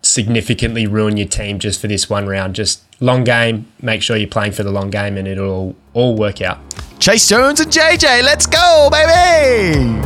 significantly 0.03 0.85
ruin 0.85 1.17
your 1.17 1.27
team 1.27 1.57
just 1.57 1.81
for 1.81 1.87
this 1.87 2.11
one 2.11 2.27
round. 2.27 2.53
Just 2.53 2.83
long 3.01 3.23
game, 3.23 3.65
make 3.81 4.03
sure 4.03 4.15
you're 4.15 4.27
playing 4.27 4.51
for 4.51 4.61
the 4.61 4.71
long 4.71 4.91
game 4.91 5.17
and 5.17 5.27
it'll 5.27 5.75
all, 5.93 6.15
work 6.15 6.43
out. 6.43 6.59
Chayce 6.99 7.27
Jones 7.27 7.59
and 7.59 7.71
JJ, 7.71 8.21
let's 8.21 8.45
go, 8.45 8.89
baby! 8.91 9.99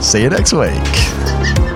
See 0.00 0.22
you 0.22 0.30
next 0.30 0.52
week. 0.52 1.64